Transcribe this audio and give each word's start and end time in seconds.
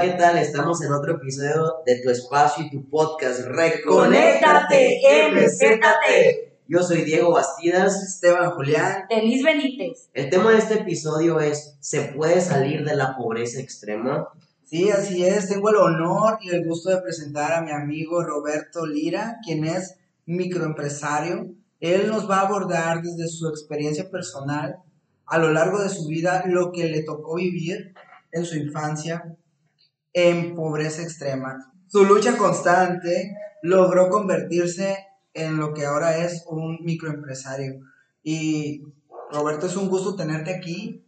hola, 0.00 0.12
¿qué 0.12 0.18
tal? 0.18 0.38
Estamos 0.38 0.82
en 0.82 0.92
otro 0.92 1.16
episodio 1.16 1.74
de 1.84 2.00
tu 2.00 2.10
espacio 2.10 2.64
y 2.64 2.70
tu 2.70 2.88
podcast. 2.88 3.40
Reconéctate, 3.40 5.00
MZT. 5.30 6.64
Yo 6.68 6.82
soy 6.82 7.02
Diego 7.02 7.32
Bastidas. 7.32 8.02
Esteban 8.02 8.50
Julián. 8.52 9.04
Denis 9.10 9.44
Benítez. 9.44 10.08
El 10.14 10.30
tema 10.30 10.52
de 10.52 10.58
este 10.58 10.74
episodio 10.74 11.38
es: 11.40 11.76
¿se 11.80 12.02
puede 12.02 12.40
salir 12.40 12.84
de 12.84 12.96
la 12.96 13.16
pobreza 13.16 13.60
extrema? 13.60 14.28
Sí, 14.64 14.90
así 14.90 15.24
es. 15.24 15.48
Tengo 15.48 15.68
el 15.68 15.76
honor 15.76 16.38
y 16.40 16.50
el 16.50 16.64
gusto 16.64 16.88
de 16.90 17.02
presentar 17.02 17.52
a 17.52 17.60
mi 17.60 17.72
amigo 17.72 18.22
Roberto 18.22 18.86
Lira, 18.86 19.36
quien 19.44 19.64
es 19.64 19.96
microempresario. 20.24 21.48
Él 21.80 22.08
nos 22.08 22.30
va 22.30 22.38
a 22.38 22.46
abordar 22.46 23.02
desde 23.02 23.28
su 23.28 23.48
experiencia 23.48 24.08
personal 24.10 24.76
a 25.26 25.38
lo 25.38 25.52
largo 25.52 25.82
de 25.82 25.90
su 25.90 26.06
vida 26.06 26.42
lo 26.46 26.72
que 26.72 26.88
le 26.88 27.02
tocó 27.02 27.36
vivir 27.36 27.92
en 28.32 28.44
su 28.44 28.56
infancia 28.56 29.36
en 30.12 30.54
pobreza 30.54 31.02
extrema. 31.02 31.72
Su 31.86 32.04
lucha 32.04 32.36
constante 32.36 33.36
logró 33.62 34.08
convertirse 34.08 34.96
en 35.34 35.56
lo 35.56 35.72
que 35.72 35.86
ahora 35.86 36.18
es 36.18 36.44
un 36.48 36.78
microempresario. 36.82 37.80
Y 38.22 38.82
Roberto, 39.32 39.66
es 39.66 39.76
un 39.76 39.88
gusto 39.88 40.14
tenerte 40.14 40.54
aquí. 40.54 41.04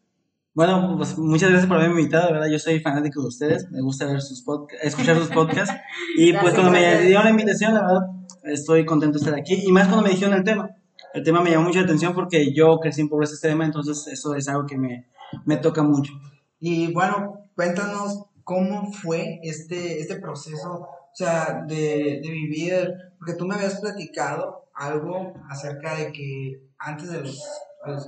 Bueno, 0.55 0.97
pues 0.99 1.17
muchas 1.17 1.49
gracias 1.49 1.67
por 1.67 1.79
haberme 1.79 2.01
invitado, 2.01 2.27
de 2.27 2.33
verdad 2.35 2.49
yo 2.51 2.59
soy 2.59 2.79
fanático 2.81 3.23
de 3.23 3.29
ustedes, 3.29 3.71
me 3.71 3.81
gusta 3.81 4.05
ver 4.05 4.21
sus 4.21 4.45
escuchar 4.83 5.17
sus 5.17 5.29
podcasts 5.29 5.75
y 6.19 6.35
pues 6.35 6.53
cuando 6.53 6.71
me 6.71 7.01
dieron 7.01 7.25
la 7.25 7.31
invitación, 7.31 7.73
la 7.73 7.81
verdad, 7.81 8.03
estoy 8.45 8.85
contento 8.85 9.19
de 9.19 9.25
estar 9.25 9.41
aquí 9.41 9.63
y 9.67 9.73
más 9.73 9.87
cuando 9.87 10.05
me 10.05 10.11
dijeron 10.11 10.35
el 10.35 10.45
tema. 10.45 10.77
El 11.15 11.23
tema 11.23 11.43
me 11.43 11.51
llamó 11.51 11.69
mucha 11.69 11.81
atención 11.81 12.13
porque 12.13 12.53
yo 12.55 12.79
crecí 12.81 13.01
en 13.01 13.09
pobreza 13.09 13.33
extrema, 13.33 13.65
entonces 13.65 14.07
eso 14.09 14.35
es 14.35 14.47
algo 14.47 14.67
que 14.67 14.77
me, 14.77 15.07
me 15.47 15.57
toca 15.57 15.83
mucho. 15.83 16.13
Y 16.61 16.93
bueno, 16.93 17.48
cuéntanos 17.55 18.27
cómo 18.45 18.93
fue 18.93 19.41
este, 19.43 20.01
este 20.01 20.17
proceso, 20.17 20.73
o 20.73 21.15
sea, 21.15 21.65
de, 21.67 22.21
de 22.23 22.31
vivir, 22.31 22.93
porque 23.19 23.35
tú 23.35 23.47
me 23.47 23.55
habías 23.55 23.81
platicado 23.81 24.62
algo 24.75 25.35
acerca 25.48 25.97
de 25.97 26.12
que 26.12 26.63
antes 26.79 27.11
de 27.11 27.20
los, 27.20 27.43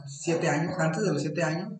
siete 0.06 0.48
años, 0.48 0.74
antes 0.78 1.02
de 1.02 1.12
los 1.12 1.22
siete 1.22 1.42
años, 1.42 1.72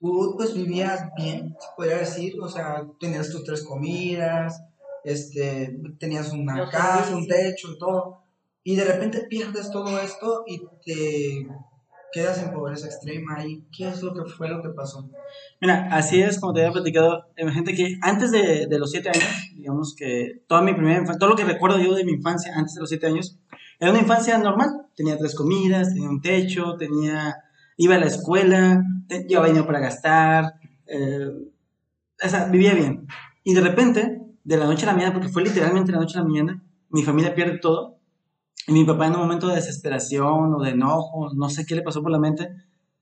tú 0.00 0.34
pues 0.36 0.54
vivías 0.54 1.10
bien, 1.16 1.56
se 1.58 1.66
podría 1.76 1.98
decir, 1.98 2.40
o 2.40 2.48
sea, 2.48 2.86
tenías 3.00 3.30
tus 3.30 3.44
tres 3.44 3.62
comidas, 3.64 4.62
este, 5.04 5.78
tenías 5.98 6.32
una 6.32 6.68
casa, 6.70 7.16
un 7.16 7.26
techo 7.26 7.72
y 7.72 7.78
todo, 7.78 8.22
y 8.62 8.76
de 8.76 8.84
repente 8.84 9.26
pierdes 9.28 9.70
todo 9.70 9.98
esto 10.00 10.44
y 10.46 10.62
te 10.84 11.48
quedas 12.12 12.42
en 12.42 12.52
pobreza 12.52 12.86
extrema, 12.86 13.44
¿y 13.46 13.64
qué 13.70 13.88
es 13.88 14.02
lo 14.02 14.14
que 14.14 14.30
fue 14.30 14.48
lo 14.48 14.62
que 14.62 14.70
pasó? 14.70 15.10
Mira, 15.60 15.88
así 15.92 16.20
es 16.20 16.40
como 16.40 16.52
te 16.52 16.60
había 16.60 16.72
platicado, 16.72 17.26
gente 17.36 17.74
que 17.74 17.98
antes 18.02 18.30
de, 18.30 18.66
de 18.66 18.78
los 18.78 18.90
siete 18.90 19.10
años, 19.10 19.28
digamos 19.54 19.94
que 19.96 20.42
toda 20.46 20.62
mi 20.62 20.72
primera 20.72 20.98
infancia, 20.98 21.18
todo 21.18 21.30
lo 21.30 21.36
que 21.36 21.44
recuerdo 21.44 21.78
yo 21.78 21.94
de 21.94 22.04
mi 22.04 22.12
infancia 22.12 22.52
antes 22.56 22.74
de 22.74 22.80
los 22.80 22.88
siete 22.88 23.06
años, 23.06 23.38
era 23.80 23.90
una 23.90 24.00
infancia 24.00 24.36
normal, 24.38 24.68
tenía 24.96 25.16
tres 25.16 25.34
comidas, 25.34 25.94
tenía 25.94 26.08
un 26.08 26.20
techo, 26.20 26.76
tenía, 26.76 27.36
iba 27.76 27.94
a 27.94 27.98
la 27.98 28.06
escuela, 28.06 28.82
llevaba 29.28 29.46
dinero 29.46 29.66
para 29.66 29.80
gastar, 29.80 30.54
eh, 30.86 31.30
o 32.24 32.28
sea, 32.28 32.46
vivía 32.46 32.74
bien. 32.74 33.06
Y 33.44 33.54
de 33.54 33.60
repente, 33.60 34.20
de 34.42 34.56
la 34.56 34.66
noche 34.66 34.84
a 34.84 34.86
la 34.86 34.94
mañana, 34.94 35.12
porque 35.12 35.28
fue 35.28 35.44
literalmente 35.44 35.92
la 35.92 35.98
noche 35.98 36.18
a 36.18 36.22
la 36.22 36.28
mañana, 36.28 36.62
mi 36.90 37.02
familia 37.02 37.34
pierde 37.34 37.58
todo, 37.58 37.97
y 38.68 38.72
mi 38.72 38.84
papá 38.84 39.08
en 39.08 39.14
un 39.14 39.20
momento 39.20 39.48
de 39.48 39.56
desesperación 39.56 40.54
o 40.54 40.62
de 40.62 40.70
enojo, 40.70 41.30
no 41.34 41.50
sé 41.50 41.66
qué 41.66 41.74
le 41.76 41.82
pasó 41.82 42.02
por 42.02 42.12
la 42.12 42.20
mente, 42.20 42.50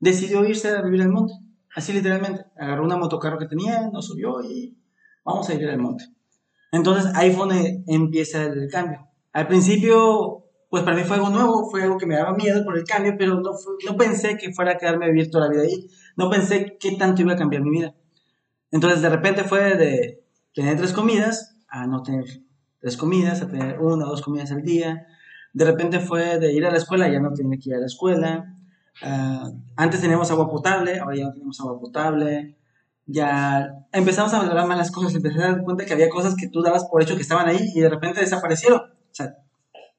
decidió 0.00 0.44
irse 0.46 0.70
a 0.70 0.82
vivir 0.82 1.02
al 1.02 1.10
monte. 1.10 1.34
Así 1.74 1.92
literalmente. 1.92 2.46
Agarró 2.58 2.84
una 2.84 2.96
motocarro 2.96 3.38
que 3.38 3.46
tenía, 3.46 3.88
nos 3.92 4.06
subió 4.06 4.42
y 4.42 4.78
vamos 5.24 5.48
a 5.50 5.54
vivir 5.54 5.70
al 5.70 5.78
monte. 5.80 6.06
Entonces 6.72 7.12
ahí 7.14 7.30
fue 7.32 7.46
donde 7.48 7.84
empieza 7.86 8.44
el 8.44 8.68
cambio. 8.70 9.08
Al 9.32 9.48
principio, 9.48 10.44
pues 10.70 10.82
para 10.84 10.96
mí 10.96 11.04
fue 11.04 11.16
algo 11.16 11.30
nuevo, 11.30 11.70
fue 11.70 11.82
algo 11.82 11.98
que 11.98 12.06
me 12.06 12.16
daba 12.16 12.34
miedo 12.34 12.64
por 12.64 12.78
el 12.78 12.84
cambio, 12.84 13.14
pero 13.18 13.40
no, 13.40 13.52
fue- 13.54 13.74
no 13.90 13.96
pensé 13.96 14.36
que 14.36 14.52
fuera 14.52 14.72
a 14.72 14.78
quedarme 14.78 15.06
a 15.06 15.08
vivir 15.08 15.30
toda 15.30 15.46
la 15.48 15.52
vida 15.52 15.62
ahí. 15.64 15.88
No 16.16 16.30
pensé 16.30 16.76
qué 16.80 16.92
tanto 16.96 17.22
iba 17.22 17.34
a 17.34 17.36
cambiar 17.36 17.62
mi 17.62 17.70
vida. 17.70 17.94
Entonces 18.70 19.02
de 19.02 19.08
repente 19.08 19.44
fue 19.44 19.76
de 19.76 20.24
tener 20.54 20.76
tres 20.76 20.92
comidas 20.92 21.56
a 21.68 21.86
no 21.86 22.02
tener 22.02 22.24
tres 22.80 22.96
comidas, 22.96 23.42
a 23.42 23.48
tener 23.48 23.80
una 23.80 24.06
o 24.06 24.10
dos 24.10 24.22
comidas 24.22 24.52
al 24.52 24.62
día. 24.62 25.06
De 25.56 25.64
repente 25.64 26.00
fue 26.00 26.38
de 26.38 26.52
ir 26.52 26.66
a 26.66 26.70
la 26.70 26.76
escuela, 26.76 27.08
ya 27.08 27.18
no 27.18 27.32
tenía 27.32 27.58
que 27.58 27.70
ir 27.70 27.76
a 27.76 27.78
la 27.78 27.86
escuela. 27.86 28.54
Ah, 29.02 29.50
antes 29.74 30.02
teníamos 30.02 30.30
agua 30.30 30.50
potable, 30.50 31.00
ahora 31.00 31.16
ya 31.16 31.24
no 31.24 31.32
tenemos 31.32 31.58
agua 31.60 31.80
potable. 31.80 32.58
Ya 33.06 33.66
empezamos 33.90 34.34
a 34.34 34.38
valorar 34.40 34.66
más 34.66 34.76
las 34.76 34.90
cosas, 34.90 35.14
empecé 35.14 35.42
a 35.42 35.52
dar 35.52 35.62
cuenta 35.62 35.86
que 35.86 35.94
había 35.94 36.10
cosas 36.10 36.34
que 36.36 36.50
tú 36.50 36.60
dabas 36.60 36.84
por 36.84 37.02
hecho 37.02 37.16
que 37.16 37.22
estaban 37.22 37.48
ahí 37.48 37.70
y 37.74 37.80
de 37.80 37.88
repente 37.88 38.20
desaparecieron. 38.20 38.80
O 38.80 39.14
sea, 39.14 39.34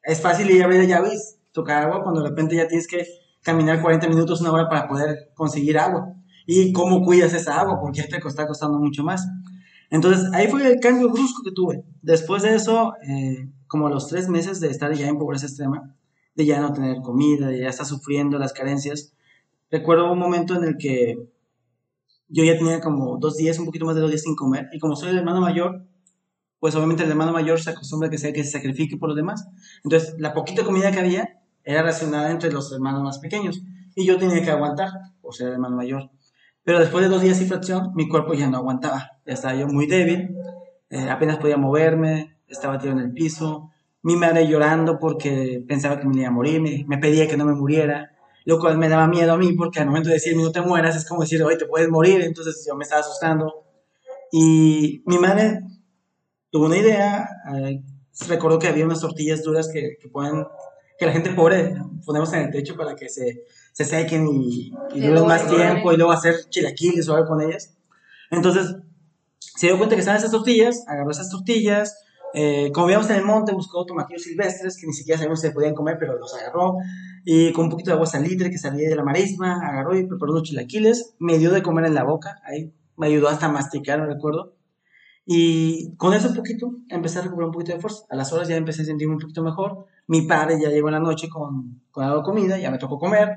es 0.04 0.22
fácil 0.22 0.48
ir 0.52 0.62
a 0.62 0.66
abrir 0.66 0.82
la 0.82 0.86
llave 0.86 1.16
y 1.16 1.18
tocar 1.52 1.86
agua 1.86 2.04
cuando 2.04 2.22
de 2.22 2.30
repente 2.30 2.56
ya 2.56 2.68
tienes 2.68 2.86
que 2.86 3.08
caminar 3.42 3.82
40 3.82 4.10
minutos, 4.10 4.42
una 4.42 4.52
hora 4.52 4.70
para 4.70 4.88
poder 4.88 5.32
conseguir 5.34 5.80
agua. 5.80 6.14
¿Y 6.46 6.72
cómo 6.72 7.04
cuidas 7.04 7.34
esa 7.34 7.60
agua? 7.60 7.80
Porque 7.82 8.02
ya 8.02 8.08
te 8.08 8.18
está 8.18 8.46
costando 8.46 8.78
mucho 8.78 9.04
más. 9.04 9.28
Entonces, 9.90 10.32
ahí 10.34 10.50
fue 10.50 10.72
el 10.72 10.80
cambio 10.80 11.10
brusco 11.10 11.42
que 11.44 11.52
tuve. 11.52 11.84
Después 12.04 12.44
de 12.44 12.54
eso, 12.54 12.94
eh, 13.02 13.50
como 13.68 13.88
a 13.88 13.90
los 13.90 14.08
tres 14.08 14.30
meses 14.30 14.60
de 14.60 14.70
estar 14.70 14.94
ya 14.94 15.08
en 15.08 15.18
pobreza 15.18 15.46
extrema, 15.46 15.96
de 16.36 16.46
ya 16.46 16.60
no 16.60 16.74
tener 16.74 17.02
comida, 17.02 17.48
de 17.48 17.60
ya 17.62 17.70
estar 17.70 17.86
sufriendo 17.86 18.38
las 18.38 18.54
carencias, 18.54 19.14
recuerdo 19.72 20.12
un 20.12 20.20
momento 20.20 20.56
en 20.56 20.64
el 20.64 20.78
que 20.78 21.28
yo 22.30 22.44
ya 22.44 22.58
tenía 22.58 22.82
como 22.82 23.18
dos 23.18 23.38
días, 23.38 23.58
un 23.60 23.66
poquito 23.66 23.86
más 23.86 23.96
de 23.96 24.02
dos 24.02 24.10
días 24.10 24.24
sin 24.24 24.36
comer, 24.36 24.68
y 24.72 24.80
como 24.80 24.96
soy 24.96 25.10
el 25.10 25.18
hermano 25.18 25.42
mayor, 25.42 25.86
pues 26.60 26.76
obviamente 26.76 27.04
el 27.04 27.10
hermano 27.10 27.32
mayor 27.32 27.60
se 27.60 27.70
acostumbra 27.70 28.08
a 28.08 28.12
que 28.12 28.18
sea 28.18 28.34
que 28.34 28.44
se 28.44 28.52
sacrifique 28.52 28.98
por 28.98 29.10
los 29.10 29.16
demás. 29.16 29.48
Entonces, 29.84 30.16
la 30.18 30.34
poquita 30.34 30.64
comida 30.64 30.92
que 30.92 31.00
había 31.00 31.40
era 31.64 31.84
racionada 31.84 32.32
entre 32.32 32.52
los 32.52 32.72
hermanos 32.72 33.04
más 33.04 33.20
pequeños, 33.20 33.62
y 33.96 34.06
yo 34.06 34.18
tenía 34.18 34.44
que 34.44 34.52
aguantar 34.52 34.90
por 35.22 35.34
ser 35.36 35.48
el 35.48 35.54
hermano 35.54 35.76
mayor. 35.76 36.12
Pero 36.64 36.80
después 36.80 37.04
de 37.04 37.10
dos 37.10 37.22
días 37.22 37.38
sin 37.38 37.48
fracción, 37.48 37.92
mi 37.96 38.08
cuerpo 38.10 38.34
ya 38.34 38.50
no 38.50 38.58
aguantaba. 38.58 39.12
Ya 39.26 39.34
estaba 39.34 39.56
yo 39.56 39.68
muy 39.68 39.88
débil, 39.88 40.36
eh, 40.90 41.10
apenas 41.10 41.38
podía 41.38 41.58
moverme, 41.58 42.37
estaba 42.48 42.78
tirado 42.78 43.00
en 43.00 43.06
el 43.06 43.14
piso. 43.14 43.72
Mi 44.04 44.16
madre 44.16 44.48
llorando 44.48 45.00
porque 45.00 45.64
pensaba 45.68 46.00
que 46.00 46.08
me 46.08 46.18
iba 46.18 46.28
a 46.28 46.32
morir, 46.32 46.62
me, 46.62 46.86
me 46.88 46.98
pedía 46.98 47.28
que 47.28 47.38
no 47.38 47.46
me 47.46 47.54
muriera. 47.54 48.12
Lo 48.46 48.60
cual 48.60 48.78
me 48.78 48.88
daba 48.88 49.08
miedo 49.08 49.34
a 49.34 49.38
mí 49.38 49.54
porque 49.54 49.80
al 49.80 49.88
momento 49.88 50.08
de 50.10 50.16
decirme 50.16 50.44
no 50.44 50.52
te 50.52 50.62
mueras 50.62 50.96
es 50.96 51.06
como 51.06 51.22
decir, 51.22 51.44
hoy 51.44 51.58
te 51.58 51.66
puedes 51.66 51.90
morir. 51.90 52.22
Entonces 52.22 52.66
yo 52.66 52.76
me 52.76 52.84
estaba 52.84 53.02
asustando. 53.02 53.66
Y 54.32 55.04
mi 55.06 55.18
madre 55.18 55.62
tuvo 56.50 56.68
una 56.68 56.78
idea, 56.78 57.28
eh, 57.56 57.82
recordó 58.28 58.58
que 58.60 58.68
había 58.68 58.86
unas 58.86 59.02
tortillas 59.02 59.44
duras 59.44 59.70
que, 59.72 59.98
que 60.02 60.08
ponen, 60.10 60.46
que 60.98 61.06
la 61.06 61.12
gente 61.12 61.32
pobre 61.32 61.76
ponemos 62.06 62.32
en 62.34 62.44
el 62.44 62.52
techo 62.52 62.76
para 62.76 62.96
que 62.96 63.10
se, 63.10 63.44
se 63.74 63.86
sequen 63.86 64.28
y, 64.28 64.72
y 64.94 65.02
duren 65.02 65.28
más 65.28 65.50
doren. 65.50 65.74
tiempo 65.74 65.92
y 65.92 65.98
luego 65.98 66.12
hacer 66.12 66.36
chilaquiles 66.50 67.08
o 67.10 67.16
algo 67.16 67.28
con 67.28 67.42
ellas. 67.42 67.76
Entonces 68.32 68.76
se 69.40 69.68
dio 69.68 69.78
cuenta 69.78 69.96
que 69.96 70.00
estaban 70.00 70.20
esas 70.20 70.32
tortillas, 70.32 70.84
agarró 70.88 71.12
esas 71.12 71.30
tortillas, 71.30 71.98
eh, 72.40 72.72
como 72.72 72.86
veíamos 72.86 73.10
en 73.10 73.16
el 73.16 73.26
monte, 73.26 73.52
buscó 73.52 73.84
tomatillos 73.86 74.22
silvestres 74.22 74.78
que 74.78 74.86
ni 74.86 74.94
siquiera 74.94 75.18
sabíamos 75.18 75.42
si 75.42 75.48
se 75.48 75.54
podían 75.54 75.74
comer, 75.74 75.98
pero 76.00 76.20
los 76.20 76.36
agarró, 76.36 76.78
y 77.26 77.52
con 77.52 77.66
un 77.66 77.72
poquito 77.72 77.90
de 77.90 77.96
agua 77.96 78.06
salitre 78.06 78.52
que 78.52 78.60
salía 78.60 78.88
de 78.88 78.96
la 78.96 79.04
marisma, 79.04 79.60
agarró 79.68 79.98
y 79.98 80.06
preparó 80.06 80.34
unos 80.34 80.44
chilaquiles, 80.44 81.16
me 81.18 81.40
dio 81.40 81.52
de 81.52 81.64
comer 81.64 81.86
en 81.86 81.96
la 81.96 82.04
boca, 82.04 82.40
ahí 82.46 82.72
me 82.96 83.08
ayudó 83.08 83.28
hasta 83.28 83.50
masticar, 83.50 84.00
me 84.00 84.06
recuerdo, 84.06 84.54
y 85.26 85.96
con 85.96 86.14
eso 86.14 86.30
un 86.30 86.36
poquito 86.36 86.76
empecé 86.90 87.20
a 87.20 87.24
recuperar 87.24 87.48
un 87.48 87.54
poquito 87.54 87.74
de 87.74 87.82
fuerza. 87.82 88.06
A 88.10 88.16
las 88.16 88.32
horas 88.32 88.48
ya 88.48 88.56
empecé 88.56 88.84
a 88.84 88.86
sentirme 88.86 89.16
un 89.16 89.20
poquito 89.20 89.44
mejor. 89.44 89.86
Mi 90.08 90.22
padre 90.22 90.58
ya 90.58 90.70
llegó 90.70 90.88
en 90.88 90.94
la 90.94 91.02
noche 91.02 91.28
con, 91.28 91.82
con 91.92 92.06
algo 92.06 92.20
de 92.20 92.24
comida, 92.24 92.58
ya 92.58 92.72
me 92.72 92.78
tocó 92.78 92.98
comer. 92.98 93.36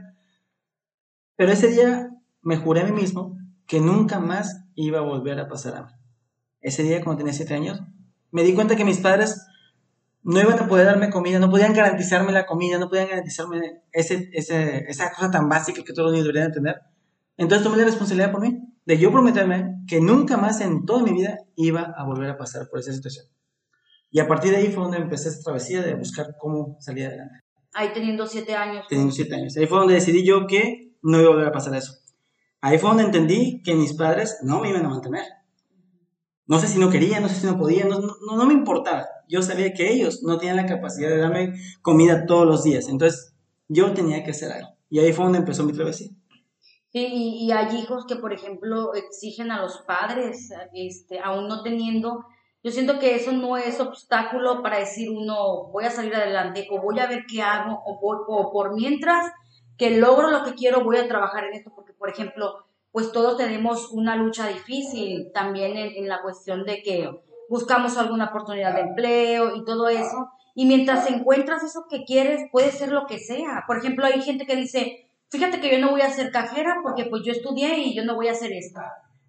Pero 1.35 1.51
ese 1.51 1.67
día 1.67 2.11
me 2.43 2.59
juré 2.59 2.83
a 2.83 2.85
mí 2.85 2.93
mismo 2.93 3.37
que 3.67 3.81
nunca 3.81 4.21
más 4.21 4.65
iba 4.77 5.01
a 5.01 5.03
volver 5.03 5.41
a 5.41 5.49
pasar 5.49 5.75
hambre. 5.75 5.97
Ese 6.61 6.85
día, 6.85 7.03
cuando 7.03 7.19
tenía 7.19 7.33
siete 7.33 7.55
años, 7.55 7.83
me 8.33 8.43
di 8.43 8.55
cuenta 8.55 8.77
que 8.77 8.85
mis 8.85 8.99
padres 8.99 9.47
no 10.23 10.41
iban 10.41 10.59
a 10.59 10.69
poder 10.69 10.87
darme 10.87 11.11
comida, 11.11 11.39
no 11.39 11.51
podían 11.51 11.73
garantizarme 11.73 12.33
la 12.33 12.47
comida, 12.47 12.79
no 12.79 12.89
podían 12.89 13.09
garantizarme 13.09 13.83
ese, 13.93 14.31
ese, 14.33 14.85
esa 14.89 15.11
cosa 15.13 15.31
tan 15.31 15.49
básica 15.49 15.83
que 15.83 15.93
todos 15.93 16.07
los 16.07 16.13
niños 16.13 16.27
deberían 16.27 16.51
de 16.51 16.55
tener. 16.55 16.81
Entonces 17.37 17.65
tomé 17.65 17.79
la 17.79 17.85
responsabilidad 17.85 18.31
por 18.31 18.43
mí, 18.43 18.59
de 18.85 18.99
yo 18.99 19.11
prometerme 19.11 19.83
que 19.87 20.01
nunca 20.01 20.37
más 20.37 20.61
en 20.61 20.85
toda 20.85 21.03
mi 21.03 21.13
vida 21.13 21.39
iba 21.57 21.95
a 21.97 22.05
volver 22.05 22.31
a 22.31 22.37
pasar 22.37 22.69
por 22.69 22.81
esa 22.81 22.93
situación. 22.93 23.27
Y 24.11 24.19
a 24.21 24.27
partir 24.27 24.51
de 24.51 24.59
ahí 24.59 24.67
fue 24.73 24.83
donde 24.83 24.99
empecé 24.99 25.29
esta 25.29 25.45
travesía 25.45 25.83
de 25.83 25.95
buscar 25.95 26.35
cómo 26.39 26.77
salir 26.81 27.07
adelante. 27.07 27.41
Ahí 27.73 27.91
teniendo 27.95 28.27
siete 28.27 28.55
años. 28.55 28.85
Teniendo 28.89 29.13
siete 29.13 29.35
años. 29.35 29.57
Ahí 29.57 29.67
fue 29.67 29.79
donde 29.79 29.95
decidí 29.95 30.27
yo 30.27 30.47
que 30.47 30.97
no 31.03 31.21
iba 31.21 31.29
a 31.29 31.33
volver 31.33 31.49
a 31.49 31.53
pasar 31.53 31.75
eso. 31.77 31.95
Ahí 32.61 32.79
fue 32.79 32.91
donde 32.91 33.05
entendí 33.05 33.63
que 33.63 33.75
mis 33.75 33.95
padres 33.95 34.39
no 34.43 34.61
me 34.61 34.71
iban 34.71 34.85
a 34.85 34.89
mantener. 34.89 35.25
No 36.51 36.59
sé 36.59 36.67
si 36.67 36.81
no 36.81 36.91
querían, 36.91 37.23
no 37.23 37.29
sé 37.29 37.37
si 37.37 37.47
no 37.47 37.57
podían, 37.57 37.89
no, 37.89 38.01
no, 38.01 38.37
no 38.37 38.45
me 38.45 38.55
importaba. 38.55 39.07
Yo 39.29 39.41
sabía 39.41 39.73
que 39.73 39.93
ellos 39.93 40.25
no 40.25 40.37
tenían 40.37 40.57
la 40.57 40.67
capacidad 40.67 41.09
de 41.09 41.19
darme 41.19 41.55
comida 41.81 42.27
todos 42.27 42.45
los 42.45 42.65
días. 42.65 42.89
Entonces 42.89 43.37
yo 43.69 43.95
tenía 43.95 44.25
que 44.25 44.33
hacer 44.33 44.51
algo. 44.51 44.71
Y 44.89 44.99
ahí 44.99 45.13
fue 45.13 45.27
donde 45.27 45.39
empezó 45.39 45.63
mi 45.63 45.73
travesía. 45.73 46.09
Sí, 46.93 47.07
y, 47.07 47.45
y 47.45 47.53
hay 47.53 47.77
hijos 47.77 48.05
que, 48.05 48.17
por 48.17 48.33
ejemplo, 48.33 48.95
exigen 48.95 49.53
a 49.53 49.63
los 49.63 49.79
padres, 49.87 50.51
este, 50.75 51.21
aún 51.21 51.47
no 51.47 51.63
teniendo. 51.63 52.25
Yo 52.65 52.73
siento 52.73 52.99
que 52.99 53.15
eso 53.15 53.31
no 53.31 53.57
es 53.57 53.79
obstáculo 53.79 54.61
para 54.61 54.81
decir 54.81 55.09
uno, 55.09 55.69
voy 55.69 55.85
a 55.85 55.93
salir 55.93 56.17
adelante, 56.17 56.67
o 56.73 56.83
voy 56.83 56.99
a 56.99 57.07
ver 57.07 57.27
qué 57.31 57.43
hago, 57.43 57.81
o, 57.87 58.01
o 58.27 58.53
por 58.53 58.75
mientras 58.75 59.31
que 59.79 59.99
logro 59.99 60.33
lo 60.33 60.43
que 60.43 60.55
quiero, 60.55 60.83
voy 60.83 60.97
a 60.97 61.07
trabajar 61.07 61.45
en 61.45 61.55
esto, 61.55 61.71
porque, 61.77 61.93
por 61.93 62.11
ejemplo, 62.11 62.67
pues 62.93 63.13
todos 63.13 63.37
tenemos 63.37 63.91
una 63.93 64.17
lucha 64.17 64.49
difícil 64.49 65.31
también 65.33 65.77
en, 65.77 66.09
la 66.09 66.23
cuestión 66.23 66.65
de 66.65 66.83
que 66.83 67.11
buscamos 67.49 67.97
alguna 67.97 68.27
oportunidad 68.27 68.75
de 68.75 68.81
empleo 68.81 69.57
y 69.57 69.65
todo 69.65 69.89
eso. 69.89 70.31
Y 70.55 70.67
mientras 70.67 71.09
encuentras 71.09 71.63
eso 71.63 71.87
que 71.89 72.05
quieres, 72.05 72.43
puede 72.51 72.73
ser 72.73 72.91
lo 72.91 73.07
que 73.07 73.19
sea. 73.19 73.65
Por 73.67 73.79
ejemplo, 73.79 74.05
hay 74.05 74.21
gente 74.23 74.47
que 74.47 74.57
dice, 74.57 75.09
fíjate 75.29 75.61
que 75.61 75.71
yo 75.71 75.79
no 75.79 75.91
voy 75.91 76.01
a 76.01 76.11
ser 76.11 76.33
cajera 76.33 76.79
porque 76.83 77.05
pues 77.05 77.23
yo 77.25 77.33
estudié 77.33 77.79
y 77.79 77.95
yo 77.95 78.05
no 78.05 78.17
voy 78.17 78.29
a 78.29 78.33
hacer 78.33 78.53
esto. 78.53 78.81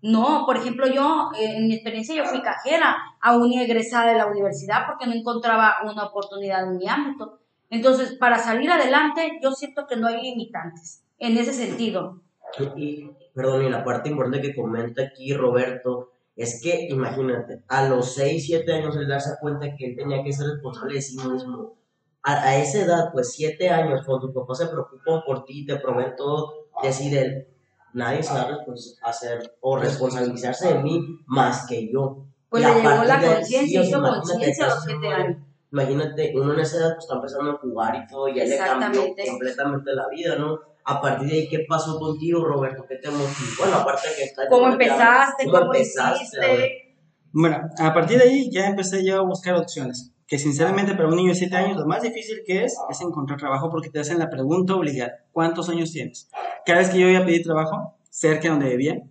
No, 0.01 0.45
por 0.47 0.57
ejemplo, 0.57 0.87
yo, 0.87 1.29
eh, 1.39 1.57
en 1.57 1.67
mi 1.67 1.75
experiencia, 1.75 2.15
yo 2.15 2.25
fui 2.25 2.41
cajera, 2.41 2.97
aún 3.21 3.53
egresada 3.53 4.11
de 4.11 4.17
la 4.17 4.25
universidad 4.25 4.87
porque 4.87 5.05
no 5.05 5.13
encontraba 5.13 5.75
una 5.83 6.05
oportunidad 6.05 6.63
en 6.63 6.77
mi 6.77 6.87
ámbito. 6.87 7.39
Entonces, 7.69 8.13
para 8.15 8.39
salir 8.39 8.71
adelante, 8.71 9.39
yo 9.43 9.51
siento 9.51 9.85
que 9.87 9.95
no 9.95 10.07
hay 10.07 10.21
limitantes 10.21 11.03
en 11.19 11.37
ese 11.37 11.53
sentido. 11.53 12.19
Y, 12.75 13.09
perdón, 13.33 13.63
y 13.65 13.69
la 13.69 13.83
parte 13.83 14.09
importante 14.09 14.41
que 14.41 14.55
comenta 14.55 15.03
aquí 15.03 15.33
Roberto 15.33 16.11
es 16.35 16.61
que, 16.61 16.87
imagínate, 16.89 17.61
a 17.67 17.87
los 17.87 18.13
6, 18.15 18.45
7 18.45 18.73
años 18.73 18.95
él 18.95 19.07
darse 19.07 19.31
cuenta 19.39 19.75
que 19.75 19.85
él 19.85 19.95
tenía 19.95 20.23
que 20.23 20.31
ser 20.33 20.47
responsable 20.47 20.95
de 20.95 21.01
sí 21.01 21.17
mismo. 21.17 21.75
A, 22.23 22.33
a 22.43 22.57
esa 22.57 22.81
edad, 22.83 23.11
pues 23.13 23.33
7 23.33 23.69
años, 23.69 24.01
cuando 24.05 24.27
tus 24.27 24.35
papás 24.35 24.59
se 24.59 24.67
preocupan 24.67 25.21
por 25.25 25.43
ti, 25.45 25.65
te 25.65 25.77
proveen 25.77 26.15
todo, 26.15 26.67
decir 26.83 27.17
él, 27.17 27.47
nadie 27.93 28.21
se 28.23 28.33
va 28.33 28.41
a 28.43 28.49
respons- 28.49 28.97
hacer 29.01 29.53
o 29.59 29.77
responsabilizarse 29.77 30.73
de 30.73 30.79
mí 30.79 31.01
más 31.25 31.65
que 31.67 31.91
yo. 31.91 32.25
Pues 32.49 32.63
le 32.63 32.69
llegó 32.75 33.03
la 33.03 33.21
conciencia, 33.35 33.81
hizo 33.81 34.01
conciencia 34.01 34.65
a 34.65 34.67
los 34.69 34.77
ese 34.77 34.85
siete 34.87 35.07
hombre- 35.07 35.23
años. 35.23 35.37
Imagínate, 35.71 36.33
uno 36.35 36.53
en 36.53 36.59
esa 36.59 36.77
edad 36.77 36.89
pues 36.95 37.05
está 37.05 37.15
empezando 37.15 37.51
a 37.51 37.57
jugar 37.57 37.95
y 37.95 38.07
todo, 38.07 38.27
y 38.27 38.35
ya 38.35 38.43
le 38.43 38.57
cambió 38.57 39.01
completamente 39.29 39.93
la 39.93 40.07
vida, 40.09 40.35
¿no? 40.35 40.59
A 40.85 41.01
partir 41.01 41.29
de 41.29 41.33
ahí, 41.35 41.49
¿qué 41.49 41.65
pasó 41.67 41.99
contigo, 41.99 42.43
Roberto? 42.43 42.85
¿Qué 42.87 42.95
te 42.95 43.09
motivó? 43.09 43.29
Bueno, 43.59 43.77
aparte 43.77 44.09
de 44.09 44.15
que 44.15 44.23
está 44.23 44.47
¿Cómo 44.47 44.67
empezaste? 44.69 45.45
¿Cómo 45.45 45.59
¿Cómo 45.59 45.73
empezaste, 45.73 46.23
hiciste? 46.23 46.95
Bueno, 47.33 47.61
a 47.77 47.93
partir 47.93 48.17
de 48.17 48.25
ahí 48.25 48.51
ya 48.51 48.67
empecé 48.67 49.05
yo 49.05 49.19
a 49.19 49.21
buscar 49.21 49.55
opciones. 49.55 50.11
Que 50.27 50.37
sinceramente 50.37 50.95
para 50.95 51.09
un 51.09 51.15
niño 51.15 51.29
de 51.29 51.35
7 51.35 51.55
años 51.55 51.77
lo 51.77 51.85
más 51.85 52.01
difícil 52.01 52.41
que 52.45 52.63
es 52.63 52.75
es 52.89 53.01
encontrar 53.01 53.37
trabajo 53.37 53.69
porque 53.69 53.89
te 53.89 53.99
hacen 53.99 54.17
la 54.17 54.29
pregunta 54.29 54.75
obligada. 54.75 55.25
¿Cuántos 55.31 55.69
años 55.69 55.91
tienes? 55.91 56.29
Cada 56.65 56.79
vez 56.79 56.89
que 56.89 56.99
yo 56.99 57.09
iba 57.09 57.19
a 57.19 57.25
pedir 57.25 57.43
trabajo, 57.43 57.97
cerca 58.09 58.43
de 58.43 58.49
donde 58.49 58.69
vivía, 58.69 59.01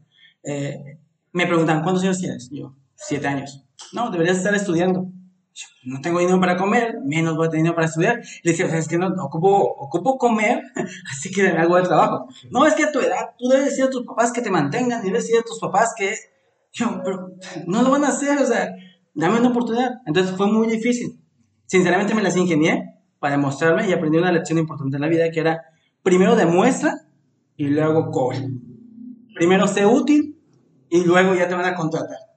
eh, 0.42 0.98
me 1.32 1.46
preguntan, 1.46 1.82
¿cuántos 1.82 2.02
años 2.04 2.18
tienes? 2.18 2.48
Yo, 2.50 2.74
7 2.94 3.26
años. 3.26 3.64
No, 3.92 4.10
deberías 4.10 4.38
estar 4.38 4.54
estudiando. 4.54 5.08
No 5.84 6.00
tengo 6.00 6.20
dinero 6.20 6.40
para 6.40 6.56
comer, 6.56 6.98
menos 7.04 7.36
voy 7.36 7.46
a 7.46 7.50
tener 7.50 7.62
dinero 7.62 7.74
para 7.74 7.86
estudiar. 7.86 8.20
Le 8.42 8.50
decía, 8.52 8.66
es 8.66 8.88
que 8.88 8.98
no, 8.98 9.08
ocupo, 9.18 9.48
ocupo 9.48 10.18
comer, 10.18 10.62
así 11.10 11.30
que 11.30 11.48
algo 11.48 11.76
de 11.76 11.82
trabajo. 11.82 12.28
No, 12.50 12.66
es 12.66 12.74
que 12.74 12.84
a 12.84 12.92
tu 12.92 13.00
edad 13.00 13.34
tú 13.38 13.48
debes 13.48 13.66
decir 13.66 13.84
a 13.84 13.90
tus 13.90 14.04
papás 14.04 14.32
que 14.32 14.42
te 14.42 14.50
mantengan, 14.50 15.02
debes 15.02 15.24
decir 15.24 15.38
a 15.38 15.42
tus 15.42 15.58
papás 15.58 15.94
que... 15.96 16.14
Yo, 16.72 17.00
pero 17.04 17.32
no 17.66 17.82
lo 17.82 17.90
van 17.90 18.04
a 18.04 18.08
hacer, 18.08 18.38
o 18.38 18.46
sea, 18.46 18.72
dame 19.14 19.40
una 19.40 19.48
oportunidad. 19.48 20.00
Entonces 20.06 20.36
fue 20.36 20.46
muy 20.46 20.68
difícil. 20.68 21.20
Sinceramente 21.66 22.14
me 22.14 22.22
las 22.22 22.36
ingenié 22.36 22.96
para 23.18 23.36
demostrarme 23.36 23.88
y 23.88 23.92
aprendí 23.92 24.18
una 24.18 24.32
lección 24.32 24.58
importante 24.58 24.96
en 24.96 25.02
la 25.02 25.08
vida 25.08 25.30
que 25.30 25.40
era, 25.40 25.62
primero 26.02 26.36
demuestra 26.36 26.94
y 27.56 27.66
luego 27.66 28.10
cobra. 28.10 28.38
Primero 29.34 29.66
sé 29.66 29.84
útil 29.84 30.38
y 30.88 31.04
luego 31.04 31.34
ya 31.34 31.48
te 31.48 31.54
van 31.54 31.66
a 31.66 31.74
contratar. 31.74 32.29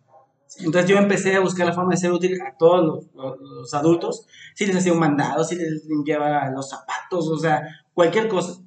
Entonces 0.59 0.89
yo 0.89 0.97
empecé 0.97 1.35
a 1.35 1.39
buscar 1.39 1.65
la 1.67 1.73
forma 1.73 1.91
de 1.91 1.97
ser 1.97 2.11
útil 2.11 2.39
a 2.41 2.55
todos 2.57 2.85
los, 2.85 3.05
los- 3.15 3.39
los 3.39 3.73
adultos. 3.73 4.27
Si 4.55 4.65
les 4.65 4.75
hacía 4.75 4.93
un 4.93 4.99
mandado, 4.99 5.43
si 5.43 5.55
les 5.55 5.85
limpiaba 5.85 6.49
los 6.51 6.69
zapatos, 6.69 7.27
o 7.29 7.37
sea, 7.37 7.61
cualquier 7.93 8.27
cosa. 8.27 8.61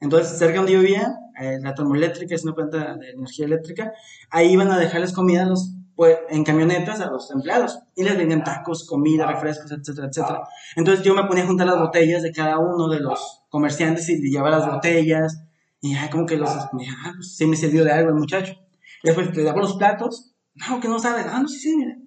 Entonces, 0.00 0.38
cerca 0.38 0.58
donde 0.58 0.72
yo 0.72 0.80
vivía, 0.80 1.14
eh, 1.40 1.58
la 1.62 1.74
termoeléctrica 1.74 2.34
es 2.34 2.44
una 2.44 2.54
planta 2.54 2.96
de 2.96 3.10
energía 3.10 3.46
eléctrica, 3.46 3.92
ahí 4.30 4.52
iban 4.52 4.70
a 4.70 4.78
dejarles 4.78 5.12
comida 5.12 5.42
a 5.42 5.46
los, 5.46 5.72
pues, 5.94 6.18
en 6.28 6.44
camionetas 6.44 7.00
a 7.00 7.10
los 7.10 7.30
empleados 7.30 7.78
y 7.94 8.04
les 8.04 8.16
vendían 8.16 8.44
tacos, 8.44 8.86
comida, 8.86 9.26
refrescos, 9.26 9.70
etcétera, 9.72 10.08
etcétera. 10.08 10.42
Entonces 10.76 11.04
yo 11.04 11.14
me 11.14 11.24
ponía 11.24 11.44
a 11.44 11.46
juntar 11.46 11.66
las 11.66 11.78
botellas 11.78 12.22
de 12.22 12.32
cada 12.32 12.58
uno 12.58 12.88
de 12.88 13.00
los 13.00 13.42
comerciantes 13.48 14.08
y 14.10 14.20
llevaba 14.30 14.50
las 14.58 14.70
botellas 14.70 15.40
y 15.80 15.94
ya 15.94 16.10
como 16.10 16.26
que 16.26 16.36
los, 16.36 16.50
ah, 16.50 16.70
pues 17.14 17.36
sí 17.36 17.46
me 17.46 17.56
sirvió 17.56 17.84
de 17.84 17.92
algo 17.92 18.10
el 18.10 18.16
muchacho. 18.16 18.54
Después 19.02 19.34
le 19.34 19.42
daba 19.42 19.60
los 19.60 19.76
platos, 19.76 20.34
no, 20.56 20.80
que 20.80 20.88
no 20.88 20.98
sabe, 20.98 21.22
ah, 21.28 21.40
no, 21.40 21.48
sí, 21.48 21.58
sí, 21.58 21.76
mire, 21.76 21.98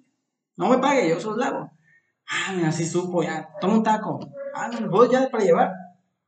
no 0.56 0.68
me 0.68 0.78
pague, 0.78 1.08
yo 1.08 1.18
se 1.20 1.26
los 1.26 1.36
lavo. 1.38 1.70
Ah, 2.28 2.52
mira, 2.54 2.70
sí 2.72 2.86
supo, 2.86 3.22
ya, 3.22 3.48
toma 3.60 3.74
un 3.74 3.82
taco, 3.82 4.20
ah, 4.54 4.68
no, 4.68 4.88
voy 4.88 5.08
ya 5.10 5.28
para 5.30 5.44
llevar. 5.44 5.72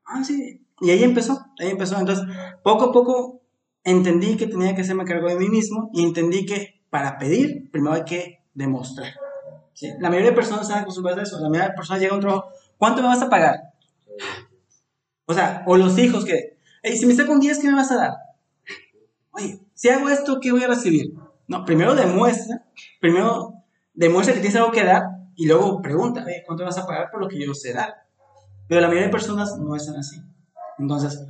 Ah, 0.04 0.22
sí. 0.24 0.66
Y 0.80 0.90
ahí 0.90 1.04
empezó, 1.04 1.44
ahí 1.60 1.70
empezó. 1.70 1.98
Entonces, 1.98 2.24
poco 2.64 2.86
a 2.86 2.92
poco 2.92 3.42
entendí 3.84 4.36
que 4.36 4.46
tenía 4.48 4.74
que 4.74 4.82
hacerme 4.82 5.04
cargo 5.04 5.28
de 5.28 5.36
mí 5.36 5.48
mismo 5.48 5.90
y 5.92 6.04
entendí 6.04 6.44
que 6.44 6.82
para 6.90 7.18
pedir, 7.18 7.70
primero 7.70 7.94
hay 7.94 8.04
que 8.04 8.44
demostrar. 8.52 9.12
La 10.00 10.08
mayoría 10.10 10.30
de 10.30 10.36
personas 10.36 10.62
están 10.62 10.82
acostumbradas 10.82 11.20
a 11.20 11.22
eso. 11.22 11.40
La 11.40 11.48
mayoría 11.48 11.70
de 11.70 11.76
personas 11.76 12.00
llega 12.00 12.12
a 12.12 12.16
un 12.16 12.20
trabajo, 12.20 12.48
¿cuánto 12.76 13.00
me 13.00 13.08
vas 13.08 13.22
a 13.22 13.30
pagar? 13.30 13.56
O 15.26 15.34
sea, 15.34 15.62
o 15.66 15.76
los 15.76 15.96
hijos 15.98 16.24
que, 16.24 16.58
"Ey, 16.82 16.96
si 16.96 17.06
me 17.06 17.14
saco 17.14 17.32
un 17.32 17.40
10, 17.40 17.58
¿qué 17.58 17.68
me 17.68 17.74
vas 17.74 17.90
a 17.92 17.96
dar? 17.96 18.12
Oye, 19.32 19.60
si 19.74 19.88
hago 19.88 20.08
esto, 20.08 20.38
¿qué 20.40 20.52
voy 20.52 20.62
a 20.64 20.68
recibir? 20.68 21.12
No, 21.48 21.64
primero 21.64 21.94
demuestra, 21.94 22.64
primero 23.00 23.54
demuestra 23.94 24.34
que 24.34 24.40
tienes 24.40 24.56
algo 24.56 24.72
que 24.72 24.84
dar 24.84 25.04
y 25.34 25.46
luego 25.46 25.82
pregunta, 25.82 26.22
"Oye, 26.24 26.42
¿cuánto 26.46 26.64
vas 26.64 26.78
a 26.78 26.86
pagar 26.86 27.10
por 27.10 27.20
lo 27.20 27.28
que 27.28 27.44
yo 27.44 27.52
sé 27.54 27.72
dar? 27.72 27.94
Pero 28.68 28.80
la 28.80 28.86
mayoría 28.86 29.06
de 29.06 29.12
personas 29.12 29.58
no 29.58 29.76
están 29.76 29.96
así. 29.96 30.20
Entonces, 30.78 31.22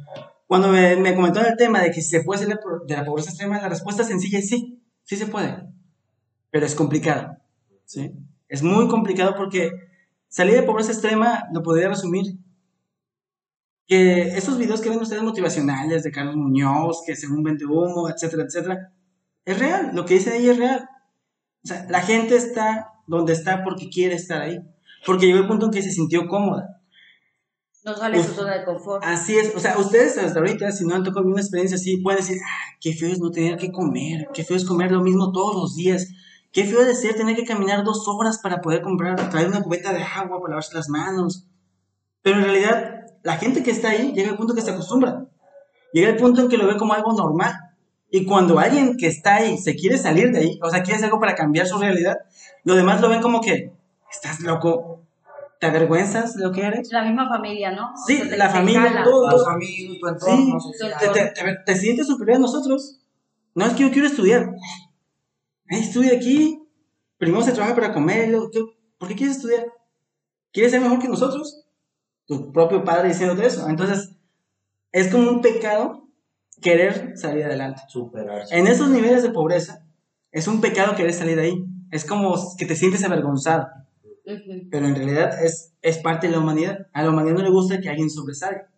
cuando 0.47 0.69
me, 0.69 0.97
me 0.97 1.15
comentaron 1.15 1.51
el 1.51 1.57
tema 1.57 1.81
de 1.81 1.91
que 1.91 2.01
si 2.03 2.11
se 2.11 2.23
puede 2.23 2.43
salir 2.43 2.59
de 2.87 2.97
la 2.97 3.05
pobreza 3.05 3.31
extrema, 3.31 3.61
la 3.61 3.69
respuesta 3.69 4.05
sencilla 4.05 4.39
es 4.39 4.49
sí, 4.49 4.83
sí 5.03 5.17
se 5.17 5.27
puede. 5.27 5.67
Pero 6.51 6.67
es 6.67 6.75
complicado. 6.75 7.37
¿sí? 7.85 8.13
Es 8.49 8.63
muy 8.63 8.87
complicado 8.89 9.35
porque 9.37 9.73
salir 10.29 10.55
de 10.55 10.63
pobreza 10.63 10.93
extrema 10.93 11.45
lo 11.53 11.63
podría 11.63 11.89
resumir 11.89 12.39
que 13.87 14.37
esos 14.37 14.59
videos 14.59 14.81
que 14.81 14.89
ven 14.91 15.01
ustedes 15.01 15.23
motivacionales 15.23 16.03
de 16.03 16.13
Carlos 16.13 16.37
Muñoz, 16.37 17.03
que 17.05 17.17
según 17.17 17.43
vende 17.43 17.67
humo, 17.67 18.09
etcétera, 18.09 18.45
etcétera, 18.45 18.93
es 19.45 19.59
real. 19.59 19.91
Lo 19.95 20.05
que 20.05 20.15
dice 20.15 20.33
ahí 20.33 20.49
es 20.49 20.59
real. 20.59 20.89
O 21.65 21.69
sea, 21.69 21.87
la 21.89 22.01
gente 22.01 22.37
está 22.37 22.93
donde 23.07 23.33
está 23.33 23.65
porque 23.65 23.89
quiere 23.89 24.15
estar 24.15 24.41
ahí. 24.43 24.61
Porque 25.05 25.27
llegó 25.27 25.41
el 25.41 25.49
punto 25.49 25.67
en 25.67 25.73
que 25.73 25.83
se 25.83 25.91
sintió 25.91 26.29
cómoda. 26.29 26.81
No 27.85 27.97
sale 27.97 28.19
de 28.19 28.25
su 28.25 28.31
Uf. 28.31 28.37
zona 28.37 28.59
de 28.59 28.65
confort. 28.65 29.03
Así 29.05 29.37
es, 29.37 29.55
o 29.57 29.59
sea, 29.59 29.77
ustedes 29.77 30.17
hasta 30.17 30.39
ahorita, 30.39 30.71
si 30.71 30.87
no 30.87 30.95
han 30.95 31.03
tocado 31.03 31.27
una 31.27 31.41
experiencia 31.41 31.77
así, 31.77 31.97
pueden 31.97 32.21
decir, 32.21 32.39
ah, 32.41 32.77
qué 32.81 32.93
feo 32.93 33.11
es 33.11 33.19
no 33.19 33.33
tener 33.33 33.57
que 33.57 33.73
comer, 33.73 34.29
qué 34.33 34.45
feo 34.45 34.57
es 34.57 34.65
comer 34.65 34.93
lo 34.93 35.03
mismo 35.03 35.33
todos 35.33 35.57
los 35.57 35.75
días, 35.75 36.09
qué 36.53 36.65
feo 36.65 36.85
de 36.85 36.95
ser 36.95 37.17
tener 37.17 37.35
que 37.35 37.45
caminar 37.45 37.83
dos 37.83 38.07
horas 38.07 38.39
para 38.39 38.61
poder 38.61 38.83
comprar, 38.83 39.29
traer 39.31 39.49
una 39.49 39.63
cubeta 39.63 39.93
de 39.93 40.05
agua 40.05 40.39
para 40.41 40.51
lavarse 40.51 40.77
las 40.77 40.89
manos. 40.89 41.49
Pero 42.23 42.37
en 42.37 42.45
realidad, 42.45 43.01
la 43.25 43.37
gente 43.37 43.65
que 43.65 43.73
está 43.73 43.91
ahí 43.91 44.13
llega 44.13 44.31
al 44.31 44.37
punto 44.37 44.55
que 44.55 44.63
se 44.63 44.71
acostumbra, 44.71 45.27
llega 45.93 46.11
al 46.11 46.17
punto 46.17 46.43
en 46.43 46.49
que 46.49 46.59
lo 46.59 46.69
ve 46.69 46.77
como 46.77 46.93
algo 46.93 47.13
normal. 47.13 47.53
Y 48.15 48.27
cuando 48.27 48.59
alguien 48.59 48.97
que 48.99 49.07
está 49.07 49.37
ahí 49.37 49.57
se 49.57 49.75
quiere 49.75 49.97
salir 49.97 50.31
de 50.33 50.41
ahí, 50.41 50.61
o 50.63 50.69
sea, 50.71 50.83
quiere 50.83 50.97
hacer 50.97 51.07
algo 51.07 51.19
para 51.19 51.35
cambiar 51.35 51.67
su 51.67 51.79
realidad, 51.79 52.19
los 52.63 52.77
demás 52.77 53.01
lo 53.01 53.09
ven 53.09 53.23
como 53.23 53.41
que, 53.41 53.73
estás 54.11 54.41
loco, 54.41 55.01
te 55.59 55.67
avergüenzas 55.67 56.37
de 56.37 56.45
lo 56.45 56.53
que 56.53 56.61
eres. 56.61 56.93
La 56.93 57.05
misma 57.05 57.27
familia, 57.29 57.73
¿no? 57.73 57.91
Sí, 58.07 58.21
O 58.21 58.25
sea, 58.27 58.37
la 58.37 58.51
familia, 58.51 58.83
jala. 58.83 59.05
todo. 59.05 59.31
Los 59.31 59.49
amigos, 59.49 59.97
tu 59.99 60.07
entorno 60.09 60.61
Sí, 60.61 60.87
te, 61.01 61.09
te- 61.09 61.31
te- 61.31 61.57
te 61.65 61.75
sientes 61.77 62.07
superior 62.07 62.37
a 62.37 62.41
nosotros. 62.41 62.99
No 63.55 63.65
es 63.65 63.73
que 63.73 63.83
yo 63.85 63.91
quiero 63.91 64.07
estudiar. 64.09 64.51
Ay, 65.71 65.81
estudia 65.81 66.15
aquí. 66.17 66.63
Primero 67.17 67.43
se 67.43 67.53
trabaja 67.53 67.75
para 67.75 67.93
comer. 67.95 68.29
luego, 68.29 68.51
¿qué- 68.51 68.61
¿Por 68.99 69.09
qué 69.09 69.15
quieres 69.17 69.37
estudiar? 69.37 69.67
¿Quieres 70.53 70.71
ser 70.73 70.81
mejor 70.83 70.99
que 70.99 71.09
nosotros? 71.09 71.65
Tu 72.27 72.53
propio 72.53 72.85
padre 72.85 73.09
diciéndote 73.09 73.47
eso. 73.47 73.69
Entonces, 73.69 74.11
es 74.93 75.09
como 75.11 75.31
un 75.31 75.41
pecado 75.41 76.02
querer 76.63 77.19
salir 77.19 77.45
adelante. 77.45 77.83
Superarse. 77.89 78.57
En 78.57 78.67
esos 78.67 78.89
niveles 78.89 79.23
de 79.23 79.31
pobreza, 79.31 79.85
es 80.31 80.49
un 80.49 80.63
pecado 80.63 80.97
querer 80.97 81.13
salir 81.13 81.37
de 81.37 81.43
ahí. 81.43 81.65
Es 81.91 82.07
como 82.07 82.35
que 82.57 82.65
te 82.65 82.75
sientes 82.75 83.05
avergonzado. 83.05 83.69
Ujú. 84.25 84.69
Pero 84.71 84.87
en 84.87 84.95
realidad 84.95 85.45
es, 85.45 85.75
es 85.83 85.99
parte 85.99 86.29
de 86.29 86.33
la 86.33 86.39
humanidad. 86.39 86.87
A 86.95 87.03
la 87.03 87.11
humanidad 87.11 87.35
no 87.35 87.43
le 87.43 87.51
gusta 87.51 87.81
que 87.81 87.91
alguien 87.91 88.09
sobresalga. 88.09 88.71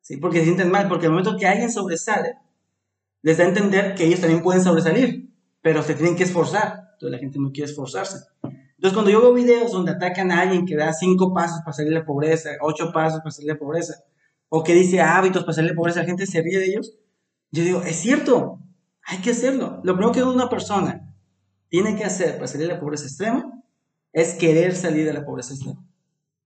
¿sí? 0.00 0.16
Porque 0.16 0.38
se 0.38 0.44
sienten 0.44 0.70
mal. 0.70 0.88
Porque 0.88 1.06
al 1.06 1.12
momento 1.12 1.36
que 1.36 1.46
alguien 1.46 1.70
sobresale, 1.70 2.38
les 3.20 3.36
da 3.36 3.44
a 3.44 3.48
entender 3.48 3.94
que 3.94 4.06
ellos 4.06 4.20
también 4.20 4.42
pueden 4.42 4.62
sobresalir. 4.62 5.28
Pero 5.60 5.82
se 5.82 5.94
tienen 5.94 6.16
que 6.16 6.22
esforzar. 6.22 6.92
Entonces 6.94 7.10
la 7.10 7.18
gente 7.18 7.38
no 7.38 7.52
quiere 7.52 7.70
esforzarse. 7.70 8.18
Entonces 8.42 8.96
cuando 8.96 9.10
yo 9.10 9.20
veo 9.20 9.32
videos 9.32 9.72
donde 9.72 9.92
atacan 9.92 10.30
a 10.30 10.40
alguien 10.40 10.66
que 10.66 10.76
da 10.76 10.92
cinco 10.92 11.32
pasos 11.32 11.60
para 11.64 11.72
salir 11.72 11.92
de 11.92 12.00
la 12.00 12.04
pobreza, 12.04 12.50
ocho 12.60 12.92
pasos 12.92 13.20
para 13.20 13.30
salir 13.30 13.48
de 13.48 13.54
la 13.54 13.58
pobreza, 13.58 13.94
o 14.50 14.62
que 14.62 14.74
dice 14.74 15.00
hábitos 15.00 15.42
para 15.42 15.54
salir 15.54 15.70
de 15.70 15.74
la 15.74 15.76
pobreza, 15.78 16.00
la 16.00 16.06
gente 16.06 16.26
se 16.26 16.42
ríe 16.42 16.58
de 16.58 16.66
ellos. 16.66 16.94
Yo 17.54 17.62
digo, 17.62 17.82
es 17.82 18.00
cierto, 18.00 18.58
hay 19.04 19.18
que 19.18 19.30
hacerlo. 19.30 19.80
Lo 19.84 19.94
primero 19.94 20.10
que 20.10 20.24
una 20.24 20.48
persona 20.48 21.14
tiene 21.68 21.94
que 21.94 22.02
hacer 22.02 22.34
para 22.34 22.48
salir 22.48 22.66
de 22.66 22.74
la 22.74 22.80
pobreza 22.80 23.04
extrema 23.04 23.62
es 24.12 24.34
querer 24.34 24.74
salir 24.74 25.06
de 25.06 25.12
la 25.12 25.24
pobreza 25.24 25.54
extrema. 25.54 25.80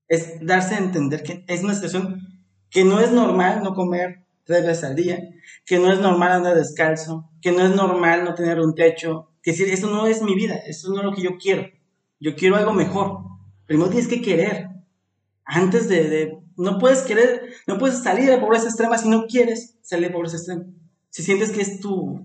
Es 0.06 0.44
darse 0.44 0.74
a 0.74 0.78
entender 0.78 1.22
que 1.22 1.46
es 1.48 1.64
una 1.64 1.72
situación 1.72 2.44
que 2.68 2.84
no 2.84 3.00
es 3.00 3.10
normal 3.10 3.62
no 3.62 3.72
comer 3.72 4.26
tres 4.44 4.66
veces 4.66 4.84
al 4.84 4.96
día, 4.96 5.18
que 5.64 5.78
no 5.78 5.90
es 5.90 5.98
normal 5.98 6.30
andar 6.30 6.54
descalzo, 6.54 7.30
que 7.40 7.52
no 7.52 7.62
es 7.62 7.74
normal 7.74 8.24
no 8.24 8.34
tener 8.34 8.60
un 8.60 8.74
techo, 8.74 9.30
que 9.42 9.52
decir, 9.52 9.70
esto 9.70 9.88
no 9.88 10.06
es 10.06 10.20
mi 10.20 10.34
vida, 10.34 10.56
esto 10.56 10.90
no 10.90 10.98
es 10.98 11.04
lo 11.04 11.14
que 11.14 11.22
yo 11.22 11.38
quiero, 11.38 11.68
yo 12.20 12.36
quiero 12.36 12.56
algo 12.56 12.74
mejor. 12.74 13.20
Primero 13.64 13.88
tienes 13.88 14.08
que 14.08 14.20
querer, 14.20 14.68
antes 15.46 15.88
de, 15.88 16.10
de 16.10 16.38
no 16.58 16.78
puedes 16.78 17.00
querer, 17.00 17.54
no 17.66 17.78
puedes 17.78 18.02
salir 18.02 18.26
de 18.26 18.36
la 18.36 18.42
pobreza 18.42 18.66
extrema 18.66 18.98
si 18.98 19.08
no 19.08 19.24
quieres 19.26 19.78
salir 19.80 20.04
de 20.04 20.10
la 20.10 20.14
pobreza 20.14 20.36
extrema. 20.36 20.64
Si 21.10 21.22
sientes 21.22 21.50
que 21.50 21.62
es 21.62 21.80
tu, 21.80 22.24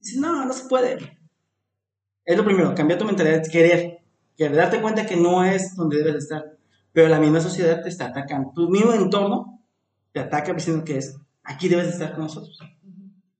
dices, 0.00 0.18
no, 0.18 0.44
no 0.44 0.52
se 0.52 0.68
puede. 0.68 1.18
Es 2.24 2.36
lo 2.36 2.44
primero, 2.44 2.74
cambiar 2.74 2.98
tu 2.98 3.04
mentalidad, 3.04 3.42
querer, 3.50 4.00
querer, 4.36 4.56
darte 4.56 4.80
cuenta 4.80 5.06
que 5.06 5.16
no 5.16 5.44
es 5.44 5.74
donde 5.76 5.98
debes 5.98 6.24
estar, 6.24 6.44
pero 6.92 7.08
la 7.08 7.20
misma 7.20 7.40
sociedad 7.40 7.82
te 7.82 7.88
está 7.88 8.06
atacando, 8.06 8.52
tu 8.54 8.68
mismo 8.68 8.92
entorno 8.92 9.62
te 10.12 10.20
ataca 10.20 10.52
diciendo 10.52 10.84
que 10.84 10.98
es, 10.98 11.16
aquí 11.42 11.68
debes 11.68 11.88
estar 11.88 12.12
con 12.12 12.24
nosotros. 12.24 12.58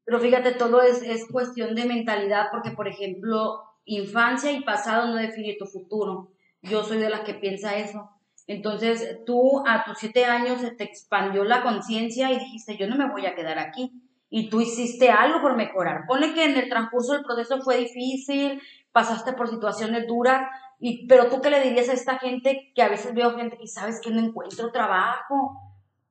Pero 0.04 0.20
fíjate, 0.20 0.52
todo 0.52 0.80
es, 0.80 1.02
es 1.02 1.26
cuestión 1.30 1.74
de 1.74 1.84
mentalidad, 1.84 2.46
porque 2.50 2.70
por 2.70 2.88
ejemplo, 2.88 3.60
infancia 3.84 4.52
y 4.52 4.62
pasado 4.62 5.08
no 5.08 5.16
define 5.16 5.56
tu 5.58 5.66
futuro. 5.66 6.32
Yo 6.62 6.82
soy 6.82 6.98
de 6.98 7.10
las 7.10 7.20
que 7.20 7.34
piensa 7.34 7.76
eso. 7.76 8.08
Entonces, 8.46 9.18
tú 9.26 9.62
a 9.66 9.84
tus 9.84 9.98
siete 9.98 10.24
años 10.24 10.62
te 10.78 10.84
expandió 10.84 11.44
la 11.44 11.62
conciencia 11.62 12.32
y 12.32 12.38
dijiste, 12.38 12.78
yo 12.78 12.88
no 12.88 12.96
me 12.96 13.10
voy 13.10 13.26
a 13.26 13.34
quedar 13.34 13.58
aquí. 13.58 13.92
Y 14.30 14.50
tú 14.50 14.60
hiciste 14.60 15.10
algo 15.10 15.40
por 15.40 15.56
mejorar. 15.56 16.04
Ponle 16.06 16.34
que 16.34 16.44
en 16.44 16.56
el 16.56 16.68
transcurso 16.68 17.12
del 17.12 17.24
proceso 17.24 17.60
fue 17.62 17.78
difícil, 17.78 18.60
pasaste 18.92 19.32
por 19.32 19.48
situaciones 19.48 20.06
duras, 20.06 20.48
y, 20.80 21.06
pero 21.06 21.28
tú 21.28 21.40
qué 21.40 21.50
le 21.50 21.62
dirías 21.62 21.88
a 21.88 21.94
esta 21.94 22.18
gente 22.18 22.72
que 22.74 22.82
a 22.82 22.88
veces 22.88 23.14
veo 23.14 23.36
gente 23.36 23.56
que 23.56 23.66
sabes 23.66 24.00
que 24.00 24.10
no 24.10 24.20
encuentro 24.20 24.70
trabajo, 24.70 25.60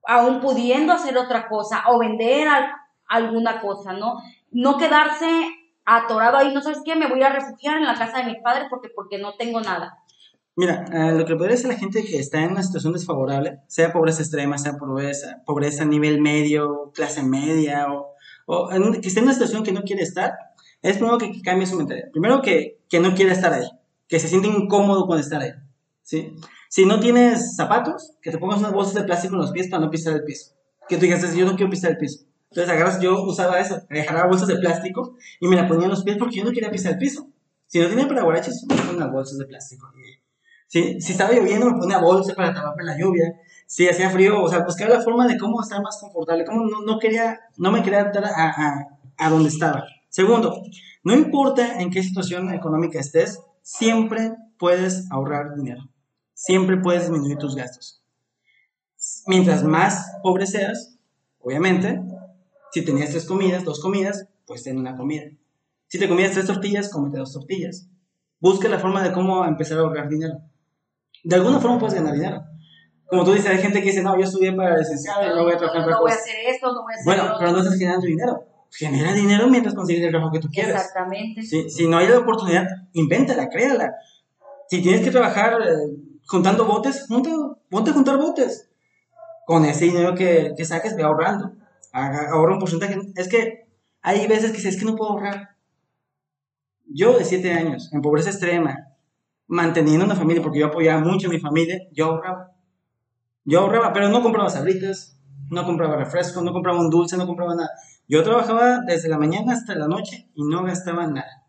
aún 0.06 0.40
pudiendo 0.40 0.94
hacer 0.94 1.18
otra 1.18 1.48
cosa 1.48 1.84
o 1.88 2.00
vender 2.00 2.48
alguna 3.08 3.62
cosa, 3.62 3.94
¿no? 3.94 4.22
No 4.52 4.78
quedarse 4.78 5.28
atorado 5.86 6.38
ahí, 6.38 6.54
no 6.54 6.62
sabes 6.62 6.82
qué, 6.84 6.96
me 6.96 7.08
voy 7.08 7.24
a 7.24 7.30
refugiar 7.30 7.78
en 7.78 7.86
la 7.86 7.96
casa 7.96 8.18
de 8.18 8.26
mis 8.26 8.42
padres 8.42 8.68
porque, 8.70 8.90
porque 8.90 9.18
no 9.18 9.36
tengo 9.36 9.62
nada. 9.62 9.98
Mira, 10.58 10.86
lo 11.14 11.24
que 11.26 11.36
podría 11.36 11.56
decir 11.56 11.68
la 11.68 11.78
gente 11.78 12.04
que 12.04 12.18
está 12.18 12.44
en 12.44 12.50
una 12.50 12.64
situación 12.64 12.92
desfavorable, 12.92 13.60
sea 13.68 13.94
pobreza 13.94 14.24
extrema, 14.24 14.58
sea 14.58 14.76
pobreza, 14.76 15.44
pobreza 15.46 15.84
a 15.84 15.86
nivel 15.86 16.20
medio, 16.20 16.92
clase 16.96 17.22
media, 17.22 17.86
o, 17.94 18.16
o 18.48 18.70
que 19.00 19.08
esté 19.08 19.20
en 19.20 19.26
una 19.26 19.34
situación 19.34 19.62
que 19.62 19.72
no 19.72 19.84
quiere 19.84 20.02
estar, 20.02 20.34
es 20.82 20.98
primero 20.98 21.20
que, 21.20 21.44
cambie 21.44 21.68
su 21.68 21.78
mentalidad. 21.78 22.10
Primero 22.12 22.42
que, 22.42 22.80
que 22.90 23.00
no 23.00 23.14
quiere 23.14 23.34
estar 23.34 23.54
ahí, 23.54 23.70
que 24.08 24.20
se 24.20 24.28
siente 24.28 24.48
incómodo 24.48 25.06
con 25.06 25.20
estar 25.20 25.40
ahí. 25.44 25.52
¿sí? 26.02 26.36
Si 26.70 26.88
no 26.88 27.00
tienes 27.00 27.56
zapatos, 27.56 28.14
que 28.20 28.32
te 28.32 28.40
pongas 28.40 28.58
unas 28.58 28.74
bolsas 28.74 28.96
de 28.96 29.04
plástico 29.04 29.36
en 29.36 29.42
los 29.42 29.52
pies 29.52 29.68
para 29.70 29.86
no 29.86 29.92
pisar 29.92 30.16
el 30.16 30.24
piso. 30.24 30.56
Que 30.90 30.96
tú 30.96 31.04
digas, 31.04 31.36
yo 31.36 31.46
no 31.46 31.56
quiero 31.56 31.70
pisar 31.70 31.92
el 31.92 31.98
piso. 31.98 32.26
Entonces 32.50 32.74
agarras, 32.74 33.00
yo 33.00 33.22
usaba 33.22 33.60
eso, 33.60 33.80
agarraba 33.92 34.30
bolsas 34.30 34.48
de 34.48 34.56
plástico 34.56 35.18
y 35.40 35.48
me 35.48 35.56
la 35.56 35.68
ponía 35.68 35.86
en 35.86 35.92
los 35.92 36.04
pies 36.04 36.18
porque 36.18 36.38
yo 36.38 36.46
no 36.46 36.52
quería 36.52 36.72
pisar 36.72 36.94
el 36.94 36.98
piso. 36.98 37.28
Si 37.68 37.78
no 37.80 37.88
tenía 37.88 38.08
para 38.08 38.24
guaraches, 38.24 38.66
me 38.68 38.76
ponía 38.76 38.94
unas 38.94 39.12
bolsas 39.12 39.38
de 39.38 39.46
plástico. 39.46 39.92
Si, 40.68 41.02
si 41.02 41.12
estaba 41.14 41.32
lloviendo, 41.32 41.72
me 41.72 41.80
ponía 41.80 42.00
bolsa 42.00 42.34
para 42.36 42.54
taparme 42.54 42.84
la 42.84 42.98
lluvia. 42.98 43.34
Si 43.66 43.88
hacía 43.88 44.10
frío, 44.10 44.42
o 44.42 44.48
sea, 44.50 44.64
buscaba 44.64 44.96
la 44.96 45.02
forma 45.02 45.28
de 45.28 45.38
cómo 45.38 45.62
estar 45.62 45.82
más 45.82 45.98
confortable, 46.00 46.46
no, 46.46 46.82
no 46.82 47.00
quería, 47.00 47.40
no 47.58 47.72
me 47.72 47.84
quería 47.84 48.02
adaptar 48.02 48.26
a, 48.26 48.50
a, 48.50 48.88
a 49.18 49.30
donde 49.30 49.50
estaba. 49.50 49.86
Segundo, 50.10 50.62
no 51.04 51.14
importa 51.14 51.80
en 51.80 51.90
qué 51.90 52.04
situación 52.04 52.54
económica 52.54 53.00
estés, 53.00 53.40
siempre 53.62 54.34
puedes 54.58 55.10
ahorrar 55.12 55.56
dinero. 55.56 55.90
Siempre 56.34 56.78
puedes 56.78 57.04
disminuir 57.04 57.38
tus 57.38 57.56
gastos. 57.56 58.04
Mientras 59.26 59.64
más 59.64 60.12
pobre 60.22 60.46
seas, 60.48 60.98
obviamente, 61.40 62.02
si 62.72 62.84
tenías 62.84 63.10
tres 63.10 63.26
comidas, 63.26 63.64
dos 63.64 63.80
comidas, 63.80 64.28
pues 64.46 64.64
ten 64.64 64.78
una 64.78 64.96
comida. 64.96 65.24
Si 65.88 65.98
te 65.98 66.08
comías 66.08 66.32
tres 66.34 66.46
tortillas, 66.46 66.90
cómete 66.90 67.18
dos 67.18 67.34
tortillas. 67.34 67.88
Busca 68.40 68.70
la 68.70 68.80
forma 68.80 69.02
de 69.04 69.14
cómo 69.14 69.46
empezar 69.46 69.78
a 69.78 69.82
ahorrar 69.82 70.10
dinero. 70.10 70.42
De 71.24 71.36
alguna 71.36 71.60
forma 71.60 71.80
puedes 71.80 71.96
ganar 71.96 72.14
dinero. 72.14 72.44
Como 73.10 73.24
tú 73.24 73.32
dices, 73.32 73.50
hay 73.50 73.60
gente 73.60 73.80
que 73.80 73.90
dice, 73.90 74.04
no, 74.04 74.18
yo 74.18 74.24
estudié 74.24 74.52
para 74.54 74.78
licenciado 74.78 75.26
y 75.26 75.30
no 75.30 75.44
voy 75.44 75.54
a 75.54 75.58
trabajar 75.58 75.82
no, 75.82 75.92
no 75.92 76.02
voy 76.02 76.12
a 76.12 76.16
hacer 76.16 76.36
esto, 76.46 76.74
no 76.74 76.84
voy 76.84 76.94
a 76.94 76.96
hacer 76.96 77.06
Bueno, 77.06 77.36
pero 77.40 77.52
no 77.52 77.60
estás 77.60 77.78
generando 77.78 78.06
dinero. 78.06 78.46
Genera 78.70 79.14
dinero 79.14 79.48
mientras 79.48 79.74
consigues 79.74 80.04
el 80.04 80.12
trabajo 80.12 80.32
que 80.32 80.40
tú 80.40 80.50
quieres. 80.50 80.76
Exactamente. 80.76 81.42
Si, 81.42 81.70
si 81.70 81.88
no 81.88 81.98
hay 81.98 82.08
la 82.08 82.20
oportunidad, 82.20 82.68
invéntala, 82.94 83.48
créala. 83.48 83.94
Si 84.70 84.82
tienes 84.82 85.02
que 85.02 85.12
trabajar 85.12 85.54
eh, 85.62 85.96
juntando 86.26 86.66
botes, 86.66 87.06
ponte, 87.08 87.32
ponte 87.70 87.92
a 87.92 87.94
juntar 87.94 88.18
botes. 88.18 88.70
Con 89.46 89.64
ese 89.64 89.86
dinero 89.86 90.14
que, 90.14 90.54
que 90.58 90.66
saques, 90.66 90.98
ve 90.98 91.04
ahorrando. 91.04 91.54
Ahorra 91.94 92.54
un 92.54 92.60
porcentaje. 92.60 93.00
Es 93.16 93.30
que 93.30 93.68
hay 94.02 94.28
veces 94.28 94.52
que 94.52 94.58
dices, 94.58 94.76
es 94.76 94.80
que 94.80 94.86
no 94.86 94.98
puedo 94.98 95.12
ahorrar. 95.12 95.56
Yo 96.86 97.18
de 97.18 97.24
7 97.24 97.54
años, 97.54 97.90
en 97.94 98.02
pobreza 98.02 98.30
extrema, 98.30 98.87
manteniendo 99.48 100.06
una 100.06 100.16
familia, 100.16 100.42
porque 100.42 100.60
yo 100.60 100.68
apoyaba 100.68 101.02
mucho 101.02 101.28
a 101.28 101.32
mi 101.32 101.40
familia, 101.40 101.80
yo 101.92 102.06
ahorraba. 102.06 102.52
Yo 103.46 103.62
ahorraba, 103.62 103.94
pero 103.94 104.10
no 104.10 104.22
compraba 104.22 104.50
sabritas, 104.50 105.18
no 105.50 105.66
compraba 105.66 105.96
refrescos, 105.96 106.44
no 106.44 106.52
compraba 106.52 106.80
un 106.80 106.90
dulce, 106.90 107.18
no 107.18 107.26
compraba 107.26 107.56
nada. 107.56 107.70
Yo 108.08 108.24
trabajaba 108.24 108.82
desde 108.86 109.10
la 109.10 109.18
mañana 109.18 109.54
hasta 109.54 109.76
la 109.76 109.88
noche 109.88 110.30
y 110.34 110.44
no 110.44 110.64
gastaba 110.64 111.08
nada. 111.08 111.46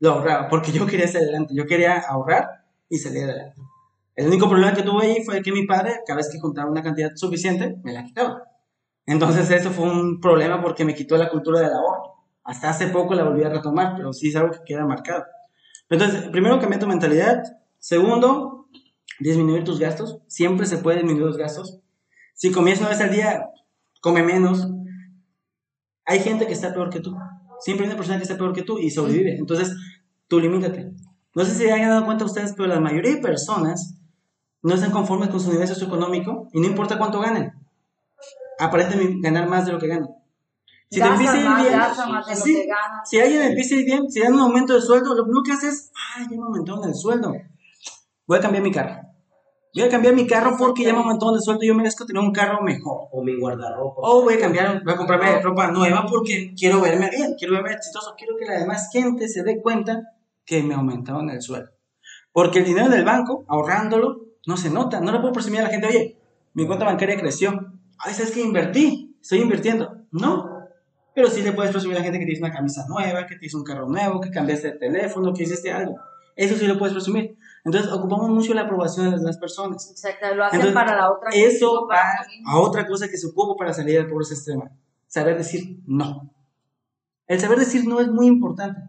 Lo 0.00 0.12
ahorraba, 0.12 0.48
porque 0.48 0.72
yo 0.72 0.86
quería 0.86 1.06
salir 1.06 1.28
adelante, 1.28 1.54
yo 1.54 1.66
quería 1.66 1.98
ahorrar 1.98 2.64
y 2.88 2.98
salir 2.98 3.24
adelante. 3.24 3.60
El 4.14 4.26
único 4.26 4.48
problema 4.48 4.74
que 4.74 4.82
tuve 4.82 5.06
ahí 5.06 5.24
fue 5.24 5.40
que 5.42 5.52
mi 5.52 5.66
padre, 5.66 6.00
cada 6.06 6.18
vez 6.18 6.28
que 6.30 6.38
contaba 6.38 6.70
una 6.70 6.82
cantidad 6.82 7.10
suficiente, 7.14 7.76
me 7.82 7.92
la 7.92 8.04
quitaba. 8.04 8.42
Entonces 9.06 9.50
eso 9.50 9.70
fue 9.70 9.90
un 9.90 10.20
problema 10.20 10.62
porque 10.62 10.84
me 10.84 10.94
quitó 10.94 11.16
la 11.16 11.30
cultura 11.30 11.60
del 11.60 11.72
ahorro. 11.72 12.12
Hasta 12.44 12.70
hace 12.70 12.88
poco 12.88 13.14
la 13.14 13.24
volví 13.24 13.42
a 13.44 13.48
retomar, 13.48 13.94
pero 13.96 14.12
sí 14.12 14.28
es 14.28 14.36
algo 14.36 14.52
que 14.52 14.60
queda 14.66 14.84
marcado. 14.84 15.24
Entonces, 15.92 16.22
primero, 16.30 16.58
cambiar 16.58 16.80
tu 16.80 16.86
mentalidad. 16.86 17.42
Segundo, 17.78 18.66
disminuir 19.20 19.62
tus 19.62 19.78
gastos. 19.78 20.20
Siempre 20.26 20.64
se 20.64 20.78
puede 20.78 20.96
disminuir 20.96 21.26
los 21.26 21.36
gastos. 21.36 21.80
Si 22.32 22.50
comías 22.50 22.80
una 22.80 22.88
vez 22.88 23.00
al 23.02 23.12
día, 23.12 23.50
come 24.00 24.22
menos. 24.22 24.66
Hay 26.06 26.20
gente 26.20 26.46
que 26.46 26.54
está 26.54 26.72
peor 26.72 26.88
que 26.88 27.00
tú. 27.00 27.14
Siempre 27.60 27.84
hay 27.84 27.90
una 27.90 27.98
persona 27.98 28.16
que 28.16 28.22
está 28.22 28.38
peor 28.38 28.54
que 28.54 28.62
tú 28.62 28.78
y 28.78 28.88
sobrevive. 28.88 29.36
Entonces, 29.36 29.76
tú 30.28 30.40
limítate. 30.40 30.94
No 31.34 31.44
sé 31.44 31.54
si 31.54 31.68
hayan 31.68 31.90
dado 31.90 32.06
cuenta 32.06 32.24
ustedes, 32.24 32.54
pero 32.56 32.68
la 32.68 32.80
mayoría 32.80 33.14
de 33.14 33.20
personas 33.20 33.98
no 34.62 34.74
están 34.74 34.92
conformes 34.92 35.28
con 35.28 35.40
su 35.40 35.52
nivel 35.52 35.68
socioeconómico 35.68 36.48
y 36.54 36.60
no 36.60 36.68
importa 36.68 36.96
cuánto 36.96 37.20
ganen. 37.20 37.52
Aparenten 38.58 39.20
ganar 39.20 39.46
más 39.46 39.66
de 39.66 39.72
lo 39.72 39.78
que 39.78 39.88
ganan. 39.88 40.08
Si 40.92 41.00
te 41.00 41.06
empieza 41.06 41.32
a 41.32 41.62
ir 41.62 41.70
bien, 41.70 42.36
sí, 42.36 42.68
si 43.06 43.18
alguien 43.18 43.42
empieza 43.44 43.74
a 43.74 43.78
ir 43.78 43.86
bien, 43.86 44.10
si 44.10 44.20
dan 44.20 44.34
un 44.34 44.40
aumento 44.40 44.74
de 44.74 44.82
sueldo, 44.82 45.14
lo 45.14 45.24
primero 45.24 45.42
que 45.42 45.52
haces 45.52 45.72
es, 45.72 45.92
ay, 46.14 46.26
ya 46.30 46.36
me 46.36 46.42
aumentaron 46.42 46.84
el 46.84 46.94
sueldo. 46.94 47.32
Voy 48.26 48.38
a 48.38 48.40
cambiar 48.42 48.62
mi 48.62 48.70
carro. 48.70 49.00
Voy 49.74 49.84
a 49.84 49.88
cambiar 49.88 50.14
mi 50.14 50.26
carro 50.26 50.54
porque 50.58 50.84
ya 50.84 50.92
me 50.92 50.98
aumentaron 50.98 51.34
el 51.36 51.40
sueldo 51.40 51.64
y 51.64 51.68
yo 51.68 51.74
merezco 51.74 52.04
tener 52.04 52.22
un 52.22 52.30
carro 52.30 52.60
mejor. 52.60 53.08
O 53.10 53.24
mi 53.24 53.40
guardarropa. 53.40 54.02
O 54.02 54.20
voy 54.20 54.34
a 54.34 54.38
cambiar, 54.38 54.84
voy 54.84 54.92
a 54.92 54.96
comprarme 54.98 55.40
ropa 55.40 55.70
nueva 55.70 56.04
porque 56.06 56.52
quiero 56.54 56.82
verme 56.82 57.08
bien, 57.08 57.36
quiero 57.38 57.54
verme 57.54 57.72
exitoso, 57.72 58.14
quiero 58.14 58.36
que 58.36 58.44
la 58.44 58.58
demás 58.58 58.90
gente 58.92 59.28
se 59.28 59.42
dé 59.44 59.62
cuenta 59.62 60.02
que 60.44 60.62
me 60.62 60.74
aumentaron 60.74 61.30
el 61.30 61.40
sueldo. 61.40 61.70
Porque 62.32 62.58
el 62.58 62.66
dinero 62.66 62.90
del 62.90 63.06
banco, 63.06 63.46
ahorrándolo, 63.48 64.26
no 64.46 64.58
se 64.58 64.68
nota. 64.68 65.00
No 65.00 65.10
le 65.10 65.20
puedo 65.20 65.32
presumir 65.32 65.60
a 65.60 65.64
la 65.64 65.70
gente, 65.70 65.86
oye, 65.86 66.18
mi 66.52 66.66
cuenta 66.66 66.84
bancaria 66.84 67.16
creció. 67.16 67.52
Ay, 67.98 68.12
¿sabes 68.12 68.32
que 68.32 68.42
invertí? 68.42 69.16
Estoy 69.22 69.40
invirtiendo. 69.40 70.02
No, 70.10 70.51
pero 71.14 71.28
sí 71.28 71.42
le 71.42 71.52
puedes 71.52 71.72
presumir 71.72 71.96
a 71.96 72.00
la 72.00 72.04
gente 72.04 72.18
que 72.18 72.24
tienes 72.24 72.42
una 72.42 72.52
camisa 72.52 72.86
nueva, 72.88 73.26
que 73.26 73.36
tienes 73.36 73.54
un 73.54 73.64
carro 73.64 73.86
nuevo, 73.86 74.20
que 74.20 74.30
cambiaste 74.30 74.72
de 74.72 74.78
teléfono, 74.78 75.32
que 75.34 75.42
hiciste 75.42 75.70
algo. 75.70 75.98
Eso 76.34 76.56
sí 76.56 76.66
lo 76.66 76.78
puedes 76.78 76.94
presumir. 76.94 77.36
Entonces, 77.64 77.92
ocupamos 77.92 78.30
mucho 78.30 78.54
la 78.54 78.62
aprobación 78.62 79.10
de 79.10 79.22
las 79.22 79.36
personas. 79.36 79.90
Exacto, 79.90 80.34
lo 80.34 80.44
hacen 80.44 80.72
para 80.72 80.96
la 80.96 81.12
otra 81.12 81.30
Eso 81.32 81.86
va 81.86 82.02
a 82.46 82.58
otra 82.58 82.86
cosa 82.86 83.08
que 83.08 83.18
se 83.18 83.26
ocupa 83.26 83.54
para 83.56 83.72
salir 83.74 83.96
del 83.96 84.08
pobreza 84.08 84.34
extrema. 84.34 84.70
Saber 85.06 85.36
decir 85.36 85.80
no. 85.86 86.32
El 87.26 87.38
saber 87.38 87.58
decir 87.58 87.86
no 87.86 88.00
es 88.00 88.08
muy 88.08 88.26
importante. 88.26 88.80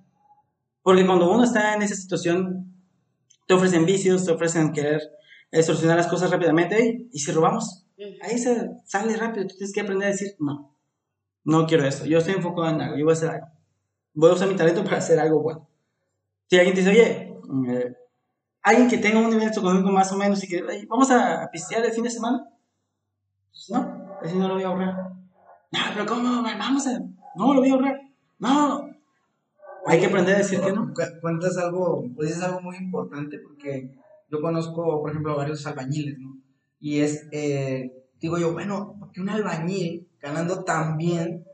Porque 0.81 1.05
cuando 1.05 1.29
uno 1.29 1.43
está 1.43 1.75
en 1.75 1.81
esa 1.81 1.95
situación, 1.95 2.73
te 3.47 3.53
ofrecen 3.53 3.85
vicios, 3.85 4.25
te 4.25 4.31
ofrecen 4.31 4.71
querer 4.71 5.01
solucionar 5.61 5.97
las 5.97 6.07
cosas 6.07 6.31
rápidamente. 6.31 7.07
Y 7.11 7.19
si 7.19 7.31
robamos, 7.31 7.85
ahí 8.21 8.37
se 8.39 8.71
sale 8.85 9.17
rápido. 9.17 9.47
Tú 9.47 9.55
tienes 9.57 9.73
que 9.73 9.81
aprender 9.81 10.07
a 10.07 10.11
decir 10.11 10.35
no 10.39 10.72
no 11.45 11.65
quiero 11.67 11.85
esto, 11.85 12.05
yo 12.05 12.19
estoy 12.19 12.35
enfocado 12.35 12.69
en 12.69 12.81
algo, 12.81 12.97
yo 12.97 13.05
voy 13.05 13.13
a 13.13 13.17
hacer 13.17 13.29
algo. 13.29 13.47
Voy 14.13 14.29
a 14.29 14.33
usar 14.33 14.47
mi 14.47 14.55
talento 14.55 14.83
para 14.83 14.97
hacer 14.97 15.19
algo 15.19 15.41
bueno. 15.41 15.67
Si 16.49 16.57
alguien 16.57 16.75
te 16.75 16.81
dice, 16.81 16.91
oye, 16.91 17.33
eh, 17.71 17.95
alguien 18.61 18.87
que 18.89 18.97
tenga 18.99 19.19
un 19.19 19.29
nivel 19.29 19.49
económico 19.49 19.91
más 19.91 20.11
o 20.11 20.17
menos 20.17 20.43
y 20.43 20.47
que, 20.47 20.61
vamos 20.87 21.09
a 21.11 21.49
pistear 21.51 21.83
el 21.83 21.91
fin 21.91 22.03
de 22.03 22.09
semana, 22.11 22.47
pues 23.51 23.69
no, 23.71 24.17
así 24.21 24.37
no 24.37 24.47
lo 24.47 24.53
voy 24.55 24.63
a 24.63 24.67
ahorrar. 24.67 24.95
No, 25.71 25.79
pero 25.93 26.05
¿cómo? 26.05 26.43
Vamos 26.43 26.85
a... 26.87 26.99
No, 27.35 27.53
lo 27.53 27.59
voy 27.61 27.69
a 27.69 27.73
ahorrar. 27.73 28.01
No, 28.39 28.89
hay 29.87 29.99
que 29.99 30.05
aprender 30.05 30.35
a 30.35 30.39
decir 30.39 30.61
que 30.61 30.71
no. 30.71 30.93
Cu- 30.93 31.19
Cuentas 31.21 31.57
algo, 31.57 32.05
pues 32.15 32.31
es 32.31 32.43
algo 32.43 32.61
muy 32.61 32.77
importante 32.77 33.39
porque 33.39 33.89
yo 34.29 34.41
conozco, 34.41 35.01
por 35.01 35.09
ejemplo, 35.09 35.35
varios 35.35 35.65
albañiles, 35.65 36.19
¿no? 36.19 36.37
Y 36.79 36.99
es, 36.99 37.27
eh, 37.31 37.91
digo 38.19 38.37
yo, 38.37 38.53
bueno, 38.53 38.95
porque 38.99 39.21
un 39.21 39.29
albañil 39.29 40.07
ganando 40.23 40.63
tan 40.63 40.97
bien 40.97 41.45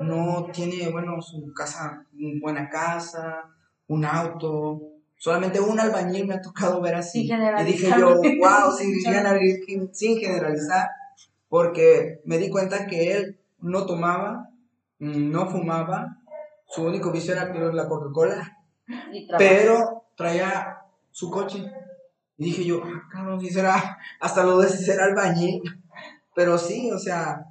no 0.00 0.48
tiene, 0.52 0.90
bueno, 0.90 1.20
su 1.22 1.52
casa, 1.54 2.04
una 2.18 2.40
buena 2.40 2.68
casa, 2.68 3.44
un 3.86 4.04
auto? 4.04 4.80
Solamente 5.16 5.60
un 5.60 5.78
albañil 5.78 6.26
me 6.26 6.34
ha 6.34 6.40
tocado 6.40 6.80
ver 6.80 6.94
así. 6.96 7.20
Y 7.22 7.64
dije 7.64 7.86
generalizar. 7.92 8.00
yo, 8.00 8.16
wow, 8.40 8.76
sin, 8.76 8.92
generali- 8.94 9.88
sin 9.92 10.18
generalizar, 10.18 10.88
porque 11.48 12.20
me 12.24 12.38
di 12.38 12.50
cuenta 12.50 12.86
que 12.86 13.12
él 13.12 13.38
no 13.60 13.86
tomaba, 13.86 14.48
no 14.98 15.46
fumaba, 15.50 16.16
su 16.66 16.82
único 16.84 17.12
vicio 17.12 17.34
era 17.34 17.52
la 17.72 17.88
Coca-Cola, 17.88 18.58
pero 19.38 20.04
traía 20.16 20.78
su 21.12 21.30
coche. 21.30 21.64
Y 22.36 22.46
dije 22.46 22.64
yo, 22.64 22.82
ah, 22.84 23.02
cabrón, 23.12 23.40
si 23.40 23.48
será, 23.50 23.98
hasta 24.20 24.42
lo 24.42 24.58
de 24.58 24.68
ser 24.68 25.00
albañil. 25.00 25.62
Pero 26.34 26.58
sí, 26.58 26.90
o 26.90 26.98
sea, 26.98 27.46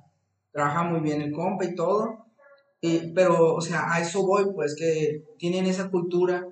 trabaja 0.54 0.84
muy 0.84 1.02
bien 1.02 1.22
el 1.22 1.34
compa 1.34 1.66
y 1.66 1.76
todo. 1.76 2.26
Y, 2.80 3.12
pero, 3.14 3.56
o 3.56 3.62
sea, 3.62 3.92
a 3.94 4.00
eso 4.02 4.26
voy, 4.26 4.46
pues, 4.54 4.76
que 4.78 5.24
tienen 5.38 5.66
esa 5.66 5.90
cultura, 5.90 6.46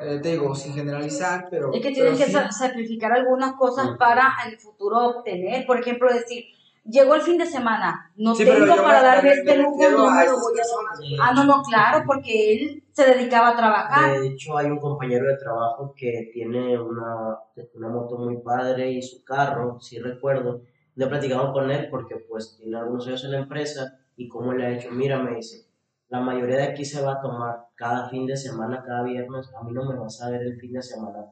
eh, 0.00 0.20
te 0.22 0.30
digo, 0.32 0.54
sin 0.54 0.74
generalizar, 0.74 1.48
pero... 1.50 1.72
Es 1.72 1.80
que 1.80 1.90
pero 1.90 1.94
tienen 1.94 2.16
que 2.16 2.24
sí. 2.26 2.36
sacrificar 2.50 3.12
algunas 3.12 3.54
cosas 3.54 3.90
para 3.98 4.32
en 4.44 4.52
el 4.52 4.58
futuro 4.58 4.98
obtener. 5.18 5.64
Por 5.66 5.80
ejemplo, 5.80 6.12
decir, 6.12 6.44
llegó 6.84 7.14
el 7.14 7.22
fin 7.22 7.38
de 7.38 7.46
semana, 7.46 8.12
no 8.16 8.34
Sí, 8.34 8.44
tengo 8.44 8.66
para 8.76 8.98
me- 9.00 9.06
darme 9.06 9.30
me- 9.30 9.36
este 9.36 9.56
lujo, 9.56 9.76
no 9.90 10.10
me 10.10 10.26
lo 10.26 10.32
voy 10.38 10.58
a. 10.58 11.22
Ah, 11.22 11.32
no, 11.34 11.44
no, 11.44 11.62
claro, 11.62 12.02
porque 12.06 12.52
él 12.52 12.84
se 12.92 13.06
dedicaba 13.06 13.50
a 13.50 13.56
trabajar. 13.56 14.20
De 14.20 14.26
hecho, 14.28 14.58
hay 14.58 14.66
un 14.66 14.78
compañero 14.78 15.26
de 15.26 15.38
trabajo 15.38 15.94
que 15.96 16.28
tiene 16.32 16.78
una, 16.78 17.38
una 17.74 17.88
moto 17.88 18.18
muy 18.18 18.36
padre 18.42 18.90
y 18.90 19.00
su 19.00 19.24
carro, 19.24 19.80
sí 19.80 19.98
recuerdo. 19.98 20.60
Le 20.96 21.04
he 21.04 21.08
platicado 21.08 21.52
con 21.52 21.70
él 21.70 21.88
porque 21.90 22.16
pues 22.28 22.56
tiene 22.56 22.76
algunos 22.76 23.06
años 23.06 23.24
en 23.24 23.32
la 23.32 23.38
empresa 23.38 23.98
y 24.16 24.28
cómo 24.28 24.52
le 24.52 24.66
ha 24.66 24.70
hecho, 24.72 24.90
mira, 24.90 25.22
me 25.22 25.36
dice, 25.36 25.66
la 26.08 26.20
mayoría 26.20 26.56
de 26.56 26.64
aquí 26.64 26.84
se 26.84 27.02
va 27.02 27.14
a 27.14 27.20
tomar 27.20 27.66
cada 27.74 28.08
fin 28.08 28.26
de 28.26 28.36
semana, 28.36 28.82
cada 28.86 29.02
viernes, 29.02 29.50
a 29.58 29.64
mí 29.64 29.72
no 29.72 29.84
me 29.84 29.98
vas 29.98 30.22
a 30.22 30.30
ver 30.30 30.42
el 30.42 30.56
fin 30.60 30.72
de 30.72 30.82
semana. 30.82 31.26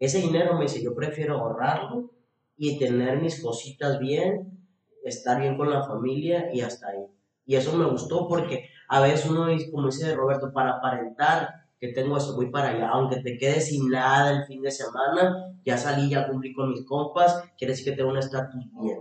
Ese 0.00 0.18
dinero 0.18 0.54
me 0.54 0.62
dice, 0.62 0.82
yo 0.82 0.94
prefiero 0.94 1.38
ahorrarlo 1.38 2.10
y 2.56 2.78
tener 2.78 3.20
mis 3.20 3.42
cositas 3.42 3.98
bien, 3.98 4.58
estar 5.04 5.40
bien 5.40 5.56
con 5.56 5.70
la 5.70 5.82
familia 5.82 6.52
y 6.52 6.60
hasta 6.62 6.88
ahí. 6.88 7.06
Y 7.46 7.56
eso 7.56 7.76
me 7.76 7.86
gustó 7.86 8.26
porque 8.26 8.68
a 8.88 9.00
veces 9.00 9.30
uno 9.30 9.46
como 9.70 9.86
dice 9.86 10.14
Roberto, 10.14 10.52
para 10.52 10.78
aparentar 10.78 11.63
que 11.80 11.88
tengo 11.88 12.16
eso, 12.16 12.34
voy 12.36 12.50
para 12.50 12.68
allá, 12.70 12.88
aunque 12.90 13.16
te 13.20 13.36
quedes 13.36 13.68
sin 13.68 13.90
nada 13.90 14.30
el 14.30 14.44
fin 14.46 14.62
de 14.62 14.70
semana, 14.70 15.36
ya 15.64 15.76
salí, 15.76 16.08
ya 16.08 16.26
cumplí 16.28 16.52
con 16.54 16.70
mis 16.70 16.84
compas, 16.86 17.42
quiere 17.58 17.72
decir 17.72 17.86
que 17.92 17.96
tengo 17.96 18.10
un 18.10 18.18
estatus 18.18 18.62
bien. 18.80 18.98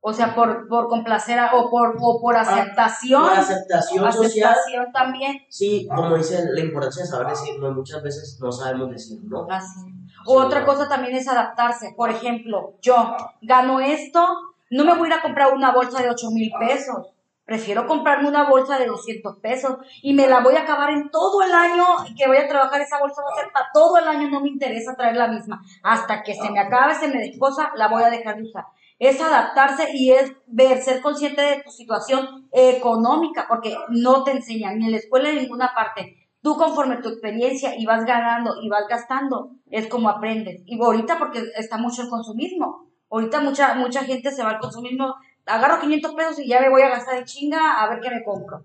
O 0.00 0.12
sea, 0.12 0.34
por, 0.34 0.68
por 0.68 0.88
complacer 0.88 1.38
a- 1.38 1.54
o 1.56 1.68
por, 1.68 1.96
o 2.00 2.20
por 2.20 2.36
aceptación. 2.36 3.22
La 3.26 3.40
aceptación 3.40 4.12
social, 4.12 4.54
también. 4.92 5.38
sí, 5.50 5.86
como 5.94 6.16
dice, 6.16 6.46
la 6.52 6.60
importancia 6.60 7.02
de 7.02 7.08
saber 7.08 7.26
decir 7.28 7.58
no, 7.60 7.72
muchas 7.72 8.02
veces 8.02 8.38
no 8.40 8.50
sabemos 8.52 8.90
decir 8.90 9.18
no. 9.24 9.46
Así. 9.50 9.80
O 10.24 10.38
otra 10.40 10.64
cosa 10.64 10.88
también 10.88 11.16
es 11.16 11.26
adaptarse. 11.28 11.94
Por 11.96 12.10
ejemplo, 12.10 12.74
yo 12.80 12.94
gano 13.42 13.80
esto, 13.80 14.24
no 14.70 14.84
me 14.84 14.94
voy 14.94 15.08
a 15.10 15.14
ir 15.14 15.18
a 15.18 15.22
comprar 15.22 15.52
una 15.52 15.72
bolsa 15.72 16.00
de 16.02 16.10
8 16.10 16.30
mil 16.30 16.50
pesos. 16.60 17.08
Prefiero 17.48 17.86
comprarme 17.86 18.28
una 18.28 18.46
bolsa 18.46 18.78
de 18.78 18.84
200 18.84 19.38
pesos 19.38 19.78
y 20.02 20.12
me 20.12 20.26
la 20.26 20.40
voy 20.40 20.54
a 20.54 20.64
acabar 20.64 20.90
en 20.90 21.10
todo 21.10 21.42
el 21.42 21.50
año 21.50 21.82
que 22.14 22.26
voy 22.26 22.36
a 22.36 22.46
trabajar. 22.46 22.78
Esa 22.82 22.98
bolsa 22.98 23.22
va 23.22 23.30
a 23.32 23.42
ser 23.42 23.50
para 23.50 23.70
todo 23.72 23.96
el 23.96 24.06
año, 24.06 24.28
no 24.28 24.42
me 24.42 24.50
interesa 24.50 24.94
traer 24.94 25.16
la 25.16 25.28
misma. 25.28 25.62
Hasta 25.82 26.22
que 26.22 26.34
se 26.34 26.50
me 26.50 26.60
acabe, 26.60 26.94
se 26.94 27.08
me 27.08 27.20
desposa, 27.20 27.72
la 27.74 27.88
voy 27.88 28.02
a 28.02 28.10
dejar 28.10 28.36
de 28.36 28.42
usar. 28.42 28.66
Es 28.98 29.18
adaptarse 29.18 29.88
y 29.94 30.10
es 30.10 30.30
ver, 30.46 30.82
ser 30.82 31.00
consciente 31.00 31.40
de 31.40 31.62
tu 31.62 31.70
situación 31.70 32.50
económica, 32.52 33.46
porque 33.48 33.74
no 33.88 34.24
te 34.24 34.32
enseñan 34.32 34.78
ni 34.78 34.84
en 34.84 34.90
la 34.90 34.98
escuela 34.98 35.30
ni 35.30 35.36
en 35.38 35.42
ninguna 35.44 35.72
parte. 35.74 36.28
Tú 36.42 36.54
conforme 36.58 36.98
tu 36.98 37.08
experiencia 37.08 37.78
y 37.78 37.86
vas 37.86 38.04
ganando 38.04 38.56
y 38.62 38.68
vas 38.68 38.86
gastando, 38.90 39.52
es 39.70 39.88
como 39.88 40.10
aprendes. 40.10 40.60
Y 40.66 40.78
ahorita 40.78 41.18
porque 41.18 41.42
está 41.56 41.78
mucho 41.78 42.02
el 42.02 42.10
consumismo. 42.10 42.90
Ahorita 43.10 43.40
mucha, 43.40 43.74
mucha 43.76 44.04
gente 44.04 44.30
se 44.30 44.42
va 44.42 44.50
al 44.50 44.58
consumismo, 44.58 45.14
agarro 45.48 45.80
500 45.80 46.14
pesos 46.14 46.38
y 46.40 46.48
ya 46.48 46.60
me 46.60 46.68
voy 46.70 46.82
a 46.82 46.88
gastar 46.90 47.18
de 47.18 47.24
chinga 47.24 47.82
a 47.82 47.88
ver 47.88 48.00
qué 48.00 48.10
me 48.10 48.22
compro. 48.24 48.64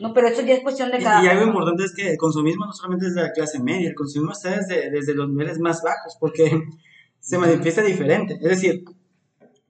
No, 0.00 0.12
pero 0.12 0.28
eso 0.28 0.42
ya 0.42 0.54
es 0.54 0.62
cuestión 0.62 0.90
de 0.90 0.98
Y, 0.98 1.02
cada 1.02 1.22
y 1.22 1.26
algo 1.28 1.40
persona. 1.40 1.50
importante 1.52 1.84
es 1.84 1.94
que 1.94 2.10
el 2.10 2.18
consumismo 2.18 2.66
no 2.66 2.72
solamente 2.72 3.06
es 3.06 3.14
de 3.14 3.22
la 3.22 3.32
clase 3.32 3.60
media, 3.60 3.88
el 3.88 3.94
consumismo 3.94 4.32
está 4.32 4.50
desde, 4.56 4.90
desde 4.90 5.14
los 5.14 5.28
niveles 5.28 5.58
más 5.60 5.82
bajos, 5.82 6.16
porque 6.20 6.62
se 7.20 7.38
manifiesta 7.38 7.82
diferente. 7.82 8.34
Es 8.34 8.48
decir, 8.48 8.84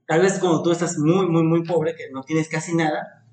tal 0.07 0.23
vez 0.23 0.39
cuando 0.39 0.63
tú 0.63 0.71
estás 0.73 0.99
muy, 0.99 1.27
muy, 1.29 1.43
muy 1.43 1.63
pobre, 1.65 1.95
que 1.95 2.11
no 2.11 2.23
tienes 2.23 2.49
casi 2.49 2.75
nada, 2.75 3.25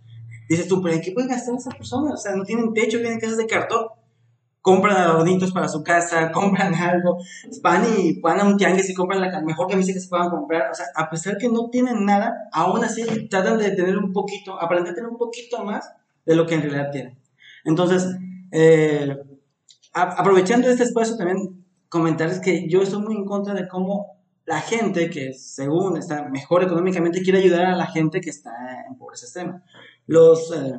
dices 0.49 0.67
tú, 0.67 0.81
pero 0.81 0.95
¿en 0.95 1.01
qué 1.01 1.11
pueden 1.11 1.29
gastar 1.29 1.55
esas 1.55 1.75
personas? 1.75 2.13
O 2.13 2.17
sea, 2.17 2.35
no 2.35 2.43
tienen 2.43 2.73
techo, 2.73 2.97
viven 2.97 3.13
en 3.13 3.19
casas 3.19 3.37
de 3.37 3.47
cartón. 3.47 3.87
Compran 4.65 4.97
adornitos 4.97 5.51
para 5.51 5.67
su 5.67 5.83
casa, 5.83 6.31
compran 6.33 6.73
algo, 6.73 7.19
van 7.61 7.83
y 7.95 8.19
van 8.19 8.39
a 8.39 8.45
un 8.45 8.57
tianguis 8.57 8.89
y 8.89 8.95
compran 8.95 9.21
la 9.21 9.41
mejor 9.41 9.67
camisa 9.67 9.93
que 9.93 9.99
se 9.99 10.09
puedan 10.09 10.31
comprar. 10.31 10.71
O 10.71 10.73
sea, 10.73 10.87
a 10.95 11.07
pesar 11.07 11.37
que 11.37 11.49
no 11.49 11.69
tienen 11.69 12.03
nada, 12.03 12.33
aún 12.51 12.83
así 12.83 13.03
tratan 13.29 13.59
de 13.59 13.69
tener 13.75 13.95
un 13.95 14.11
poquito, 14.11 14.59
aprender 14.59 14.93
a 14.93 14.95
tener 14.95 15.11
un 15.11 15.17
poquito 15.17 15.63
más 15.63 15.87
de 16.25 16.35
lo 16.35 16.47
que 16.47 16.55
en 16.55 16.63
realidad 16.63 16.89
tienen. 16.91 17.19
Entonces, 17.63 18.07
eh, 18.51 19.15
aprovechando 19.93 20.67
este 20.67 20.83
espacio 20.83 21.15
también 21.15 21.63
comentarles 21.87 22.39
que 22.39 22.67
yo 22.67 22.81
estoy 22.81 23.03
muy 23.03 23.15
en 23.15 23.25
contra 23.25 23.53
de 23.53 23.67
cómo 23.67 24.17
la 24.45 24.61
gente 24.61 25.11
que 25.11 25.33
según 25.33 25.97
está 25.97 26.27
mejor 26.29 26.63
económicamente 26.63 27.21
quiere 27.21 27.37
ayudar 27.37 27.65
a 27.65 27.75
la 27.75 27.85
gente 27.85 28.19
que 28.19 28.31
está 28.31 28.51
en 28.89 28.97
pobreza 28.97 29.27
extrema. 29.27 29.63
Los, 30.07 30.51
eh, 30.51 30.73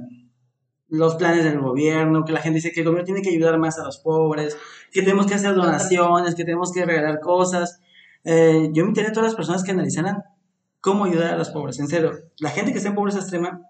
los 0.88 1.16
planes 1.16 1.44
del 1.44 1.60
gobierno, 1.60 2.24
que 2.24 2.32
la 2.32 2.40
gente 2.40 2.56
dice 2.56 2.72
que 2.72 2.80
el 2.80 2.86
gobierno 2.86 3.04
tiene 3.04 3.22
que 3.22 3.30
ayudar 3.30 3.58
más 3.58 3.78
a 3.78 3.84
los 3.84 3.98
pobres, 3.98 4.56
que 4.92 5.02
tenemos 5.02 5.26
que 5.26 5.34
hacer 5.34 5.54
donaciones, 5.54 6.34
que 6.34 6.44
tenemos 6.44 6.72
que 6.72 6.84
regalar 6.84 7.20
cosas. 7.20 7.80
Eh, 8.24 8.70
yo 8.72 8.82
invitaría 8.82 9.10
a 9.10 9.12
todas 9.12 9.30
las 9.30 9.36
personas 9.36 9.64
que 9.64 9.72
analizaran 9.72 10.22
cómo 10.80 11.04
ayudar 11.04 11.34
a 11.34 11.38
los 11.38 11.50
pobres. 11.50 11.78
En 11.80 11.88
serio, 11.88 12.12
la 12.38 12.50
gente 12.50 12.72
que 12.72 12.78
está 12.78 12.90
en 12.90 12.94
pobreza 12.94 13.18
extrema, 13.18 13.62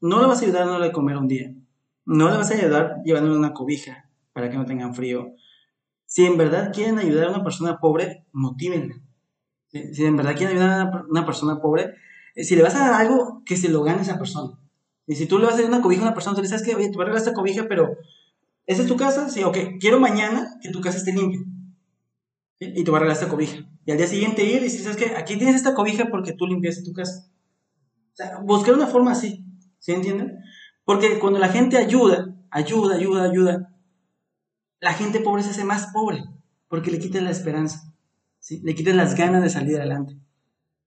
no 0.00 0.20
le 0.20 0.26
vas 0.26 0.40
a 0.40 0.44
ayudar 0.44 0.64
dándole 0.64 0.86
de 0.86 0.92
comer 0.92 1.16
un 1.16 1.28
día. 1.28 1.54
No 2.06 2.30
le 2.30 2.36
vas 2.36 2.50
a 2.50 2.54
ayudar 2.54 2.96
llevándole 3.04 3.36
una 3.36 3.52
cobija 3.52 4.08
para 4.32 4.50
que 4.50 4.56
no 4.56 4.64
tengan 4.64 4.94
frío. 4.94 5.32
Si 6.06 6.24
en 6.24 6.36
verdad 6.36 6.72
quieren 6.72 6.98
ayudar 6.98 7.26
a 7.26 7.30
una 7.30 7.44
persona 7.44 7.78
pobre, 7.78 8.24
motívenla. 8.32 8.96
Si, 9.68 10.04
en 10.04 10.16
verdad 10.16 10.36
quieren 10.36 10.56
ayudar 10.56 10.80
a 10.80 10.84
una, 10.84 11.04
una 11.08 11.26
persona 11.26 11.60
pobre, 11.60 11.94
eh, 12.34 12.44
si 12.44 12.56
le 12.56 12.62
vas 12.62 12.74
a 12.76 12.90
dar 12.90 13.00
algo, 13.00 13.42
que 13.44 13.56
se 13.56 13.68
lo 13.68 13.82
gane 13.82 14.02
esa 14.02 14.18
persona. 14.18 14.58
Y 15.06 15.16
si 15.16 15.26
tú 15.26 15.38
le 15.38 15.46
vas 15.46 15.54
a 15.54 15.58
dar 15.58 15.66
una 15.66 15.82
cobija 15.82 16.02
a 16.02 16.06
una 16.06 16.14
persona, 16.14 16.34
tú 16.34 16.40
le 16.40 16.48
dices, 16.48 16.60
¿sabes 16.60 16.74
qué? 16.74 16.76
Oye, 16.76 16.90
te 16.90 16.94
voy 16.94 17.02
a 17.02 17.06
regalar 17.06 17.26
esta 17.26 17.34
cobija, 17.34 17.66
pero 17.68 17.96
¿esa 18.66 18.82
es 18.82 18.88
tu 18.88 18.96
casa? 18.96 19.28
Sí, 19.28 19.42
ok. 19.42 19.56
Quiero 19.80 20.00
mañana 20.00 20.58
que 20.62 20.70
tu 20.70 20.80
casa 20.80 20.98
esté 20.98 21.12
limpia. 21.12 21.40
Y 22.60 22.84
te 22.84 22.90
voy 22.90 22.96
a 22.96 23.00
regalar 23.00 23.22
esta 23.22 23.28
cobija. 23.28 23.58
Y 23.84 23.90
al 23.90 23.98
día 23.98 24.06
siguiente 24.06 24.44
ir 24.44 24.60
y 24.60 24.64
decir, 24.64 24.80
¿sabes? 24.80 25.16
Aquí 25.16 25.36
tienes 25.36 25.56
esta 25.56 25.74
cobija 25.74 26.06
porque 26.10 26.32
tú 26.32 26.46
limpiaste 26.46 26.82
tu 26.82 26.92
casa. 26.92 27.30
O 28.12 28.16
sea, 28.16 28.38
buscar 28.42 28.74
una 28.74 28.86
forma 28.86 29.12
así. 29.12 29.44
¿Sí 29.78 29.92
entienden? 29.92 30.38
Porque 30.84 31.18
cuando 31.18 31.38
la 31.38 31.48
gente 31.48 31.76
ayuda, 31.76 32.34
ayuda, 32.50 32.96
ayuda, 32.96 33.24
ayuda, 33.24 33.74
la 34.80 34.92
gente 34.92 35.20
pobre 35.20 35.42
se 35.42 35.50
hace 35.50 35.64
más 35.64 35.88
pobre 35.92 36.24
porque 36.68 36.90
le 36.90 36.98
quitas 36.98 37.22
la 37.22 37.30
esperanza, 37.30 37.94
¿sí? 38.38 38.60
le 38.64 38.74
quitas 38.74 38.94
las 38.94 39.14
ganas 39.14 39.42
de 39.42 39.50
salir 39.50 39.76
adelante. 39.76 40.18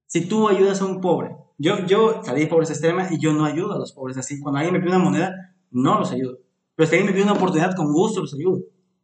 Si 0.05 0.27
tú 0.27 0.49
ayudas 0.49 0.81
a 0.81 0.85
un 0.85 1.01
pobre, 1.01 1.35
yo, 1.57 1.85
yo 1.85 2.21
salí 2.23 2.41
de 2.41 2.47
pobreza 2.47 2.73
extrema 2.73 3.07
y 3.11 3.19
yo 3.19 3.33
no 3.33 3.45
ayudo 3.45 3.73
a 3.73 3.79
los 3.79 3.91
pobres 3.93 4.17
así. 4.17 4.39
Cuando 4.39 4.57
alguien 4.59 4.73
me 4.73 4.79
pide 4.79 4.89
una 4.95 5.03
moneda, 5.03 5.53
no 5.71 5.99
los 5.99 6.11
ayudo. 6.11 6.39
Pero 6.75 6.87
si 6.89 6.95
alguien 6.95 7.07
me 7.07 7.13
pide 7.13 7.23
una 7.23 7.33
oportunidad, 7.33 7.75
con 7.75 7.91
gusto 7.91 8.21
los 8.21 8.33
ayudo. 8.33 8.59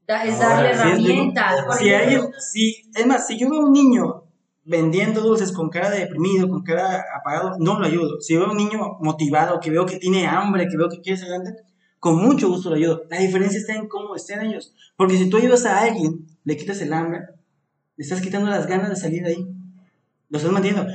Da- 0.07 0.23
Es 0.25 0.37
darle 0.39 0.69
herramientas. 0.71 1.65
Si 1.79 1.93
alguien, 1.93 2.21
si, 2.51 2.75
es 2.93 3.07
más, 3.07 3.25
si 3.27 3.37
yo 3.39 3.49
veo 3.49 3.61
a 3.61 3.65
un 3.65 3.73
niño 3.73 4.23
vendiendo 4.65 5.21
dulces 5.21 5.51
con 5.51 5.69
cara 5.69 5.89
de 5.89 5.99
deprimido, 5.99 6.47
con 6.47 6.61
cara 6.63 7.03
apagado, 7.19 7.57
no 7.59 7.79
lo 7.79 7.85
ayudo. 7.85 8.21
Si 8.21 8.35
veo 8.35 8.45
a 8.47 8.51
un 8.51 8.57
niño 8.57 8.97
motivado, 9.01 9.59
que 9.59 9.71
veo 9.71 9.85
que 9.85 9.97
tiene 9.97 10.27
hambre, 10.27 10.67
que 10.69 10.77
veo 10.77 10.89
que 10.89 11.01
quiere 11.01 11.17
ser 11.17 11.29
grande, 11.29 11.53
con 11.99 12.17
mucho 12.17 12.47
gusto 12.49 12.69
lo 12.69 12.75
ayudo. 12.75 13.03
La 13.09 13.19
diferencia 13.19 13.57
está 13.59 13.73
en 13.75 13.87
cómo 13.87 14.15
estén 14.15 14.41
ellos. 14.41 14.73
Porque 14.95 15.17
si 15.17 15.29
tú 15.29 15.37
ayudas 15.37 15.65
a 15.65 15.81
alguien, 15.81 16.27
le 16.43 16.57
quitas 16.57 16.79
el 16.81 16.93
hambre, 16.93 17.21
le 17.95 18.03
estás 18.03 18.21
quitando 18.21 18.49
las 18.49 18.67
ganas 18.67 18.89
de 18.89 18.95
salir 18.97 19.23
de 19.23 19.29
ahí. 19.29 19.47
Lo 20.29 20.37
estás 20.37 20.51
manteniendo. 20.51 20.85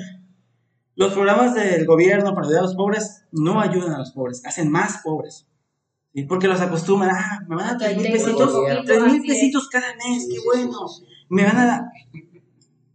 Los 0.98 1.12
programas 1.12 1.54
del 1.54 1.86
gobierno 1.86 2.34
para 2.34 2.46
ayudar 2.46 2.60
a 2.64 2.66
los 2.66 2.74
pobres 2.74 3.24
no 3.30 3.60
ayudan 3.60 3.92
a 3.92 3.98
los 3.98 4.10
pobres, 4.10 4.44
hacen 4.44 4.68
más 4.70 5.00
pobres. 5.04 5.46
¿sí? 6.12 6.24
Porque 6.24 6.48
los 6.48 6.60
acostumbran, 6.60 7.14
ah, 7.14 7.38
me 7.48 7.54
van 7.54 7.80
a 7.80 7.86
Ahí 7.86 7.96
mil 7.96 8.10
pesitos, 8.10 8.52
tres 8.84 9.02
mil 9.04 9.22
pesitos 9.22 9.68
cada 9.68 9.86
mes, 9.94 10.24
Sí, 10.24 10.30
qué 10.34 10.38
bueno. 10.44 10.88
sí, 10.88 11.04
sí. 11.06 11.12
Me 11.28 11.44
van 11.44 11.56
a 11.56 11.66
dar. 11.66 11.82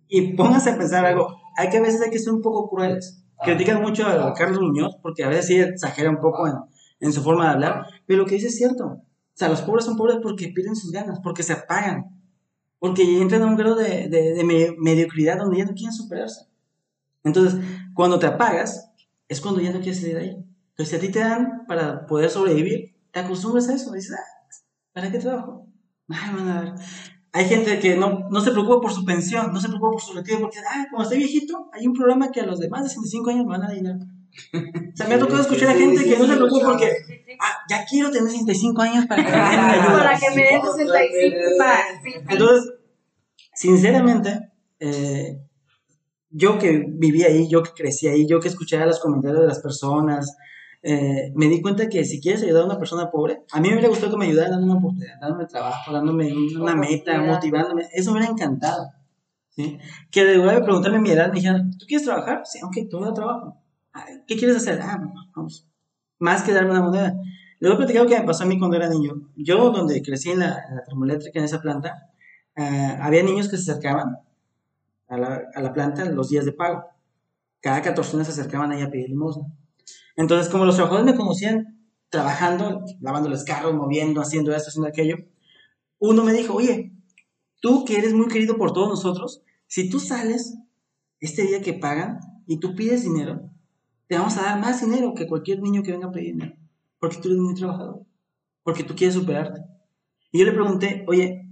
Y 0.10 0.34
pónganse 0.34 0.72
a 0.72 0.78
pensar 0.78 1.06
algo, 1.06 1.36
hay 1.58 1.70
que 1.70 1.78
a 1.78 1.82
veces 1.82 2.02
hay 2.02 2.10
que 2.12 2.20
ser 2.20 2.34
un 2.34 2.42
poco 2.42 2.70
crueles. 2.70 3.24
Critican 3.44 3.82
mucho 3.82 4.06
a 4.06 4.34
Carlos 4.34 4.60
Muñoz 4.62 4.96
porque 5.02 5.24
a 5.24 5.30
veces 5.30 5.48
sí 5.48 5.60
exagera 5.60 6.10
un 6.10 6.20
poco 6.20 6.46
en, 6.48 6.54
en 7.00 7.14
su 7.14 7.24
forma 7.24 7.46
de 7.46 7.52
hablar, 7.52 7.86
pero 8.06 8.20
lo 8.24 8.26
que 8.26 8.36
dice 8.36 8.48
es 8.48 8.58
cierto. 8.58 8.86
O 8.86 9.02
sea, 9.36 9.50
los 9.50 9.62
pobres 9.62 9.86
son 9.86 9.96
pobres 9.98 10.18
porque 10.22 10.50
pierden 10.50 10.76
sus 10.76 10.92
ganas, 10.92 11.20
porque 11.24 11.42
se 11.44 11.54
apagan, 11.54 12.22
porque 12.80 13.22
entran 13.22 13.42
a 13.44 13.48
un 13.48 13.56
grado 13.56 13.76
de, 13.76 14.08
de, 14.10 14.34
de 14.34 14.44
me- 14.44 14.76
mediocridad 14.78 15.38
donde 15.38 15.58
ya 15.58 15.66
no 15.66 15.74
quieren 15.74 15.94
superarse. 15.94 16.48
Entonces, 17.24 17.60
cuando 17.94 18.20
te 18.20 18.28
apagas, 18.28 18.92
es 19.28 19.42
cuando 19.42 19.62
ya 19.62 19.72
no 19.72 19.80
quieres 19.80 20.00
salir 20.02 20.16
de 20.16 20.22
ahí. 20.22 20.30
Entonces, 20.70 20.90
si 20.90 20.96
a 20.96 21.00
ti 21.00 21.10
te 21.10 21.20
dan 21.20 21.66
para 21.68 22.06
poder 22.06 22.30
sobrevivir, 22.30 22.96
te 23.12 23.20
acostumbras 23.20 23.70
a 23.70 23.76
eso. 23.76 23.92
Dices, 23.92 24.16
ah, 24.18 24.56
¿para 24.94 25.12
qué 25.12 25.20
trabajo? 25.20 25.68
Ay, 26.10 26.34
van 26.36 26.50
a 26.50 26.62
ver. 26.62 26.74
Hay 27.36 27.46
gente 27.46 27.80
que 27.80 27.96
no, 27.96 28.28
no 28.30 28.42
se 28.42 28.52
preocupa 28.52 28.82
por 28.82 28.94
su 28.94 29.06
pensión, 29.06 29.52
no 29.52 29.60
se 29.60 29.68
preocupa 29.68 29.94
por 29.94 30.02
su 30.02 30.14
retiro, 30.14 30.40
porque, 30.40 30.60
ah, 30.60 30.86
cuando 30.92 31.04
esté 31.10 31.18
viejito, 31.18 31.70
hay 31.74 31.88
un 31.88 31.94
programa 31.94 32.32
que 32.32 32.42
a 32.42 32.46
los 32.46 32.60
de 32.60 32.70
más 32.70 32.84
de 32.84 32.90
65 32.90 33.30
años 33.32 33.46
me 33.46 33.52
van 33.58 33.64
a 33.64 33.72
dinero. 33.72 34.00
O 34.54 34.96
sea, 34.96 35.08
me 35.08 35.16
ha 35.16 35.20
tocado 35.20 35.42
escuchar 35.42 35.70
a 35.70 35.74
gente 35.74 35.98
sí, 35.98 36.10
que 36.10 36.18
no 36.18 36.26
sí, 36.26 36.32
se 36.32 36.38
preocupa 36.38 36.60
sí, 36.60 36.66
porque, 36.66 37.36
ah, 37.40 37.58
ya 37.70 37.86
quiero 37.86 38.12
tener 38.12 38.30
65 38.30 38.82
años 38.82 39.06
para 39.06 39.24
que 39.24 39.32
me 39.32 39.38
den 39.38 39.60
ayuda. 39.60 39.98
Para 39.98 40.20
que 40.20 40.30
me 40.30 40.42
den 40.44 40.62
65 40.62 41.58
para- 41.58 41.78
sí, 42.04 42.12
sí. 42.14 42.26
Entonces, 42.30 42.74
sinceramente, 43.54 44.52
eh, 44.80 45.40
yo 46.34 46.58
que 46.60 46.86
viví 46.90 47.24
ahí, 47.24 47.48
yo 47.48 47.62
que 47.64 47.72
crecí 47.72 48.08
ahí, 48.08 48.28
yo 48.28 48.40
que 48.40 48.48
escuchaba 48.48 48.86
los 48.88 49.00
comentarios 49.00 49.42
de 49.42 49.48
las 49.48 49.60
personas, 49.60 50.36
eh, 50.82 51.32
me 51.36 51.48
di 51.48 51.62
cuenta 51.62 51.88
que 51.88 52.04
si 52.04 52.20
quieres 52.20 52.42
ayudar 52.44 52.64
a 52.64 52.66
una 52.66 52.80
persona 52.80 53.10
pobre, 53.12 53.44
a 53.52 53.62
mí 53.62 53.68
me 53.70 53.76
hubiera 53.76 53.90
gustado 53.90 54.12
que 54.12 54.18
me 54.18 54.26
ayudaran 54.26 54.52
dándome 54.52 54.72
una 54.74 54.80
oportunidad, 54.80 55.20
dándome 55.22 55.46
trabajo, 55.46 55.94
dándome 55.94 56.34
una 56.60 56.76
meta, 56.76 57.22
motivándome. 57.22 57.84
Eso 57.94 58.12
me 58.12 58.18
hubiera 58.18 58.34
encantado. 58.34 58.92
¿sí? 59.50 59.78
Que 60.12 60.26
de 60.26 60.36
lugar 60.36 60.56
de 60.56 60.64
preguntarme 60.64 61.00
mi 61.00 61.12
edad, 61.12 61.30
me 61.30 61.36
dijeran, 61.36 61.72
¿tú 61.78 61.86
quieres 61.88 62.06
trabajar? 62.06 62.42
Sí, 62.46 62.60
ok, 62.64 62.90
tú 62.90 63.00
da 63.00 63.14
trabajo. 63.14 63.58
"Ah, 63.94 64.06
¿Qué 64.28 64.36
quieres 64.36 64.58
hacer? 64.58 64.80
Ah, 64.82 65.00
vamos. 65.36 65.68
Más 66.20 66.42
que 66.44 66.52
darme 66.52 66.72
una 66.72 66.82
moneda. 66.82 67.16
A 67.72 67.78
platicar 67.78 68.04
lo 68.04 68.10
que 68.10 68.20
me 68.20 68.26
pasó 68.26 68.44
a 68.44 68.48
mí 68.48 68.58
cuando 68.60 68.76
era 68.76 68.90
niño. 68.90 69.14
Yo, 69.36 69.70
donde 69.72 70.02
crecí 70.02 70.32
en 70.32 70.40
la, 70.40 70.66
en 70.70 70.76
la 70.78 70.84
termoeléctrica, 70.84 71.40
en 71.40 71.46
esa 71.46 71.62
planta, 71.62 72.10
ah, 72.58 72.98
había 73.02 73.24
niños 73.24 73.48
que 73.50 73.58
se 73.58 73.72
acercaban 73.72 74.18
a 75.14 75.62
la, 75.62 75.74
planta 75.74 76.06
los 76.06 76.30
días 76.30 76.46
de 76.46 76.52
pago. 76.52 76.84
Cada 77.60 77.82
14 77.82 78.26
se 78.26 78.32
acercaban 78.32 78.72
ahí 78.72 78.82
a 78.82 78.90
pedir 78.90 79.10
limosna. 79.10 79.46
Entonces, 80.16 80.52
como 80.52 80.66
los 80.66 80.76
trabajadores 80.76 81.12
me 81.12 81.18
conocían 81.18 81.80
trabajando, 82.10 82.84
lavándoles 83.02 83.44
carros, 83.44 83.74
moviendo, 83.74 84.22
haciendo 84.22 84.54
esto, 84.54 84.70
haciendo 84.70 84.90
aquello, 84.90 85.18
uno 86.00 86.24
me 86.24 86.34
dijo, 86.34 86.54
oye, 86.54 86.94
tú 87.62 87.86
que 87.86 87.98
eres 87.98 88.14
muy 88.14 88.28
querido 88.28 88.58
por 88.58 88.74
todos 88.74 88.90
nosotros, 88.90 89.42
si 89.68 89.90
tú 89.90 90.00
sales 90.00 90.58
este 91.20 91.44
día 91.44 91.62
que 91.62 91.74
pagan 91.74 92.20
y 92.46 92.60
tú 92.60 92.76
pides 92.76 93.04
dinero, 93.04 93.50
te 94.08 94.18
vamos 94.18 94.38
a 94.38 94.44
dar 94.44 94.60
más 94.60 94.82
dinero 94.82 95.14
que 95.14 95.28
cualquier 95.28 95.62
niño 95.62 95.82
que 95.82 95.92
venga 95.92 96.08
a 96.08 96.12
pedir 96.12 96.34
dinero, 96.34 96.56
porque 97.00 97.18
tú 97.18 97.30
eres 97.30 97.40
muy 97.40 97.56
trabajador, 97.56 98.06
porque 98.64 98.84
tú 98.84 98.96
quieres 98.96 99.16
superarte. 99.16 99.62
Y 100.32 100.40
yo 100.40 100.46
le 100.46 100.52
pregunté, 100.52 101.06
oye, 101.08 101.48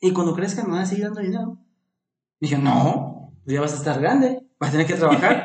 ¿y 0.00 0.12
cuando 0.12 0.34
crezcan 0.34 0.66
me 0.66 0.72
van 0.72 0.82
a 0.82 0.86
seguir 0.86 1.04
dando 1.04 1.20
dinero? 1.20 1.58
Dije, 2.40 2.58
no, 2.58 3.05
ya 3.54 3.60
vas 3.60 3.72
a 3.72 3.76
estar 3.76 4.00
grande, 4.00 4.42
vas 4.58 4.70
a 4.70 4.72
tener 4.72 4.86
que 4.86 4.94
trabajar. 4.94 5.44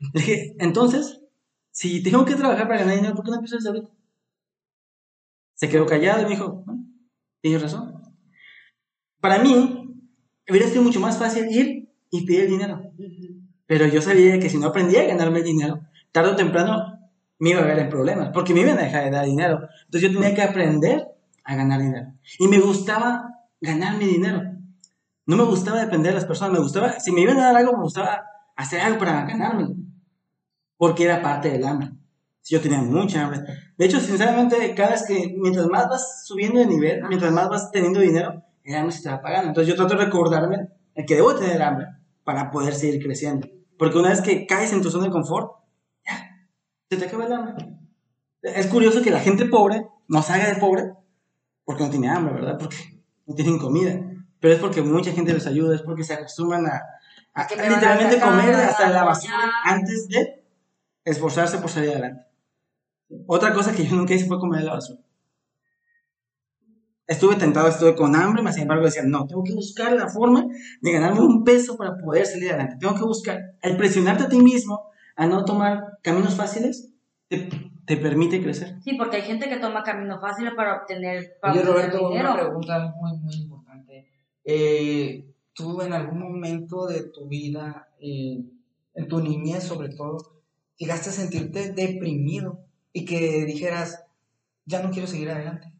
Le 0.00 0.10
dije, 0.20 0.56
entonces, 0.58 1.22
si 1.70 2.02
tengo 2.02 2.24
que 2.24 2.34
trabajar 2.34 2.66
para 2.66 2.80
ganar 2.80 2.96
dinero, 2.96 3.14
¿por 3.14 3.24
qué 3.24 3.30
no 3.30 3.36
empiezas 3.36 3.66
ahorita? 3.66 3.90
Se 5.54 5.68
quedó 5.68 5.86
callado 5.86 6.20
y 6.20 6.24
me 6.24 6.30
dijo, 6.30 6.62
bueno, 6.64 6.84
tienes 7.40 7.62
razón. 7.62 8.02
Para 9.20 9.38
mí, 9.38 9.86
hubiera 10.48 10.68
sido 10.68 10.82
mucho 10.82 11.00
más 11.00 11.18
fácil 11.18 11.50
ir 11.50 11.88
y 12.10 12.26
pedir 12.26 12.42
el 12.42 12.50
dinero. 12.50 12.92
Pero 13.66 13.86
yo 13.86 14.00
sabía 14.00 14.38
que 14.38 14.50
si 14.50 14.58
no 14.58 14.68
aprendía 14.68 15.02
a 15.02 15.06
ganarme 15.06 15.38
el 15.38 15.44
dinero, 15.44 15.80
tarde 16.12 16.30
o 16.30 16.36
temprano 16.36 16.96
me 17.38 17.50
iba 17.50 17.60
a 17.60 17.66
ver 17.66 17.78
en 17.78 17.88
problemas, 17.88 18.30
porque 18.32 18.54
me 18.54 18.60
iban 18.60 18.78
a 18.78 18.82
dejar 18.82 19.04
de 19.04 19.10
dar 19.10 19.26
dinero. 19.26 19.68
Entonces 19.84 20.10
yo 20.10 20.18
tenía 20.18 20.34
que 20.34 20.42
aprender 20.42 21.08
a 21.44 21.56
ganar 21.56 21.80
dinero. 21.80 22.12
Y 22.38 22.48
me 22.48 22.60
gustaba 22.60 23.34
ganar 23.60 23.98
mi 23.98 24.06
dinero. 24.06 24.42
No 25.26 25.36
me 25.36 25.44
gustaba 25.44 25.80
depender 25.80 26.12
de 26.12 26.20
las 26.20 26.24
personas, 26.24 26.52
me 26.52 26.60
gustaba, 26.60 26.98
si 27.00 27.12
me 27.12 27.20
iban 27.20 27.38
a 27.38 27.46
dar 27.46 27.56
algo, 27.56 27.76
me 27.76 27.82
gustaba 27.82 28.24
hacer 28.54 28.80
algo 28.80 28.98
para 28.98 29.26
ganármelo. 29.26 29.74
Porque 30.76 31.04
era 31.04 31.20
parte 31.20 31.50
del 31.50 31.64
hambre. 31.64 31.90
Yo 32.44 32.60
tenía 32.60 32.78
mucha 32.80 33.24
hambre. 33.24 33.40
De 33.76 33.84
hecho, 33.84 33.98
sinceramente, 33.98 34.74
cada 34.74 34.90
vez 34.90 35.04
que, 35.04 35.34
mientras 35.36 35.66
más 35.66 35.88
vas 35.88 36.24
subiendo 36.26 36.60
de 36.60 36.66
nivel, 36.66 37.02
mientras 37.08 37.32
más 37.32 37.48
vas 37.48 37.70
teniendo 37.72 37.98
dinero, 37.98 38.42
el 38.62 38.74
hambre 38.76 38.92
se 38.92 39.02
te 39.02 39.10
va 39.10 39.20
pagando. 39.20 39.48
Entonces 39.48 39.68
yo 39.68 39.76
trato 39.76 39.98
de 39.98 40.04
recordarme 40.04 40.68
el 40.94 41.04
que 41.04 41.16
debo 41.16 41.34
tener 41.34 41.60
hambre 41.60 41.86
para 42.22 42.50
poder 42.50 42.74
seguir 42.74 43.02
creciendo. 43.02 43.48
Porque 43.76 43.98
una 43.98 44.10
vez 44.10 44.20
que 44.20 44.46
caes 44.46 44.72
en 44.72 44.80
tu 44.80 44.90
zona 44.90 45.06
de 45.06 45.10
confort, 45.10 45.52
ya, 46.06 46.46
se 46.88 46.96
te 46.96 47.04
acaba 47.04 47.26
el 47.26 47.32
hambre. 47.32 47.54
Es 48.42 48.68
curioso 48.68 49.02
que 49.02 49.10
la 49.10 49.20
gente 49.20 49.46
pobre 49.46 49.88
no 50.06 50.22
salga 50.22 50.46
de 50.46 50.60
pobre 50.60 50.92
porque 51.64 51.82
no 51.82 51.90
tiene 51.90 52.08
hambre, 52.08 52.34
¿verdad? 52.34 52.58
Porque 52.58 52.76
no 53.26 53.34
tienen 53.34 53.58
comida. 53.58 54.00
Pero 54.46 54.54
es 54.54 54.60
porque 54.62 54.80
mucha 54.80 55.10
gente 55.10 55.34
les 55.34 55.44
ayuda, 55.48 55.74
es 55.74 55.82
porque 55.82 56.04
se 56.04 56.14
acostumbran 56.14 56.64
a, 56.66 56.80
a- 57.34 57.46
Que 57.48 57.60
a 57.60 57.68
literalmente 57.68 58.20
comer 58.20 58.54
hasta 58.54 58.90
la 58.90 59.02
basura 59.02 59.50
antes 59.64 60.06
de 60.06 60.44
esforzarse 61.04 61.58
por 61.58 61.68
salir 61.68 61.90
adelante. 61.90 62.26
Otra 63.26 63.52
cosa 63.52 63.72
que 63.74 63.84
yo 63.84 63.96
nunca 63.96 64.14
hice 64.14 64.26
fue 64.28 64.38
comer 64.38 64.62
la 64.62 64.74
basura. 64.74 65.00
Estuve 67.08 67.34
tentado, 67.34 67.66
estuve 67.66 67.96
con 67.96 68.14
hambre, 68.14 68.40
mas 68.40 68.54
sin 68.54 68.62
embargo 68.62 68.84
decía, 68.84 69.02
no, 69.04 69.26
tengo 69.26 69.42
que 69.42 69.52
buscar 69.52 69.92
la 69.94 70.08
forma 70.08 70.46
de 70.80 70.92
ganarme 70.92 71.18
un 71.22 71.42
peso 71.42 71.76
para 71.76 71.96
poder 71.98 72.24
salir 72.24 72.50
adelante. 72.50 72.76
Tengo 72.78 72.94
que 72.94 73.02
buscar, 73.02 73.56
el 73.62 73.76
presionarte 73.76 74.22
a 74.24 74.28
ti 74.28 74.38
mismo 74.38 74.90
a 75.16 75.26
no 75.26 75.44
tomar 75.44 75.98
caminos 76.04 76.36
fáciles, 76.36 76.92
te, 77.26 77.48
te 77.84 77.96
permite 77.96 78.40
crecer. 78.40 78.76
Sí, 78.84 78.94
porque 78.96 79.16
hay 79.16 79.22
gente 79.22 79.48
que 79.48 79.56
toma 79.56 79.82
camino 79.82 80.20
fácil 80.20 80.54
para 80.54 80.82
obtener, 80.82 81.32
para 81.42 81.52
Oye, 81.54 81.62
obtener 81.62 81.90
Roberto, 81.90 82.08
dinero. 82.10 82.30
una 82.32 82.40
pregunta 82.40 82.94
muy, 83.00 83.18
muy 83.18 83.34
importante. 83.34 83.55
Eh, 84.46 85.26
¿Tú 85.52 85.82
en 85.82 85.92
algún 85.92 86.20
momento 86.20 86.86
de 86.86 87.02
tu 87.04 87.28
vida, 87.28 87.88
eh, 88.00 88.42
en 88.94 89.08
tu 89.08 89.20
niñez 89.20 89.64
sobre 89.64 89.88
todo, 89.90 90.18
llegaste 90.76 91.10
a 91.10 91.12
sentirte 91.12 91.72
deprimido 91.72 92.60
y 92.92 93.04
que 93.04 93.44
dijeras, 93.44 94.04
ya 94.66 94.82
no 94.82 94.90
quiero 94.90 95.08
seguir 95.08 95.30
adelante? 95.30 95.72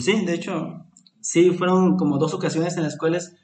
Sí, 0.00 0.24
de 0.24 0.34
hecho, 0.34 0.86
sí, 1.20 1.50
fueron 1.52 1.96
como 1.96 2.18
dos 2.18 2.34
ocasiones 2.34 2.76
en 2.76 2.82
las 2.84 2.98
cuales 2.98 3.36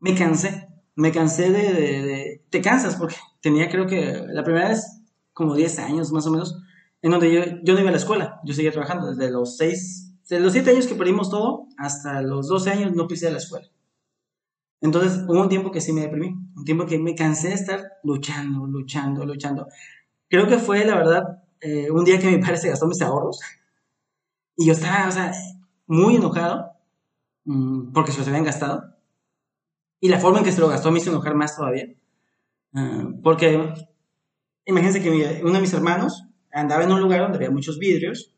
me 0.00 0.14
cansé. 0.14 0.68
Me 0.94 1.10
cansé 1.12 1.50
de, 1.50 1.72
de- 1.72 2.42
Te 2.50 2.60
cansas 2.60 2.96
porque 2.96 3.16
tenía 3.40 3.68
creo 3.70 3.86
que 3.86 4.22
la 4.28 4.44
primera 4.44 4.68
vez 4.68 5.00
como 5.32 5.54
10 5.54 5.78
años 5.78 6.12
más 6.12 6.26
o 6.26 6.30
menos, 6.30 6.58
en 7.00 7.10
donde 7.10 7.32
yo, 7.32 7.42
yo 7.62 7.74
no 7.74 7.80
iba 7.80 7.88
a 7.88 7.92
la 7.92 7.98
escuela, 7.98 8.40
yo 8.44 8.52
seguía 8.54 8.72
trabajando 8.72 9.08
desde 9.14 9.30
los 9.32 9.56
6, 9.56 10.11
desde 10.32 10.44
los 10.44 10.54
7 10.54 10.70
años 10.70 10.86
que 10.86 10.94
perdimos 10.94 11.28
todo 11.28 11.66
hasta 11.76 12.22
los 12.22 12.48
12 12.48 12.70
años 12.70 12.92
no 12.94 13.06
pisé 13.06 13.30
la 13.30 13.36
escuela. 13.36 13.68
Entonces 14.80 15.24
hubo 15.28 15.42
un 15.42 15.50
tiempo 15.50 15.70
que 15.70 15.82
sí 15.82 15.92
me 15.92 16.00
deprimí, 16.00 16.28
un 16.56 16.64
tiempo 16.64 16.86
que 16.86 16.98
me 16.98 17.14
cansé 17.14 17.48
de 17.48 17.54
estar 17.54 17.80
luchando, 18.02 18.66
luchando, 18.66 19.26
luchando. 19.26 19.68
Creo 20.30 20.48
que 20.48 20.56
fue, 20.58 20.86
la 20.86 20.96
verdad, 20.96 21.42
eh, 21.60 21.90
un 21.90 22.04
día 22.04 22.18
que 22.18 22.30
mi 22.30 22.38
padre 22.38 22.56
se 22.56 22.70
gastó 22.70 22.86
mis 22.86 23.02
ahorros 23.02 23.40
y 24.56 24.66
yo 24.66 24.72
estaba, 24.72 25.08
o 25.08 25.10
sea, 25.10 25.32
muy 25.86 26.16
enojado 26.16 26.72
mm, 27.44 27.92
porque 27.92 28.12
se 28.12 28.18
los 28.18 28.28
habían 28.28 28.44
gastado. 28.44 28.84
Y 30.00 30.08
la 30.08 30.18
forma 30.18 30.38
en 30.38 30.44
que 30.44 30.52
se 30.52 30.60
lo 30.60 30.68
gastó 30.68 30.90
me 30.90 30.98
hizo 30.98 31.10
enojar 31.10 31.34
más 31.34 31.56
todavía. 31.56 31.88
Ah, 32.74 33.08
porque 33.22 33.74
imagínense 34.66 35.02
que 35.02 35.10
mi- 35.10 35.42
uno 35.42 35.52
de 35.54 35.60
mis 35.60 35.72
hermanos 35.74 36.24
andaba 36.52 36.84
en 36.84 36.92
un 36.92 37.00
lugar 37.00 37.20
donde 37.22 37.36
había 37.38 37.50
muchos 37.50 37.78
vidrios 37.78 38.34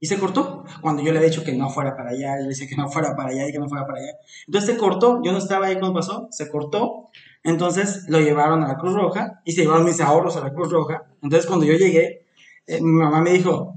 y 0.00 0.06
se 0.06 0.18
cortó. 0.18 0.64
Cuando 0.80 1.02
yo 1.02 1.12
le 1.12 1.18
había 1.18 1.28
dicho 1.28 1.44
que 1.44 1.52
no 1.54 1.68
fuera 1.68 1.94
para 1.94 2.10
allá, 2.10 2.36
yo 2.38 2.42
le 2.42 2.48
decía 2.48 2.66
que 2.66 2.74
no 2.74 2.88
fuera 2.88 3.14
para 3.14 3.28
allá 3.28 3.46
y 3.46 3.52
que 3.52 3.58
no 3.58 3.68
fuera 3.68 3.86
para 3.86 3.98
allá. 3.98 4.12
Entonces 4.46 4.70
se 4.70 4.76
cortó, 4.78 5.20
yo 5.22 5.30
no 5.30 5.38
estaba 5.38 5.66
ahí 5.66 5.78
cuando 5.78 5.94
pasó, 5.94 6.26
se 6.30 6.50
cortó. 6.50 7.10
Entonces 7.42 8.06
lo 8.08 8.18
llevaron 8.18 8.64
a 8.64 8.68
la 8.68 8.78
Cruz 8.78 8.94
Roja 8.94 9.40
y 9.44 9.52
se 9.52 9.62
llevaron 9.62 9.84
mis 9.84 10.00
ahorros 10.00 10.36
a 10.36 10.40
la 10.40 10.52
Cruz 10.52 10.72
Roja. 10.72 11.04
Entonces 11.22 11.46
cuando 11.46 11.66
yo 11.66 11.74
llegué, 11.74 12.26
eh, 12.66 12.80
mi 12.80 12.92
mamá 12.92 13.20
me 13.20 13.30
dijo, 13.30 13.74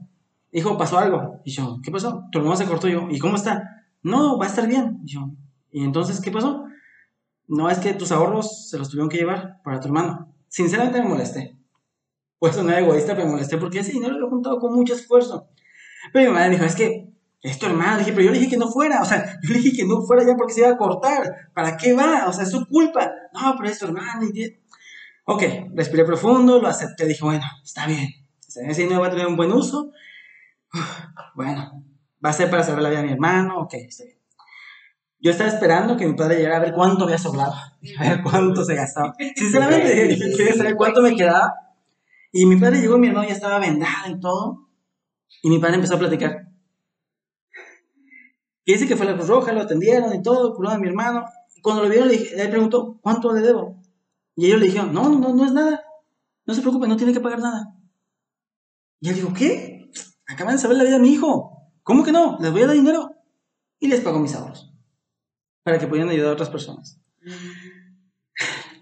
hijo, 0.51 0.77
pasó 0.77 0.97
algo. 0.97 1.41
Y 1.43 1.51
yo, 1.51 1.79
¿qué 1.83 1.91
pasó? 1.91 2.23
Tu 2.31 2.39
hermano 2.39 2.55
se 2.55 2.65
cortó 2.65 2.87
yo. 2.87 3.07
¿Y 3.09 3.19
cómo 3.19 3.35
está? 3.35 3.85
No, 4.01 4.37
va 4.37 4.45
a 4.45 4.49
estar 4.49 4.67
bien. 4.67 4.99
Y 5.03 5.11
yo, 5.11 5.29
¿y 5.71 5.83
entonces 5.83 6.21
qué 6.21 6.31
pasó? 6.31 6.65
No, 7.47 7.69
es 7.69 7.79
que 7.79 7.93
tus 7.93 8.11
ahorros 8.13 8.69
se 8.69 8.77
los 8.77 8.89
tuvieron 8.89 9.09
que 9.09 9.17
llevar 9.17 9.61
para 9.63 9.79
tu 9.81 9.87
hermano. 9.87 10.33
Sinceramente 10.47 11.01
me 11.01 11.09
molesté. 11.09 11.57
Pues 12.39 12.61
no 12.61 12.69
era 12.69 12.79
egoísta, 12.79 13.13
pero 13.13 13.25
me 13.25 13.33
molesté 13.33 13.57
porque 13.57 13.79
ese 13.79 13.91
dinero 13.91 14.17
lo 14.17 14.27
he 14.27 14.29
juntado 14.29 14.59
con 14.59 14.73
mucho 14.73 14.93
esfuerzo. 14.93 15.49
Pero 16.11 16.31
mi 16.31 16.35
madre 16.37 16.49
dijo, 16.51 16.65
es 16.65 16.75
que 16.75 17.09
es 17.41 17.59
tu 17.59 17.65
hermano. 17.67 17.93
Le 17.93 17.99
dije, 17.99 18.11
pero 18.13 18.25
yo 18.25 18.31
le 18.31 18.39
dije 18.39 18.49
que 18.51 18.57
no 18.57 18.69
fuera. 18.69 19.01
O 19.01 19.05
sea, 19.05 19.39
yo 19.41 19.53
le 19.53 19.59
dije 19.59 19.75
que 19.77 19.85
no 19.85 20.01
fuera 20.01 20.23
ya 20.25 20.35
porque 20.35 20.53
se 20.53 20.59
iba 20.61 20.69
a 20.69 20.77
cortar. 20.77 21.49
¿Para 21.53 21.77
qué 21.77 21.93
va? 21.93 22.25
O 22.27 22.33
sea, 22.33 22.43
es 22.43 22.51
su 22.51 22.65
culpa. 22.67 23.11
No, 23.33 23.55
pero 23.57 23.69
es 23.69 23.79
tu 23.79 23.85
hermano. 23.85 24.25
y- 24.33 24.59
Ok, 25.25 25.43
respiré 25.75 26.03
profundo, 26.03 26.59
lo 26.61 26.67
acepté. 26.67 27.05
Dije, 27.05 27.23
bueno, 27.23 27.45
está 27.63 27.87
bien. 27.87 28.09
Ese 28.67 28.81
dinero 28.83 29.01
va 29.01 29.07
a 29.07 29.11
tener 29.11 29.25
un 29.27 29.37
buen 29.37 29.51
uso. 29.51 29.91
Bueno, 31.35 31.83
va 32.23 32.29
a 32.29 32.33
ser 32.33 32.49
para 32.49 32.63
salvar 32.63 32.83
la 32.83 32.89
vida 32.89 32.99
de 33.01 33.07
mi 33.07 33.13
hermano. 33.13 33.59
Ok, 33.59 33.73
está 33.75 34.03
bien. 34.03 34.17
Yo 35.19 35.31
estaba 35.31 35.49
esperando 35.49 35.95
que 35.95 36.05
mi 36.05 36.13
padre 36.15 36.35
llegara 36.37 36.57
a 36.57 36.59
ver 36.59 36.73
cuánto 36.73 37.05
había 37.05 37.17
sobrado. 37.17 37.53
A 37.97 38.09
ver 38.09 38.21
cuánto 38.21 38.65
se 38.65 38.75
gastaba. 38.75 39.13
Sinceramente, 39.35 40.17
quería 40.37 40.53
saber 40.53 40.75
cuánto 40.75 41.01
me 41.01 41.15
quedaba. 41.15 41.53
Y 42.31 42.45
mi 42.45 42.57
padre 42.57 42.81
llegó 42.81 42.97
mi 42.97 43.07
hermano 43.07 43.27
ya 43.27 43.33
estaba 43.33 43.59
vendado 43.59 44.09
y 44.09 44.19
todo. 44.19 44.67
Y 45.41 45.49
mi 45.49 45.59
padre 45.59 45.75
empezó 45.75 45.95
a 45.95 45.99
platicar. 45.99 46.47
Y 48.65 48.73
dice 48.73 48.87
que 48.87 48.95
fue 48.95 49.05
la 49.05 49.15
Cruz 49.15 49.27
Roja, 49.27 49.51
lo 49.51 49.61
atendieron 49.61 50.13
y 50.15 50.21
todo, 50.21 50.55
curaron 50.55 50.77
a 50.77 50.81
mi 50.81 50.87
hermano. 50.87 51.25
Y 51.55 51.61
cuando 51.61 51.83
lo 51.83 51.89
vieron, 51.89 52.07
le, 52.07 52.17
dije- 52.17 52.35
le 52.37 52.47
preguntó, 52.47 52.97
¿cuánto 53.01 53.33
le 53.33 53.41
debo? 53.41 53.81
Y 54.35 54.45
ellos 54.47 54.59
le 54.59 54.67
dijeron, 54.67 54.93
no, 54.93 55.09
no, 55.09 55.33
no 55.33 55.45
es 55.45 55.51
nada. 55.51 55.83
No 56.45 56.53
se 56.53 56.61
preocupe, 56.61 56.87
no 56.87 56.95
tiene 56.97 57.13
que 57.13 57.19
pagar 57.19 57.39
nada. 57.39 57.75
Y 59.01 59.09
él 59.09 59.15
dijo, 59.15 59.33
¿qué? 59.33 59.89
Acaban 60.27 60.55
de 60.55 60.61
saber 60.61 60.77
la 60.77 60.83
vida 60.83 60.95
de 60.95 61.01
mi 61.01 61.11
hijo. 61.13 61.71
¿Cómo 61.83 62.03
que 62.05 62.11
no? 62.13 62.37
Les 62.39 62.51
voy 62.51 62.61
a 62.61 62.67
dar 62.67 62.75
dinero. 62.75 63.09
Y 63.79 63.87
les 63.87 63.99
pagó 63.99 64.19
mis 64.19 64.33
ahorros. 64.33 64.73
Para 65.63 65.77
que 65.77 65.87
pudieran 65.87 66.09
ayudar 66.09 66.29
a 66.29 66.33
otras 66.33 66.49
personas. 66.49 67.01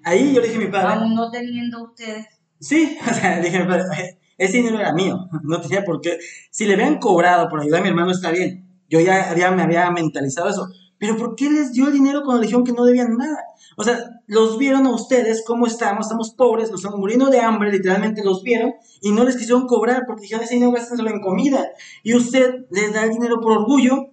Ahí 0.04 0.34
yo 0.34 0.42
le 0.42 0.48
dije 0.48 0.60
a 0.60 0.66
mi 0.66 0.72
padre, 0.72 0.94
Aún 0.94 1.16
no 1.16 1.30
teniendo 1.32 1.84
ustedes. 1.84 2.28
Sí, 2.60 2.98
o 3.10 3.14
sea, 3.14 3.40
dije, 3.40 3.60
"Pero, 3.68 3.84
eh, 3.94 4.20
ese 4.42 4.58
dinero 4.58 4.80
era 4.80 4.92
mío, 4.92 5.30
no 5.44 5.62
tenía 5.62 5.84
por 5.84 6.02
qué. 6.02 6.18
Si 6.50 6.66
le 6.66 6.74
habían 6.74 6.98
cobrado 6.98 7.48
por 7.48 7.62
ayudar 7.62 7.82
a 7.82 7.84
mi 7.84 7.90
hermano, 7.90 8.12
está 8.12 8.32
bien. 8.32 8.68
Yo 8.90 9.00
ya 9.00 9.30
había, 9.30 9.52
me 9.52 9.62
había 9.62 9.90
mentalizado 9.92 10.50
eso. 10.50 10.68
Pero 10.98 11.16
¿por 11.16 11.36
qué 11.36 11.50
les 11.50 11.74
dio 11.74 11.88
el 11.88 11.94
dinero 11.94 12.24
cuando 12.24 12.42
dijeron 12.42 12.64
que 12.64 12.72
no 12.72 12.84
debían 12.84 13.18
nada? 13.18 13.38
O 13.78 13.84
sea, 13.84 14.00
los 14.26 14.58
vieron 14.58 14.88
a 14.88 14.96
ustedes 14.96 15.44
cómo 15.46 15.68
estamos, 15.68 16.08
estamos 16.08 16.34
pobres, 16.34 16.72
nos 16.72 16.80
estamos 16.80 17.00
muriendo 17.00 17.28
de 17.28 17.40
hambre, 17.40 17.72
literalmente 17.72 18.24
los 18.24 18.42
vieron 18.42 18.74
y 19.00 19.12
no 19.12 19.24
les 19.24 19.38
quisieron 19.38 19.68
cobrar 19.68 20.06
porque 20.08 20.24
dijeron 20.24 20.44
ese 20.44 20.56
dinero 20.56 20.72
gástenselo 20.72 21.12
en 21.12 21.22
comida. 21.22 21.70
Y 22.02 22.16
usted 22.16 22.66
les 22.72 22.94
da 22.94 23.04
el 23.04 23.12
dinero 23.12 23.40
por 23.42 23.52
orgullo. 23.52 24.12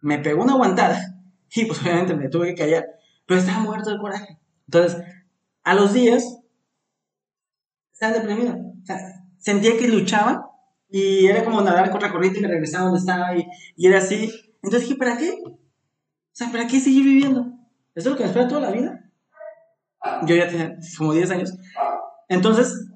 Me 0.00 0.18
pegó 0.18 0.42
una 0.42 0.54
aguantada 0.54 1.00
y 1.54 1.64
pues 1.64 1.80
obviamente 1.80 2.16
me 2.16 2.28
tuve 2.28 2.48
que 2.48 2.62
callar. 2.62 2.86
Pero 3.24 3.38
estaba 3.38 3.60
muerto 3.60 3.90
de 3.90 3.98
coraje. 3.98 4.40
Entonces, 4.66 5.00
a 5.62 5.74
los 5.74 5.92
días, 5.92 6.40
estaba 7.92 8.14
deprimido. 8.14 8.67
Sentía 9.38 9.76
que 9.78 9.88
luchaba 9.88 10.50
y 10.88 11.26
era 11.26 11.44
como 11.44 11.60
nadar 11.60 11.90
contra 11.90 12.10
corriente 12.12 12.38
y 12.38 12.42
me 12.42 12.48
regresaba 12.48 12.84
donde 12.84 13.00
estaba 13.00 13.36
y, 13.36 13.46
y 13.76 13.86
era 13.86 13.98
así. 13.98 14.30
Entonces 14.62 14.88
dije, 14.88 14.96
¿para 14.98 15.16
qué? 15.16 15.38
O 15.44 15.58
sea, 16.32 16.50
¿para 16.50 16.66
qué 16.66 16.80
seguir 16.80 17.04
viviendo? 17.04 17.40
¿Eso 17.94 18.10
es 18.10 18.12
lo 18.12 18.16
que 18.16 18.22
me 18.24 18.28
espera 18.28 18.48
toda 18.48 18.60
la 18.62 18.70
vida? 18.70 19.10
Yo 20.26 20.36
ya 20.36 20.48
tenía 20.48 20.76
como 20.96 21.12
10 21.12 21.30
años. 21.30 21.52
Entonces, 22.28 22.88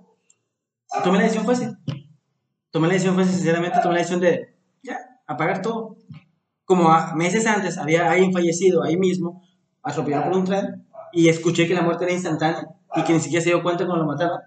tomé 1.03 1.19
la 1.19 1.25
decisión 1.25 1.47
fácil. 1.47 1.77
Tomé 2.71 2.87
la 2.89 2.95
decisión 2.95 3.17
fácil, 3.17 3.35
sinceramente, 3.35 3.79
tomé 3.83 3.95
la 3.95 3.99
decisión 4.01 4.21
de, 4.21 4.57
ya, 4.83 4.99
apagar 5.27 5.61
todo. 5.63 5.97
Como 6.65 6.91
a- 6.91 7.15
meses 7.15 7.47
antes 7.47 7.77
había 7.79 8.11
alguien 8.11 8.33
fallecido 8.33 8.83
ahí 8.83 8.97
mismo, 8.97 9.43
atropellado 9.83 10.25
por 10.31 10.39
un 10.39 10.45
tren, 10.45 10.87
y 11.13 11.29
escuché 11.29 11.67
que 11.69 11.75
la 11.75 11.83
muerte 11.83 12.05
era 12.05 12.13
instantánea 12.15 12.67
y 12.95 13.03
que 13.05 13.13
ni 13.13 13.21
siquiera 13.21 13.43
se 13.43 13.51
dio 13.51 13.63
cuenta 13.63 13.85
cuando 13.87 14.05
lo 14.05 14.11
mataron. 14.11 14.39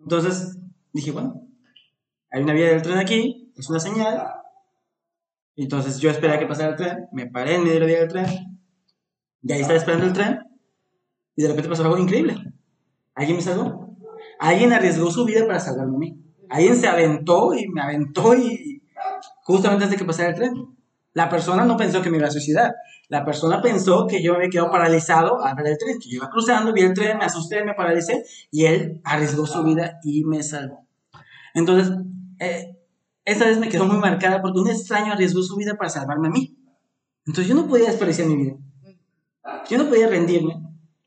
Entonces 0.00 0.58
dije, 0.92 1.12
bueno, 1.12 1.46
hay 2.30 2.42
una 2.42 2.52
vía 2.52 2.68
del 2.68 2.82
tren 2.82 2.98
aquí, 2.98 3.52
es 3.56 3.68
una 3.70 3.80
señal. 3.80 4.28
Entonces 5.56 5.98
yo 5.98 6.10
esperé 6.10 6.34
a 6.34 6.38
que 6.38 6.46
pasara 6.46 6.70
el 6.70 6.76
tren, 6.76 7.08
me 7.12 7.26
paré 7.26 7.56
en 7.56 7.64
medio 7.64 7.74
de 7.74 7.80
la 7.80 7.86
vía 7.86 8.00
del 8.00 8.08
tren, 8.08 8.26
y 9.42 9.52
ahí 9.52 9.60
estaba 9.60 9.78
esperando 9.78 10.06
el 10.06 10.12
tren, 10.12 10.38
y 11.36 11.42
de 11.42 11.48
repente 11.48 11.68
pasó 11.68 11.82
algo 11.84 11.98
increíble. 11.98 12.34
Alguien 13.14 13.36
me 13.36 13.42
salvó. 13.42 13.96
Alguien 14.38 14.72
arriesgó 14.72 15.10
su 15.10 15.24
vida 15.24 15.46
para 15.46 15.60
salvarme 15.60 15.96
a 15.96 15.98
mí. 15.98 16.24
Alguien 16.48 16.76
se 16.76 16.88
aventó 16.88 17.54
y 17.54 17.68
me 17.68 17.82
aventó 17.82 18.34
y 18.34 18.82
justamente 19.42 19.84
antes 19.84 19.90
de 19.90 19.96
que 19.96 20.06
pasara 20.06 20.30
el 20.30 20.34
tren. 20.34 20.54
La 21.12 21.28
persona 21.28 21.64
no 21.64 21.76
pensó 21.76 22.02
que 22.02 22.10
me 22.10 22.18
iba 22.18 22.28
a 22.28 22.30
suicidar. 22.30 22.74
La 23.08 23.24
persona 23.24 23.60
pensó 23.60 24.06
que 24.06 24.22
yo 24.22 24.32
me 24.32 24.38
había 24.38 24.50
quedado 24.50 24.70
paralizado 24.70 25.44
al 25.44 25.56
ver 25.56 25.66
el 25.66 25.78
tren, 25.78 25.98
que 25.98 26.08
yo 26.08 26.16
iba 26.16 26.30
cruzando, 26.30 26.72
vi 26.72 26.82
el 26.82 26.94
tren, 26.94 27.18
me 27.18 27.24
asusté, 27.24 27.64
me 27.64 27.74
paralicé 27.74 28.24
y 28.50 28.66
él 28.66 29.00
arriesgó 29.04 29.46
su 29.46 29.62
vida 29.64 29.98
y 30.04 30.24
me 30.24 30.42
salvó. 30.42 30.86
Entonces, 31.54 31.92
eh, 32.38 32.76
esa 33.24 33.46
vez 33.46 33.58
me 33.58 33.68
quedó 33.68 33.86
muy 33.86 33.98
marcada 33.98 34.40
porque 34.40 34.60
un 34.60 34.68
extraño 34.68 35.12
arriesgó 35.12 35.42
su 35.42 35.56
vida 35.56 35.74
para 35.74 35.90
salvarme 35.90 36.28
a 36.28 36.30
mí. 36.30 36.56
Entonces 37.26 37.48
yo 37.48 37.60
no 37.60 37.66
podía 37.66 37.88
desperdiciar 37.88 38.28
mi 38.28 38.36
vida. 38.36 38.56
Yo 39.68 39.78
no 39.78 39.88
podía 39.88 40.06
rendirme. 40.06 40.54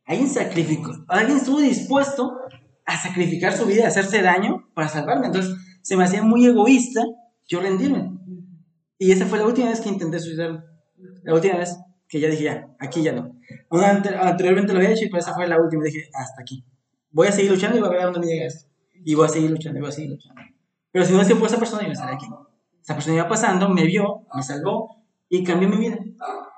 Alguien 0.06 0.30
sacrificó, 0.30 0.92
alguien 1.08 1.38
estuvo 1.38 1.60
dispuesto 1.60 2.34
a 2.86 2.98
sacrificar 2.98 3.54
su 3.54 3.66
vida, 3.66 3.86
a 3.86 3.88
hacerse 3.88 4.22
daño 4.22 4.68
para 4.74 4.90
salvarme. 4.90 5.28
Entonces 5.28 5.56
se 5.82 5.96
me 5.96 6.04
hacía 6.04 6.22
muy 6.22 6.46
egoísta 6.46 7.02
yo 7.48 7.62
rendirme. 7.62 8.12
Y 9.04 9.12
esa 9.12 9.26
fue 9.26 9.38
la 9.40 9.46
última 9.46 9.70
vez 9.70 9.82
que 9.82 9.90
intenté 9.90 10.18
suicidarme. 10.20 10.62
La 11.24 11.34
última 11.34 11.58
vez 11.58 11.78
que 12.08 12.20
ya 12.22 12.30
dije, 12.30 12.44
ya, 12.46 12.68
aquí 12.80 13.04
ya 13.04 13.12
no. 13.12 13.36
Una 13.70 13.90
ante- 13.90 14.16
anteriormente 14.16 14.72
lo 14.72 14.80
había 14.80 14.92
hecho 14.92 15.06
y 15.06 15.10
pues 15.10 15.26
esa 15.26 15.36
fue 15.36 15.46
la 15.48 15.60
última. 15.62 15.84
Dije, 15.84 16.10
hasta 16.14 16.42
aquí. 16.42 16.64
Voy 17.12 17.28
a 17.28 17.32
seguir 17.32 17.52
luchando 17.52 17.78
y 17.78 17.82
voy 17.82 17.90
a 17.90 17.92
ver 17.92 18.02
a 18.02 18.06
dónde 18.06 18.20
me 18.22 18.28
llega. 18.28 18.48
Y 19.04 19.14
voy 19.16 19.26
a 19.26 19.30
seguir 19.30 19.52
luchando 19.52 19.78
y 19.80 19.82
voy 19.82 19.90
a 19.90 19.92
seguir 19.92 20.12
luchando. 20.12 20.42
Pero 20.92 21.04
si 21.06 21.12
no 21.14 21.28
que 21.28 21.36
por 21.36 21.48
esa 21.50 21.58
persona, 21.60 21.82
yo 21.82 21.88
no 21.88 21.94
estaría 21.94 22.16
aquí. 22.16 22.28
Esa 22.82 22.94
persona 22.96 23.16
iba 23.18 23.28
pasando, 23.28 23.68
me 23.70 23.84
vio, 23.86 24.22
me 24.34 24.42
salvó 24.44 25.04
y 25.28 25.44
cambió 25.44 25.68
mi 25.68 25.78
vida. 25.78 25.98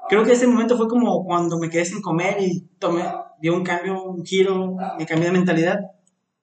Creo 0.08 0.24
que 0.24 0.34
ese 0.34 0.46
momento 0.46 0.78
fue 0.78 0.88
como 0.88 1.24
cuando 1.24 1.58
me 1.58 1.70
quedé 1.70 1.86
sin 1.86 2.02
comer 2.02 2.38
y 2.40 2.62
tomé, 2.78 3.04
dio 3.42 3.56
un 3.56 3.64
cambio, 3.64 4.04
un 4.04 4.24
giro, 4.24 4.76
me 5.00 5.06
cambié 5.08 5.28
de 5.28 5.32
mentalidad 5.32 5.80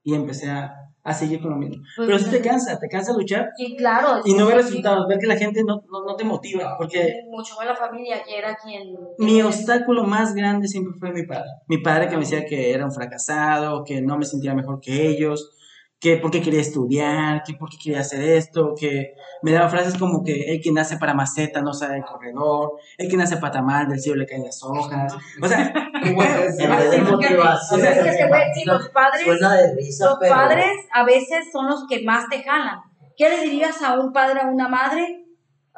y 0.03 0.15
empecé 0.15 0.51
a, 0.51 0.82
a 1.05 1.12
seguir 1.12 1.41
con 1.41 1.51
lo 1.51 1.57
mismo. 1.57 1.83
Pues, 1.97 2.07
Pero 2.07 2.19
sí 2.19 2.31
te 2.31 2.41
cansa, 2.41 2.79
te 2.79 2.88
cansa 2.88 3.12
luchar 3.12 3.51
Sí, 3.57 3.75
claro. 3.77 4.21
y 4.25 4.35
no 4.35 4.47
ver 4.47 4.57
resultados, 4.57 5.07
ver 5.09 5.19
que 5.19 5.27
la 5.27 5.37
gente 5.37 5.65
no, 5.65 5.83
no, 5.91 6.05
no 6.05 6.15
te 6.17 6.25
motiva, 6.25 6.77
porque 6.79 7.23
Mucho 7.29 7.57
más 7.57 7.67
la 7.67 7.75
familia 7.75 8.23
que 8.23 8.38
era 8.38 8.57
quien. 8.57 8.95
mi 9.19 9.43
obstáculo 9.43 10.05
más 10.05 10.35
grande 10.35 10.69
siempre 10.69 10.95
fue 11.01 11.12
mi 11.12 11.27
padre. 11.27 11.51
Mi 11.67 11.79
padre 11.79 12.09
que 12.09 12.15
me 12.15 12.21
decía 12.21 12.45
que 12.45 12.73
era 12.73 12.85
un 12.85 12.93
fracasado, 12.93 13.83
que 13.85 14.01
no 14.01 14.17
me 14.17 14.25
sentía 14.25 14.55
mejor 14.55 14.81
que 14.81 15.09
ellos, 15.09 15.51
que 16.03 16.17
porque 16.17 16.43
quería 16.43 16.61
estudiar, 16.61 17.45
que 17.45 17.55
porque 17.55 17.77
quería 17.81 18.01
hacer 18.01 18.21
esto, 18.25 18.75
que 18.77 19.15
me 19.41 19.53
daba 19.53 19.69
frases 19.69 19.97
como 19.97 20.25
que 20.25 20.53
el 20.53 20.61
que 20.61 20.73
nace 20.73 20.97
para 20.97 21.15
maceta 21.15 21.62
no 21.62 21.73
sale 21.73 21.95
del 21.95 22.03
corredor, 22.03 22.73
el 22.99 23.09
que 23.09 23.17
nace 23.17 23.37
para 23.37 23.53
tamal 23.53 23.88
del 23.88 24.01
cielo 24.01 24.19
le 24.19 24.27
caen 24.27 24.43
las 24.43 24.61
hojas. 24.65 25.15
O 25.41 25.47
sea, 25.47 25.73
los 28.67 28.88
padres, 28.88 29.25
Suena 29.25 29.55
de 29.55 29.77
risa, 29.77 30.07
los 30.07 30.17
pero. 30.19 30.35
padres 30.35 30.73
a 30.93 31.05
veces 31.05 31.53
son 31.53 31.69
los 31.69 31.87
que 31.88 32.03
más 32.03 32.29
te 32.29 32.43
jalan. 32.43 32.81
¿Qué 33.17 33.29
le 33.29 33.45
dirías 33.45 33.81
a 33.81 34.01
un 34.01 34.12
padre, 34.12 34.41
a 34.41 34.49
una 34.49 34.67
madre 34.67 35.25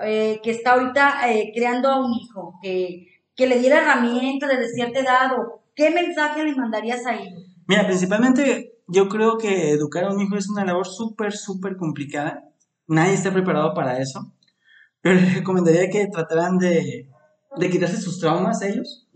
eh, 0.00 0.40
que 0.42 0.52
está 0.52 0.72
ahorita 0.72 1.30
eh, 1.30 1.52
creando 1.54 1.90
a 1.90 2.02
un 2.02 2.14
hijo? 2.14 2.54
Que, 2.62 3.08
que 3.36 3.46
le 3.46 3.58
diera 3.58 3.82
herramientas 3.82 4.48
desde 4.48 4.72
cierta 4.72 5.00
edad 5.00 5.38
o 5.38 5.64
qué 5.74 5.90
mensaje 5.90 6.44
le 6.44 6.54
mandarías 6.54 7.04
a 7.04 7.14
ellos? 7.14 7.42
Mira, 7.66 7.86
principalmente 7.86 8.73
yo 8.86 9.08
creo 9.08 9.38
que 9.38 9.70
educar 9.70 10.04
a 10.04 10.12
un 10.12 10.20
hijo 10.20 10.36
es 10.36 10.48
una 10.48 10.64
labor 10.64 10.86
súper, 10.86 11.32
súper 11.32 11.76
complicada. 11.76 12.44
Nadie 12.86 13.14
está 13.14 13.32
preparado 13.32 13.74
para 13.74 13.98
eso. 13.98 14.32
Pero 15.00 15.20
les 15.20 15.34
recomendaría 15.34 15.88
que 15.90 16.06
trataran 16.08 16.58
de, 16.58 17.08
de 17.56 17.70
quitarse 17.70 17.96
sus 17.96 18.20
traumas 18.20 18.62
ellos. 18.62 19.06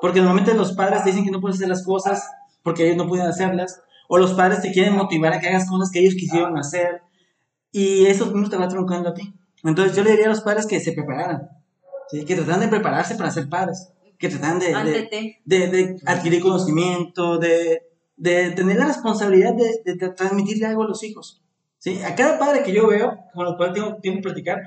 Porque 0.00 0.20
normalmente 0.20 0.54
los 0.54 0.72
padres 0.72 1.02
te 1.02 1.10
dicen 1.10 1.24
que 1.24 1.30
no 1.30 1.40
puedes 1.40 1.56
hacer 1.56 1.68
las 1.68 1.84
cosas 1.84 2.28
porque 2.62 2.84
ellos 2.84 2.96
no 2.96 3.08
pueden 3.08 3.26
hacerlas. 3.26 3.82
O 4.08 4.18
los 4.18 4.34
padres 4.34 4.62
te 4.62 4.72
quieren 4.72 4.96
motivar 4.96 5.32
a 5.32 5.40
que 5.40 5.48
hagas 5.48 5.68
cosas 5.68 5.90
que 5.90 6.00
ellos 6.00 6.14
quisieron 6.14 6.56
hacer. 6.56 7.02
Y 7.72 8.06
eso 8.06 8.26
mismo 8.26 8.48
te 8.48 8.56
va 8.56 8.68
truncando 8.68 9.10
a 9.10 9.14
ti. 9.14 9.34
Entonces 9.62 9.96
yo 9.96 10.04
le 10.04 10.12
diría 10.12 10.26
a 10.26 10.30
los 10.30 10.40
padres 10.40 10.66
que 10.66 10.80
se 10.80 10.92
prepararan. 10.92 11.48
¿sí? 12.08 12.24
Que 12.24 12.34
trataran 12.34 12.60
de 12.60 12.68
prepararse 12.68 13.14
para 13.16 13.30
ser 13.30 13.48
padres. 13.48 13.90
Que 14.18 14.28
trataran 14.28 14.58
de, 14.58 14.68
de, 15.44 15.58
de, 15.58 15.68
de 15.68 15.96
adquirir 16.06 16.40
conocimiento, 16.40 17.38
de, 17.38 17.82
de 18.16 18.50
tener 18.52 18.76
la 18.78 18.86
responsabilidad 18.86 19.54
de, 19.54 19.82
de 19.84 19.98
tra- 19.98 20.14
transmitirle 20.14 20.66
algo 20.66 20.82
a 20.84 20.88
los 20.88 21.02
hijos. 21.04 21.42
¿sí? 21.78 22.00
A 22.02 22.14
cada 22.14 22.38
padre 22.38 22.62
que 22.62 22.72
yo 22.72 22.86
veo, 22.88 23.16
con 23.34 23.46
el 23.46 23.56
cual 23.56 23.72
tengo 23.72 23.96
tiempo 23.96 24.18
de 24.18 24.22
platicar, 24.22 24.58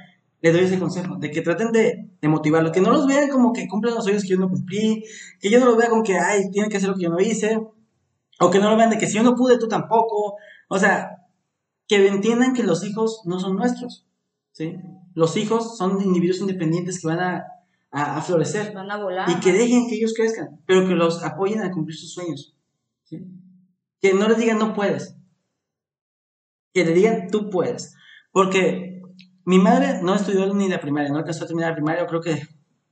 les 0.42 0.54
doy 0.54 0.64
ese 0.64 0.80
consejo, 0.80 1.16
de 1.18 1.32
que 1.32 1.42
traten 1.42 1.72
de, 1.72 2.10
de 2.22 2.28
motivarlos, 2.28 2.72
que 2.72 2.80
no 2.82 2.92
los 2.92 3.06
vean 3.08 3.30
como 3.30 3.52
que 3.52 3.68
cumplen 3.68 3.96
los 3.96 4.04
sueños 4.06 4.24
que 4.24 4.30
yo 4.30 4.38
no 4.38 4.50
cumplí, 4.50 5.04
que 5.40 5.50
yo 5.50 5.60
no 5.60 5.66
los 5.66 5.78
vea 5.78 5.90
como 5.90 6.04
que, 6.04 6.18
ay, 6.18 6.50
tienen 6.52 6.70
que 6.70 6.78
hacer 6.78 6.90
lo 6.90 6.96
que 6.96 7.04
yo 7.04 7.10
no 7.10 7.20
hice, 7.20 7.60
o 8.40 8.50
que 8.50 8.60
no 8.60 8.70
lo 8.70 8.78
vean 8.78 8.90
de 8.90 8.98
que 8.98 9.08
si 9.08 9.18
yo 9.18 9.24
no 9.24 9.36
pude, 9.36 9.58
tú 9.58 9.68
tampoco. 9.68 10.36
O 10.70 10.80
sea, 10.80 11.26
que 11.88 12.08
entiendan 12.08 12.54
que 12.54 12.64
los 12.64 12.86
hijos 12.86 13.22
no 13.26 13.40
son 13.40 13.56
nuestros. 13.58 14.06
¿sí? 14.54 14.78
Los 15.14 15.36
hijos 15.36 15.76
son 15.78 16.02
individuos 16.02 16.40
independientes 16.40 17.02
que 17.02 17.08
van 17.08 17.20
a, 17.20 17.46
a, 17.92 18.18
a 18.18 18.22
florecer 18.22 18.72
van 18.74 18.90
a 18.92 18.98
volar. 19.04 19.30
y 19.30 19.42
que 19.42 19.52
dejen 19.52 19.90
que 19.90 19.96
ellos 19.96 20.14
crezcan, 20.16 20.62
pero 20.66 20.88
que 20.88 20.94
los 20.96 21.22
apoyen 21.24 21.62
a 21.64 21.72
cumplir 21.72 21.98
sus 21.98 22.14
sueños. 22.14 22.56
Que 23.10 24.14
no 24.14 24.28
les 24.28 24.38
digan 24.38 24.60
no 24.60 24.74
puedes, 24.74 25.16
que 26.74 26.86
le 26.86 26.94
digan 26.94 27.28
tú 27.30 27.50
puedes. 27.50 27.96
Porque 28.32 29.02
mi 29.46 29.60
madre 29.60 30.02
no 30.02 30.16
estudió 30.16 30.54
ni 30.54 30.70
la 30.70 30.80
primaria, 30.80 31.10
no 31.10 31.18
alcanzó 31.18 31.44
a 31.44 31.48
terminar 31.48 31.72
la 31.72 31.76
primaria, 31.76 32.02
yo 32.02 32.08
creo 32.08 32.22
que 32.22 32.42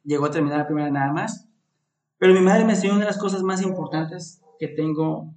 llegó 0.03 0.25
a 0.25 0.31
terminar 0.31 0.59
la 0.59 0.65
primaria 0.65 0.91
nada 0.91 1.13
más. 1.13 1.47
Pero 2.17 2.33
mi 2.33 2.39
madre 2.39 2.65
me 2.65 2.73
enseñó 2.73 2.93
una 2.93 3.01
de 3.01 3.11
las 3.11 3.19
cosas 3.19 3.43
más 3.43 3.61
importantes 3.61 4.41
que 4.59 4.67
tengo 4.67 5.35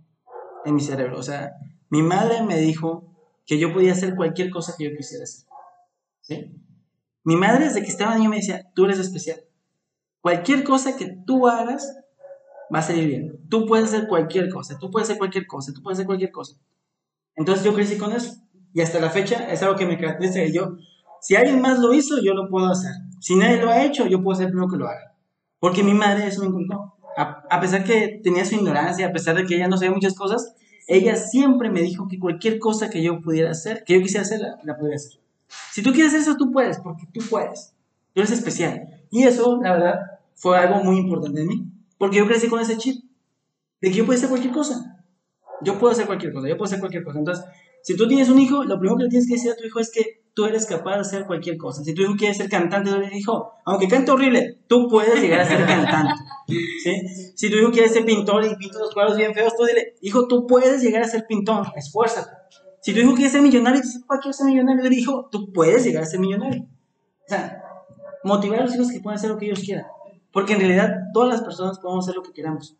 en 0.64 0.74
mi 0.74 0.80
cerebro. 0.80 1.18
O 1.18 1.22
sea, 1.22 1.52
mi 1.90 2.02
madre 2.02 2.42
me 2.42 2.56
dijo 2.58 3.14
que 3.44 3.58
yo 3.58 3.72
podía 3.72 3.92
hacer 3.92 4.16
cualquier 4.16 4.50
cosa 4.50 4.74
que 4.76 4.84
yo 4.84 4.96
quisiera 4.96 5.24
hacer. 5.24 6.50
Mi 7.22 7.36
madre 7.36 7.66
desde 7.66 7.82
que 7.82 7.88
estaba 7.88 8.16
niño 8.16 8.30
me 8.30 8.36
decía, 8.36 8.70
tú 8.74 8.86
eres 8.86 8.98
especial. 8.98 9.40
Cualquier 10.20 10.64
cosa 10.64 10.96
que 10.96 11.16
tú 11.26 11.48
hagas 11.48 11.99
va 12.72 12.78
a 12.78 12.82
salir 12.82 13.06
bien. 13.06 13.40
Tú 13.48 13.66
puedes 13.66 13.86
hacer 13.86 14.06
cualquier 14.08 14.48
cosa, 14.48 14.78
tú 14.78 14.90
puedes 14.90 15.08
hacer 15.08 15.18
cualquier 15.18 15.46
cosa, 15.46 15.72
tú 15.72 15.82
puedes 15.82 15.98
hacer 15.98 16.06
cualquier 16.06 16.30
cosa. 16.30 16.56
Entonces 17.36 17.64
yo 17.64 17.74
crecí 17.74 17.96
con 17.96 18.12
eso. 18.12 18.34
Y 18.72 18.80
hasta 18.80 19.00
la 19.00 19.10
fecha 19.10 19.50
es 19.50 19.62
algo 19.62 19.76
que 19.76 19.86
me 19.86 19.98
caracteriza. 19.98 20.44
Y 20.44 20.52
yo, 20.52 20.76
si 21.20 21.36
alguien 21.36 21.60
más 21.60 21.78
lo 21.78 21.92
hizo, 21.92 22.20
yo 22.22 22.34
lo 22.34 22.48
puedo 22.48 22.66
hacer. 22.66 22.92
Si 23.20 23.36
nadie 23.36 23.60
lo 23.60 23.70
ha 23.70 23.84
hecho, 23.84 24.06
yo 24.06 24.22
puedo 24.22 24.36
ser 24.36 24.46
el 24.46 24.52
primero 24.52 24.70
que 24.70 24.76
lo 24.76 24.88
haga. 24.88 25.14
Porque 25.58 25.82
mi 25.82 25.94
madre 25.94 26.26
eso 26.26 26.40
me 26.40 26.48
inculcó. 26.48 26.96
A, 27.16 27.42
a 27.50 27.60
pesar 27.60 27.84
que 27.84 28.20
tenía 28.22 28.44
su 28.44 28.54
ignorancia, 28.54 29.06
a 29.06 29.12
pesar 29.12 29.36
de 29.36 29.44
que 29.44 29.56
ella 29.56 29.68
no 29.68 29.76
sabía 29.76 29.92
muchas 29.92 30.14
cosas, 30.14 30.54
ella 30.86 31.16
siempre 31.16 31.70
me 31.70 31.82
dijo 31.82 32.08
que 32.08 32.18
cualquier 32.18 32.58
cosa 32.58 32.90
que 32.90 33.02
yo 33.02 33.20
pudiera 33.20 33.50
hacer, 33.50 33.84
que 33.84 33.94
yo 33.94 34.00
quisiera 34.00 34.22
hacer, 34.22 34.40
la, 34.40 34.58
la 34.62 34.76
podía 34.76 34.96
hacer. 34.96 35.20
Si 35.72 35.82
tú 35.82 35.92
quieres 35.92 36.14
eso, 36.14 36.36
tú 36.36 36.50
puedes, 36.52 36.78
porque 36.78 37.06
tú 37.12 37.20
puedes. 37.28 37.74
Tú 38.14 38.20
eres 38.20 38.32
especial. 38.32 38.88
Y 39.10 39.24
eso, 39.24 39.60
la 39.62 39.72
verdad, 39.72 39.94
fue 40.34 40.58
algo 40.58 40.82
muy 40.82 40.98
importante 40.98 41.42
en 41.42 41.48
mí. 41.48 41.69
Porque 42.00 42.16
yo 42.16 42.26
crecí 42.26 42.48
con 42.48 42.60
ese 42.60 42.78
chip. 42.78 43.04
De 43.82 43.90
que 43.90 43.96
yo 43.98 44.06
puedo 44.06 44.16
hacer 44.16 44.30
cualquier 44.30 44.54
cosa. 44.54 45.04
Yo 45.60 45.78
puedo 45.78 45.92
hacer 45.92 46.06
cualquier 46.06 46.32
cosa. 46.32 46.48
Yo 46.48 46.56
puedo 46.56 46.64
hacer 46.64 46.80
cualquier 46.80 47.04
cosa. 47.04 47.18
Entonces, 47.18 47.44
si 47.82 47.94
tú 47.94 48.08
tienes 48.08 48.30
un 48.30 48.38
hijo, 48.38 48.64
lo 48.64 48.78
primero 48.78 48.96
que 48.96 49.04
le 49.04 49.10
tienes 49.10 49.28
que 49.28 49.34
decir 49.34 49.50
a 49.50 49.54
tu 49.54 49.66
hijo 49.66 49.80
es 49.80 49.90
que 49.92 50.22
tú 50.32 50.46
eres 50.46 50.64
capaz 50.64 50.94
de 50.94 51.00
hacer 51.02 51.26
cualquier 51.26 51.58
cosa. 51.58 51.84
Si 51.84 51.92
tu 51.92 52.00
hijo 52.00 52.14
quiere 52.16 52.32
ser 52.32 52.48
cantante, 52.48 52.90
le 52.90 53.18
hijo, 53.18 53.52
aunque 53.66 53.86
cante 53.86 54.10
horrible, 54.12 54.60
tú 54.66 54.88
puedes 54.88 55.20
llegar 55.20 55.40
a 55.40 55.44
ser 55.46 55.66
cantante. 55.66 56.14
¿sí? 56.48 57.02
Si 57.36 57.50
tu 57.50 57.58
hijo 57.58 57.70
quiere 57.70 57.90
ser 57.90 58.06
pintor 58.06 58.46
y 58.46 58.56
pinta 58.56 58.78
los 58.78 58.94
cuadros 58.94 59.18
bien 59.18 59.34
feos, 59.34 59.54
tú 59.54 59.66
dile, 59.66 59.96
hijo, 60.00 60.26
tú 60.26 60.46
puedes 60.46 60.80
llegar 60.80 61.02
a 61.02 61.06
ser 61.06 61.26
pintor, 61.26 61.66
esfuérzate. 61.76 62.30
Si 62.80 62.94
tu 62.94 63.00
hijo 63.00 63.14
quiere 63.14 63.30
ser 63.30 63.42
millonario 63.42 63.80
y 63.80 63.82
dice, 63.82 64.00
papá, 64.00 64.20
quiero 64.20 64.32
ser 64.32 64.46
millonario, 64.46 64.82
le 64.82 64.88
dijo, 64.88 65.28
tú 65.30 65.52
puedes 65.52 65.84
llegar 65.84 66.02
a 66.02 66.06
ser 66.06 66.20
millonario. 66.20 66.62
O 66.62 67.28
sea, 67.28 67.62
motivar 68.24 68.60
a 68.60 68.62
los 68.64 68.74
hijos 68.74 68.90
que 68.90 69.00
puedan 69.00 69.18
hacer 69.18 69.28
lo 69.28 69.36
que 69.36 69.44
ellos 69.44 69.60
quieran. 69.60 69.84
Porque 70.32 70.52
en 70.54 70.60
realidad 70.60 70.94
todas 71.12 71.28
las 71.30 71.42
personas 71.42 71.78
podemos 71.78 72.04
hacer 72.06 72.16
lo 72.16 72.22
que 72.22 72.32
queramos. 72.32 72.76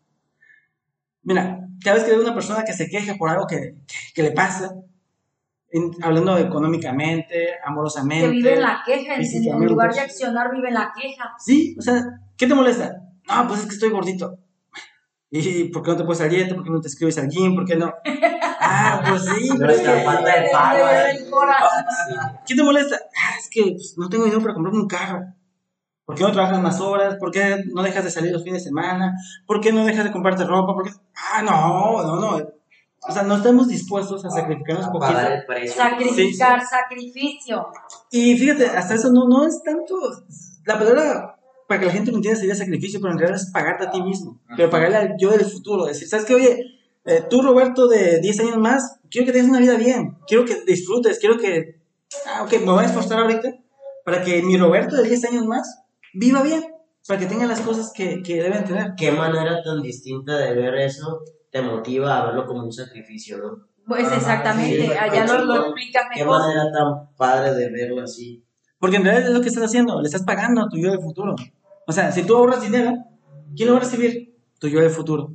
Mira, 1.23 1.67
cada 1.83 1.95
vez 1.97 2.05
que 2.05 2.11
veo 2.11 2.21
una 2.21 2.33
persona 2.33 2.63
que 2.63 2.73
se 2.73 2.87
queja 2.89 3.15
por 3.15 3.29
algo 3.29 3.45
que, 3.47 3.75
que 4.15 4.23
le 4.23 4.31
pasa, 4.31 4.73
en- 5.69 5.91
hablando 6.01 6.37
económicamente, 6.37 7.49
amorosamente. 7.63 8.25
Que 8.27 8.31
vive 8.31 8.53
en 8.55 8.61
la 8.61 8.81
queja, 8.85 9.15
en, 9.15 9.65
lugar 9.65 9.93
de 9.93 9.99
accionar, 9.99 10.51
vive 10.51 10.69
en 10.69 10.73
la 10.75 10.91
queja. 10.99 11.31
Sí, 11.37 11.75
o 11.77 11.81
sea, 11.81 12.01
¿qué 12.37 12.47
te 12.47 12.55
molesta? 12.55 13.01
No, 13.27 13.47
pues 13.47 13.61
es 13.61 13.65
que 13.67 13.73
estoy 13.75 13.89
gordito. 13.89 14.37
¿Y 15.29 15.65
por 15.65 15.83
qué 15.83 15.91
no 15.91 15.97
te 15.97 16.03
pones 16.03 16.21
a 16.21 16.27
dieta? 16.27 16.55
¿Por 16.55 16.63
qué 16.63 16.69
no 16.71 16.81
te 16.81 16.87
escribes 16.87 17.17
al 17.19 17.29
gym? 17.29 17.55
¿Por 17.55 17.65
qué 17.65 17.75
no? 17.75 17.93
Ah, 18.63 19.03
pues 19.05 19.25
sí, 19.25 19.47
Pero 19.49 19.59
pero 19.59 19.71
es 19.71 19.79
es 19.79 19.85
que 19.85 19.91
que- 19.91 19.97
la 19.97 20.03
falta 20.13 20.39
de 20.39 20.49
pago, 20.51 20.77
Le 20.77 20.83
¿eh? 20.83 20.85
duele 21.03 21.11
el 21.25 21.29
corazón. 21.31 21.85
Sí. 22.07 22.15
¿Qué 22.47 22.55
te 22.55 22.63
molesta? 22.63 22.95
Ah, 23.17 23.33
es 23.39 23.49
que 23.49 23.63
pues, 23.71 23.95
no 23.97 24.07
tengo 24.07 24.23
dinero 24.23 24.41
para 24.41 24.53
comprarme 24.53 24.79
un 24.81 24.87
carro. 24.87 25.23
¿Por 26.11 26.17
qué 26.17 26.23
no 26.25 26.33
trabajas 26.33 26.61
más 26.61 26.81
horas? 26.81 27.15
¿Por 27.15 27.31
qué 27.31 27.63
no 27.73 27.83
dejas 27.83 28.03
de 28.03 28.11
salir 28.11 28.33
los 28.33 28.43
fines 28.43 28.61
de 28.61 28.67
semana? 28.67 29.15
¿Por 29.47 29.61
qué 29.61 29.71
no 29.71 29.85
dejas 29.85 30.03
de 30.03 30.11
comprarte 30.11 30.43
ropa? 30.43 30.73
¿Por 30.73 30.83
qué? 30.83 30.91
Ah, 31.15 31.41
no, 31.41 32.03
no, 32.03 32.19
no. 32.19 32.47
O 33.07 33.11
sea, 33.13 33.23
no 33.23 33.37
estamos 33.37 33.69
dispuestos 33.69 34.25
a 34.25 34.29
sacrificarnos 34.29 34.87
un 34.87 34.91
poquito. 34.91 35.17
Sacrificar, 35.73 36.61
sacrificio. 36.65 37.65
Y 38.11 38.37
fíjate, 38.37 38.65
hasta 38.65 38.95
eso 38.95 39.09
no, 39.13 39.25
no 39.29 39.47
es 39.47 39.63
tanto. 39.63 39.95
La 40.65 40.77
palabra, 40.77 41.39
para 41.65 41.79
que 41.79 41.85
la 41.85 41.93
gente 41.93 42.11
lo 42.11 42.17
entienda, 42.17 42.37
sería 42.37 42.55
sacrificio, 42.55 42.99
pero 42.99 43.13
en 43.13 43.19
realidad 43.19 43.41
es 43.41 43.49
pagarte 43.49 43.85
a 43.85 43.91
ti 43.91 44.01
mismo. 44.01 44.37
Pero 44.57 44.69
pagarle 44.69 44.97
al 44.97 45.15
yo 45.17 45.29
del 45.29 45.45
futuro. 45.45 45.85
Decir, 45.85 46.09
¿sabes 46.09 46.25
qué? 46.25 46.35
Oye, 46.35 46.59
eh, 47.05 47.23
tú, 47.29 47.41
Roberto, 47.41 47.87
de 47.87 48.19
10 48.19 48.39
años 48.41 48.57
más, 48.57 48.99
quiero 49.09 49.27
que 49.27 49.31
tengas 49.31 49.49
una 49.49 49.59
vida 49.59 49.75
bien. 49.75 50.17
Quiero 50.27 50.43
que 50.43 50.61
disfrutes. 50.65 51.19
Quiero 51.19 51.37
que. 51.37 51.79
Ah, 52.27 52.43
ok, 52.43 52.51
me 52.59 52.73
voy 52.73 52.83
a 52.83 52.87
esforzar 52.87 53.17
ahorita 53.17 53.55
para 54.03 54.23
que 54.23 54.41
mi 54.43 54.57
Roberto 54.57 54.97
de 54.97 55.07
10 55.07 55.23
años 55.23 55.45
más 55.45 55.81
viva 56.13 56.41
bien. 56.43 56.63
Para 57.07 57.19
que 57.19 57.25
tenga 57.25 57.45
las 57.47 57.61
cosas 57.61 57.91
que, 57.93 58.21
que 58.21 58.41
deben 58.43 58.63
tener. 58.63 58.93
Qué 58.95 59.11
manera 59.11 59.61
tan 59.63 59.81
distinta 59.81 60.37
de 60.37 60.53
ver 60.53 60.75
eso 60.75 61.21
te 61.51 61.61
motiva 61.61 62.17
a 62.19 62.25
verlo 62.27 62.45
como 62.45 62.63
un 62.63 62.71
sacrificio, 62.71 63.37
¿no? 63.39 63.67
Pues 63.87 64.05
Ajá, 64.05 64.15
exactamente, 64.17 64.85
sí, 64.85 64.91
allá 64.91 65.25
lo, 65.25 65.43
lo 65.45 65.65
explicas 65.65 66.03
Qué 66.13 66.23
mejor. 66.23 66.39
manera 66.39 66.71
tan 66.71 67.15
padre 67.17 67.53
de 67.55 67.69
verlo 67.71 68.03
así. 68.03 68.45
Porque 68.79 68.97
en 68.97 69.03
realidad 69.03 69.27
es 69.29 69.33
lo 69.33 69.41
que 69.41 69.49
estás 69.49 69.63
haciendo. 69.65 69.99
Le 69.99 70.07
estás 70.07 70.23
pagando 70.23 70.61
a 70.61 70.69
tu 70.69 70.77
yo 70.77 70.91
del 70.91 71.01
futuro. 71.01 71.35
O 71.87 71.91
sea, 71.91 72.11
si 72.11 72.23
tú 72.23 72.37
ahorras 72.37 72.61
dinero, 72.61 72.93
¿quién 73.55 73.67
lo 73.67 73.73
va 73.73 73.79
a 73.81 73.83
recibir? 73.83 74.39
Tu 74.59 74.67
yo 74.69 74.79
del 74.79 74.91
futuro. 74.91 75.33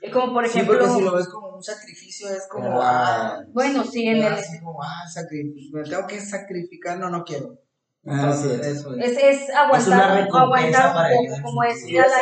Es 0.00 0.12
como, 0.12 0.32
por 0.32 0.44
Sí, 0.46 0.58
ejemplo, 0.58 0.78
porque 0.80 0.94
si 0.94 1.00
lo 1.02 1.14
ves 1.14 1.28
como 1.28 1.56
un 1.56 1.62
sacrificio, 1.62 2.28
es 2.28 2.48
como, 2.50 2.82
Ah, 2.82 3.36
ah, 3.38 3.44
bueno, 3.52 3.84
sí, 3.84 4.04
en 4.06 4.16
el, 4.18 4.24
así 4.32 4.60
como, 4.60 4.82
ah, 4.82 5.08
sacrificio, 5.08 5.78
me 5.78 5.84
tengo 5.84 6.06
que 6.08 6.20
sacrificar, 6.20 6.98
no, 6.98 7.08
no 7.08 7.22
quiero. 7.24 7.58
Así 8.04 8.50
es. 8.50 8.60
Eso 8.66 8.94
es. 8.94 9.16
es, 9.16 9.22
es 9.22 9.50
aguantar, 9.54 10.24
recompensa 10.24 10.42
aguantar 10.42 10.94
para 10.94 11.08
como 11.42 11.62
decía 11.62 12.04
la 12.06 12.18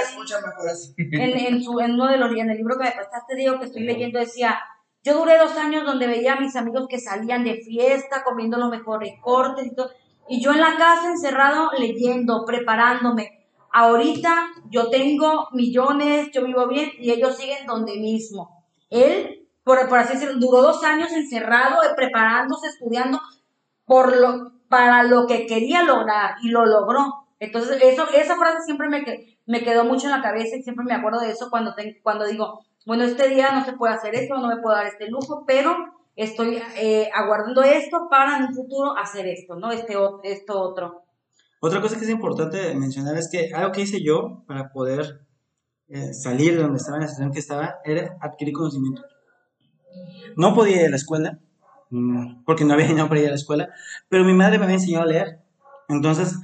en, 0.96 1.54
en, 1.54 1.62
su, 1.62 1.80
en 1.80 1.92
uno 1.92 2.06
de 2.06 2.18
los 2.18 2.30
en 2.32 2.50
el 2.50 2.56
libro 2.58 2.76
que 2.76 2.84
me 2.84 2.92
prestaste, 2.92 3.34
digo 3.34 3.58
que 3.58 3.64
estoy 3.64 3.84
leyendo, 3.84 4.18
decía, 4.18 4.58
yo 5.02 5.18
duré 5.18 5.38
dos 5.38 5.56
años 5.56 5.86
donde 5.86 6.06
veía 6.06 6.34
a 6.34 6.40
mis 6.40 6.54
amigos 6.54 6.86
que 6.86 7.00
salían 7.00 7.44
de 7.44 7.54
fiesta, 7.54 8.22
comiendo 8.22 8.58
los 8.58 8.70
mejores 8.70 9.14
cortes 9.22 9.66
y 9.66 9.74
todo, 9.74 9.90
y 10.28 10.42
yo 10.42 10.52
en 10.52 10.60
la 10.60 10.76
casa 10.76 11.08
encerrado 11.08 11.70
leyendo, 11.78 12.44
preparándome. 12.44 13.48
Ahorita 13.72 14.48
yo 14.68 14.90
tengo 14.90 15.48
millones, 15.52 16.30
yo 16.32 16.44
vivo 16.44 16.68
bien 16.68 16.90
y 16.98 17.10
ellos 17.10 17.36
siguen 17.36 17.66
donde 17.66 17.98
mismo. 17.98 18.66
Él, 18.90 19.48
por, 19.64 19.88
por 19.88 19.98
así 19.98 20.14
decirlo, 20.14 20.38
duró 20.38 20.60
dos 20.60 20.84
años 20.84 21.10
encerrado, 21.12 21.82
eh, 21.82 21.94
preparándose, 21.96 22.66
estudiando 22.68 23.20
por 23.86 24.16
lo, 24.16 24.52
para 24.70 25.02
lo 25.02 25.26
que 25.26 25.46
quería 25.46 25.82
lograr 25.82 26.36
y 26.42 26.48
lo 26.48 26.64
logró. 26.64 27.26
Entonces, 27.40 27.82
eso, 27.82 28.08
esa 28.14 28.36
frase 28.36 28.62
siempre 28.64 28.88
me, 28.88 29.04
me 29.46 29.64
quedó 29.64 29.84
mucho 29.84 30.06
en 30.06 30.12
la 30.12 30.22
cabeza 30.22 30.56
y 30.56 30.62
siempre 30.62 30.84
me 30.84 30.94
acuerdo 30.94 31.20
de 31.20 31.30
eso 31.30 31.50
cuando, 31.50 31.74
cuando 32.04 32.24
digo, 32.24 32.60
bueno, 32.86 33.02
este 33.02 33.28
día 33.28 33.50
no 33.50 33.64
se 33.64 33.72
puede 33.72 33.94
hacer 33.94 34.14
esto, 34.14 34.38
no 34.38 34.46
me 34.46 34.62
puedo 34.62 34.76
dar 34.76 34.86
este 34.86 35.10
lujo, 35.10 35.44
pero 35.44 35.74
estoy 36.14 36.62
eh, 36.76 37.10
aguardando 37.12 37.62
esto 37.62 38.06
para 38.08 38.36
en 38.36 38.44
un 38.44 38.54
futuro 38.54 38.96
hacer 38.96 39.26
esto, 39.26 39.56
¿no? 39.56 39.72
Este, 39.72 39.94
esto 40.22 40.60
otro. 40.60 41.02
Otra 41.60 41.80
cosa 41.80 41.98
que 41.98 42.04
es 42.04 42.10
importante 42.10 42.72
mencionar 42.76 43.16
es 43.16 43.28
que 43.28 43.52
algo 43.52 43.72
que 43.72 43.82
hice 43.82 44.02
yo 44.04 44.44
para 44.46 44.70
poder 44.70 45.26
eh, 45.88 46.14
salir 46.14 46.54
de 46.56 46.62
donde 46.62 46.78
estaba, 46.78 46.98
en 46.98 47.02
la 47.02 47.08
situación 47.08 47.32
que 47.32 47.40
estaba, 47.40 47.74
era 47.84 48.16
adquirir 48.20 48.54
conocimiento. 48.54 49.02
No 50.36 50.54
podía 50.54 50.82
ir 50.82 50.86
a 50.86 50.90
la 50.90 50.96
escuela, 50.96 51.40
porque 52.46 52.64
no 52.64 52.74
había 52.74 52.86
dinero 52.86 53.08
para 53.08 53.20
ir 53.20 53.26
a 53.26 53.30
la 53.30 53.36
escuela, 53.36 53.68
pero 54.08 54.24
mi 54.24 54.34
madre 54.34 54.58
me 54.58 54.64
había 54.64 54.76
enseñado 54.76 55.04
a 55.04 55.08
leer. 55.08 55.40
Entonces, 55.88 56.36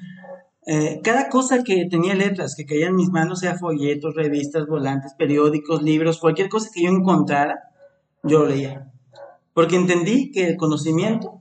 eh, 0.67 1.01
cada 1.05 1.29
cosa 1.29 1.63
que 1.63 1.87
tenía 1.89 2.15
letras, 2.15 2.55
que 2.57 2.67
caía 2.67 2.89
en 2.89 2.97
mis 2.97 3.11
manos, 3.11 3.41
sea 3.41 3.57
folletos, 3.57 4.17
revistas, 4.17 4.67
volantes, 4.67 5.15
periódicos, 5.15 5.83
libros, 5.83 6.19
cualquier 6.19 6.49
cosa 6.49 6.71
que 6.75 6.83
yo 6.83 6.91
encontrara, 6.91 7.71
yo 8.25 8.41
lo 8.41 8.47
leía. 8.47 8.91
Porque 9.55 9.77
entendí 9.77 10.33
que 10.33 10.49
el 10.49 10.57
conocimiento 10.57 11.41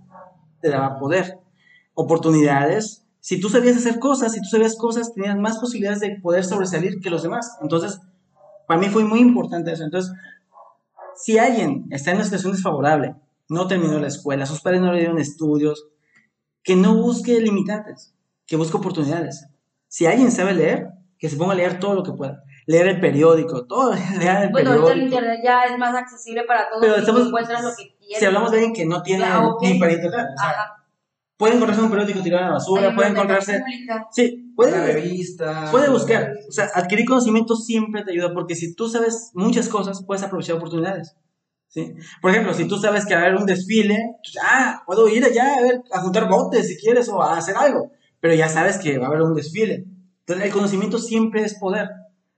te 0.61 0.69
daba 0.69 0.99
poder, 0.99 1.39
oportunidades. 1.95 3.03
Si 3.19 3.39
tú 3.39 3.49
sabías 3.49 3.77
hacer 3.77 3.99
cosas, 3.99 4.33
si 4.33 4.41
tú 4.41 4.49
sabías 4.49 4.77
cosas, 4.77 5.13
tenías 5.13 5.35
más 5.37 5.57
posibilidades 5.57 6.01
de 6.01 6.19
poder 6.21 6.43
sobresalir 6.43 6.99
que 7.01 7.09
los 7.09 7.23
demás. 7.23 7.57
Entonces, 7.63 7.99
para 8.67 8.79
mí 8.79 8.87
fue 8.89 9.03
muy 9.03 9.19
importante 9.19 9.71
eso. 9.71 9.83
Entonces, 9.83 10.13
si 11.15 11.39
alguien 11.39 11.87
está 11.89 12.11
en 12.11 12.17
una 12.17 12.25
situación 12.25 12.53
desfavorable, 12.53 13.15
no 13.49 13.67
terminó 13.67 13.99
la 13.99 14.07
escuela, 14.07 14.45
sus 14.45 14.61
padres 14.61 14.81
no 14.81 14.91
le 14.91 14.99
dieron 14.99 15.19
estudios, 15.19 15.87
que 16.63 16.75
no 16.75 16.95
busque 16.95 17.39
limitantes, 17.39 18.13
que 18.47 18.55
busque 18.55 18.77
oportunidades. 18.77 19.47
Si 19.87 20.05
alguien 20.05 20.31
sabe 20.31 20.53
leer, 20.53 20.87
que 21.17 21.29
se 21.29 21.37
ponga 21.37 21.53
a 21.53 21.55
leer 21.55 21.79
todo 21.79 21.93
lo 21.95 22.03
que 22.03 22.11
pueda. 22.11 22.43
Leer 22.67 22.87
el 22.87 22.99
periódico, 22.99 23.65
todo, 23.67 23.93
leer 24.19 24.43
el 24.45 24.49
Bueno, 24.49 24.71
ahorita 24.71 24.91
el 24.93 25.03
internet 25.03 25.39
ya 25.43 25.65
es 25.65 25.77
más 25.77 25.93
accesible 25.95 26.43
para 26.45 26.67
todos 26.69 26.81
Pero 26.81 26.95
estamos- 26.95 27.27
encuentras 27.27 27.63
lo 27.63 27.69
que 27.77 27.95
quieres. 27.99 28.19
Si 28.19 28.25
hablamos 28.25 28.51
de 28.51 28.57
alguien 28.57 28.73
que 28.73 28.85
no 28.85 29.01
tiene 29.03 29.23
ok. 29.37 29.61
ni 29.61 29.79
para 29.79 29.93
internet, 29.93 30.25
o 30.35 30.39
sea, 30.41 30.49
Ajá. 30.49 30.87
puede 31.37 31.53
encontrarse 31.53 31.83
un 31.83 31.89
periódico 31.91 32.21
tirado 32.21 32.43
a 32.45 32.47
la 32.47 32.53
basura, 32.53 32.95
puede 32.95 33.09
encontrarse... 33.09 33.59
pública. 33.59 34.07
Sí, 34.11 34.43
Una 34.47 34.55
puede, 34.55 34.93
revista. 34.93 35.67
puede 35.71 35.89
buscar. 35.89 36.33
O 36.49 36.51
sea, 36.51 36.69
adquirir 36.73 37.05
conocimiento 37.05 37.55
siempre 37.55 38.03
te 38.03 38.11
ayuda 38.11 38.33
porque 38.33 38.55
si 38.55 38.73
tú 38.73 38.89
sabes 38.89 39.29
muchas 39.35 39.69
cosas, 39.69 40.03
puedes 40.03 40.23
aprovechar 40.23 40.55
oportunidades. 40.55 41.15
¿Sí? 41.75 41.93
Por 42.21 42.31
ejemplo, 42.31 42.53
si 42.53 42.67
tú 42.67 42.77
sabes 42.77 43.05
que 43.05 43.13
va 43.13 43.21
a 43.21 43.23
haber 43.25 43.35
un 43.35 43.45
desfile, 43.45 43.97
pues, 44.23 44.37
ah, 44.41 44.81
puedo 44.85 45.07
ir 45.09 45.23
allá 45.25 45.55
a, 45.55 45.61
ver, 45.61 45.81
a 45.91 46.01
juntar 46.01 46.29
botes 46.29 46.67
si 46.67 46.77
quieres 46.77 47.09
o 47.09 47.21
a 47.21 47.37
hacer 47.37 47.55
algo, 47.57 47.91
pero 48.21 48.33
ya 48.33 48.47
sabes 48.47 48.77
que 48.77 48.97
va 48.97 49.05
a 49.05 49.09
haber 49.09 49.21
un 49.21 49.35
desfile. 49.35 49.85
Entonces, 50.21 50.45
el 50.45 50.51
conocimiento 50.51 50.97
siempre 50.97 51.43
es 51.43 51.59
poder. 51.59 51.89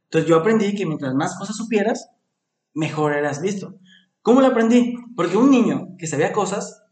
Entonces, 0.05 0.27
yo 0.27 0.38
aprendí 0.38 0.73
que 0.75 0.85
mientras 0.85 1.13
más 1.13 1.38
cosas 1.38 1.55
supieras, 1.55 2.09
mejor 2.73 3.13
eras 3.13 3.41
visto. 3.41 3.75
¿Cómo 4.23 4.41
lo 4.41 4.47
aprendí? 4.47 4.95
Porque 5.15 5.38
un 5.38 5.51
niño 5.51 5.89
que 5.97 6.07
sabía 6.07 6.33
cosas 6.33 6.83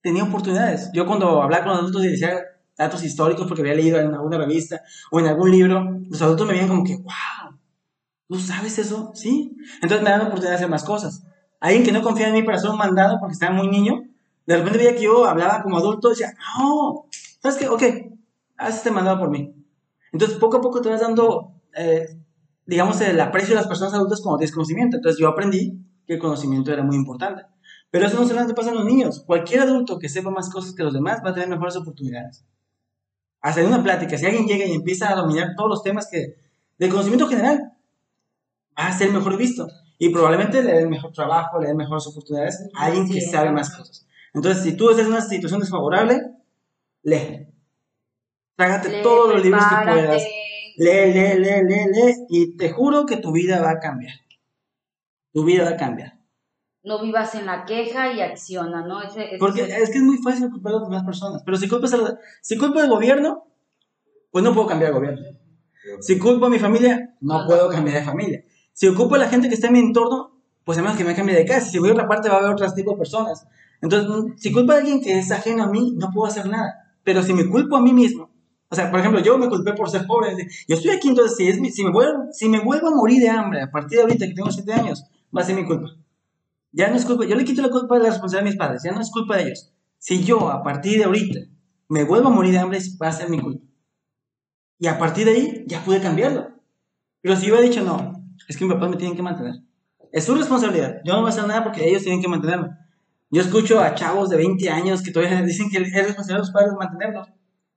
tenía 0.00 0.24
oportunidades. 0.24 0.90
Yo 0.94 1.06
cuando 1.06 1.42
hablaba 1.42 1.64
con 1.64 1.74
adultos 1.74 2.04
y 2.04 2.08
decía 2.08 2.40
datos 2.78 3.04
históricos 3.04 3.46
porque 3.46 3.60
había 3.60 3.74
leído 3.74 4.00
en 4.00 4.14
alguna 4.14 4.38
revista 4.38 4.80
o 5.10 5.20
en 5.20 5.26
algún 5.26 5.50
libro, 5.50 6.00
los 6.08 6.22
adultos 6.22 6.46
me 6.46 6.54
veían 6.54 6.68
como 6.68 6.84
que, 6.84 6.96
wow, 6.96 7.58
¿tú 8.28 8.38
sabes 8.38 8.78
eso? 8.78 9.12
Sí. 9.14 9.54
Entonces 9.82 10.02
me 10.02 10.10
dan 10.10 10.22
oportunidad 10.22 10.50
de 10.52 10.56
hacer 10.56 10.70
más 10.70 10.84
cosas. 10.84 11.22
Alguien 11.62 11.84
que 11.84 11.92
no 11.92 12.02
confía 12.02 12.26
en 12.26 12.34
mí 12.34 12.42
para 12.42 12.56
hacer 12.56 12.70
un 12.70 12.76
mandado 12.76 13.18
porque 13.20 13.34
estaba 13.34 13.54
muy 13.54 13.68
niño, 13.68 14.02
de 14.46 14.56
repente 14.56 14.78
veía 14.78 14.96
que 14.96 15.04
yo 15.04 15.26
hablaba 15.26 15.62
como 15.62 15.78
adulto 15.78 16.08
y 16.08 16.10
decía, 16.10 16.34
no, 16.58 17.04
¿sabes 17.40 17.56
qué? 17.56 17.68
Ok, 17.68 17.82
haz 18.56 18.78
este 18.78 18.90
mandado 18.90 19.20
por 19.20 19.30
mí. 19.30 19.54
Entonces 20.12 20.38
poco 20.38 20.56
a 20.56 20.60
poco 20.60 20.80
te 20.80 20.88
vas 20.88 21.00
dando, 21.00 21.54
eh, 21.76 22.18
digamos, 22.66 23.00
el 23.02 23.20
aprecio 23.20 23.50
de 23.50 23.60
las 23.60 23.68
personas 23.68 23.94
adultas 23.94 24.20
cuando 24.20 24.38
tienes 24.38 24.52
conocimiento. 24.52 24.96
Entonces 24.96 25.20
yo 25.20 25.28
aprendí 25.28 25.78
que 26.04 26.14
el 26.14 26.18
conocimiento 26.18 26.72
era 26.72 26.82
muy 26.82 26.96
importante. 26.96 27.44
Pero 27.92 28.06
eso 28.06 28.18
no 28.18 28.26
solamente 28.26 28.54
pasa 28.54 28.70
en 28.70 28.78
los 28.78 28.84
niños. 28.84 29.22
Cualquier 29.24 29.60
adulto 29.60 30.00
que 30.00 30.08
sepa 30.08 30.30
más 30.30 30.50
cosas 30.50 30.74
que 30.74 30.82
los 30.82 30.92
demás 30.92 31.22
va 31.24 31.30
a 31.30 31.34
tener 31.34 31.48
mejores 31.48 31.76
oportunidades. 31.76 32.44
Hasta 33.40 33.60
en 33.60 33.68
una 33.68 33.84
plática, 33.84 34.18
si 34.18 34.26
alguien 34.26 34.46
llega 34.46 34.66
y 34.66 34.72
empieza 34.72 35.12
a 35.12 35.14
dominar 35.14 35.54
todos 35.56 35.70
los 35.70 35.82
temas 35.84 36.08
que, 36.10 36.38
del 36.76 36.90
conocimiento 36.90 37.28
general, 37.28 37.72
va 38.76 38.88
a 38.88 38.92
ser 38.92 39.12
mejor 39.12 39.36
visto. 39.36 39.68
Y 40.04 40.08
probablemente 40.08 40.64
le 40.64 40.72
den 40.72 40.90
mejor 40.90 41.12
trabajo, 41.12 41.60
le 41.60 41.68
den 41.68 41.76
mejores 41.76 42.04
oportunidades 42.08 42.68
a 42.74 42.86
alguien 42.86 43.08
que 43.08 43.20
sabe 43.20 43.52
más 43.52 43.70
cosas. 43.70 44.04
Entonces, 44.34 44.64
si 44.64 44.76
tú 44.76 44.90
estás 44.90 45.06
en 45.06 45.12
una 45.12 45.20
situación 45.20 45.60
desfavorable, 45.60 46.20
lee. 47.04 47.46
Trágate 48.56 48.88
Lee, 48.88 49.02
todos 49.04 49.32
los 49.32 49.44
libros 49.44 49.62
que 49.64 49.76
puedas. 49.92 50.22
Lee, 50.76 51.12
lee, 51.12 51.38
lee, 51.38 51.62
lee, 51.62 51.86
lee. 51.92 52.26
Y 52.30 52.56
te 52.56 52.72
juro 52.72 53.06
que 53.06 53.18
tu 53.18 53.30
vida 53.30 53.62
va 53.62 53.70
a 53.70 53.78
cambiar. 53.78 54.14
Tu 55.32 55.44
vida 55.44 55.62
va 55.62 55.70
a 55.70 55.76
cambiar. 55.76 56.18
No 56.82 57.00
vivas 57.00 57.36
en 57.36 57.46
la 57.46 57.64
queja 57.64 58.12
y 58.12 58.22
acciona, 58.22 58.84
¿no? 58.84 59.00
Ese, 59.02 59.26
ese 59.26 59.38
Porque 59.38 59.62
es 59.62 59.88
que 59.88 59.98
es 59.98 60.02
muy 60.02 60.18
fácil 60.18 60.50
culpar 60.50 60.72
a 60.72 60.78
las 60.78 60.88
demás 60.88 61.04
personas. 61.04 61.42
Pero 61.44 61.56
si 61.56 61.68
culpas 61.68 61.92
a 61.92 61.98
la- 61.98 62.18
si 62.40 62.58
culpo 62.58 62.80
al 62.80 62.88
gobierno, 62.90 63.44
pues 64.32 64.42
no 64.42 64.52
puedo 64.52 64.66
cambiar 64.66 64.90
el 64.90 64.96
gobierno. 64.96 65.22
Si 66.00 66.18
culpo 66.18 66.46
a 66.46 66.50
mi 66.50 66.58
familia, 66.58 67.14
no 67.20 67.42
No, 67.42 67.46
puedo 67.46 67.68
cambiar 67.68 67.98
de 67.98 68.04
familia. 68.04 68.44
Si 68.72 68.86
ocupo 68.88 69.14
a 69.14 69.18
la 69.18 69.28
gente 69.28 69.48
que 69.48 69.54
está 69.54 69.68
en 69.68 69.74
mi 69.74 69.80
entorno, 69.80 70.32
pues 70.64 70.78
además 70.78 70.96
que 70.96 71.04
me 71.04 71.14
cambie 71.14 71.34
de 71.36 71.44
casa. 71.44 71.68
Si 71.70 71.78
voy 71.78 71.90
a 71.90 71.92
otra 71.92 72.08
parte, 72.08 72.28
va 72.28 72.36
a 72.36 72.38
haber 72.38 72.50
otros 72.52 72.74
tipos 72.74 72.94
de 72.94 72.98
personas. 72.98 73.46
Entonces, 73.80 74.08
mm, 74.08 74.36
si 74.38 74.52
culpo 74.52 74.72
a 74.72 74.76
alguien 74.76 75.00
que 75.02 75.18
es 75.18 75.30
ajeno 75.30 75.64
a 75.64 75.66
mí, 75.68 75.94
no 75.96 76.10
puedo 76.12 76.26
hacer 76.28 76.46
nada. 76.48 76.96
Pero 77.04 77.22
si 77.22 77.32
me 77.34 77.48
culpo 77.48 77.76
a 77.76 77.82
mí 77.82 77.92
mismo, 77.92 78.30
o 78.68 78.74
sea, 78.74 78.90
por 78.90 79.00
ejemplo, 79.00 79.20
yo 79.20 79.36
me 79.38 79.48
culpé 79.48 79.72
por 79.74 79.90
ser 79.90 80.06
pobre. 80.06 80.34
Yo 80.68 80.76
estoy 80.76 80.92
aquí, 80.92 81.08
entonces, 81.08 81.36
si, 81.36 81.48
es 81.48 81.60
mi- 81.60 81.70
si, 81.70 81.84
me 81.84 81.90
vuelvo, 81.90 82.26
si 82.32 82.48
me 82.48 82.60
vuelvo 82.60 82.88
a 82.88 82.94
morir 82.94 83.20
de 83.20 83.28
hambre 83.28 83.62
a 83.62 83.70
partir 83.70 83.98
de 83.98 84.02
ahorita 84.04 84.26
que 84.26 84.34
tengo 84.34 84.50
7 84.50 84.72
años, 84.72 85.04
va 85.36 85.42
a 85.42 85.44
ser 85.44 85.56
mi 85.56 85.66
culpa. 85.66 85.88
Ya 86.72 86.88
no 86.90 86.96
es 86.96 87.04
culpa, 87.06 87.24
yo 87.26 87.36
le 87.36 87.44
quito 87.44 87.62
la 87.62 87.70
culpa 87.70 87.96
de 87.96 88.02
la 88.04 88.10
responsabilidad 88.10 88.44
de 88.46 88.50
mis 88.52 88.58
padres, 88.58 88.82
ya 88.84 88.92
no 88.92 89.00
es 89.00 89.10
culpa 89.10 89.36
de 89.36 89.44
ellos. 89.44 89.72
Si 89.98 90.22
yo 90.24 90.50
a 90.50 90.62
partir 90.62 90.98
de 90.98 91.04
ahorita 91.04 91.40
me 91.88 92.04
vuelvo 92.04 92.28
a 92.28 92.32
morir 92.32 92.52
de 92.52 92.58
hambre, 92.58 92.78
va 93.02 93.08
a 93.08 93.12
ser 93.12 93.30
mi 93.30 93.40
culpa. 93.40 93.64
Y 94.78 94.86
a 94.88 94.98
partir 94.98 95.24
de 95.26 95.32
ahí 95.32 95.64
ya 95.66 95.84
pude 95.84 96.00
cambiarlo. 96.00 96.48
Pero 97.22 97.36
si 97.36 97.46
yo 97.46 97.54
hubiera 97.54 97.68
dicho, 97.68 97.84
no, 97.84 98.11
es 98.48 98.56
que 98.56 98.64
mis 98.64 98.74
papás 98.74 98.90
me 98.90 98.96
tienen 98.96 99.16
que 99.16 99.22
mantener. 99.22 99.54
Es 100.12 100.24
su 100.24 100.34
responsabilidad, 100.34 101.00
yo 101.04 101.14
no 101.14 101.20
voy 101.20 101.30
a 101.30 101.32
hacer 101.32 101.46
nada 101.46 101.64
porque 101.64 101.88
ellos 101.88 102.02
tienen 102.02 102.20
que 102.20 102.28
mantenerme. 102.28 102.68
Yo 103.30 103.40
escucho 103.40 103.80
a 103.80 103.94
chavos 103.94 104.28
de 104.28 104.36
20 104.36 104.68
años 104.68 105.02
que 105.02 105.10
todavía 105.10 105.40
dicen 105.42 105.70
que 105.70 105.78
es 105.78 105.82
responsabilidad 105.92 106.34
de 106.34 106.38
los 106.38 106.50
padres 106.50 106.72
mantenerlos. 106.78 107.28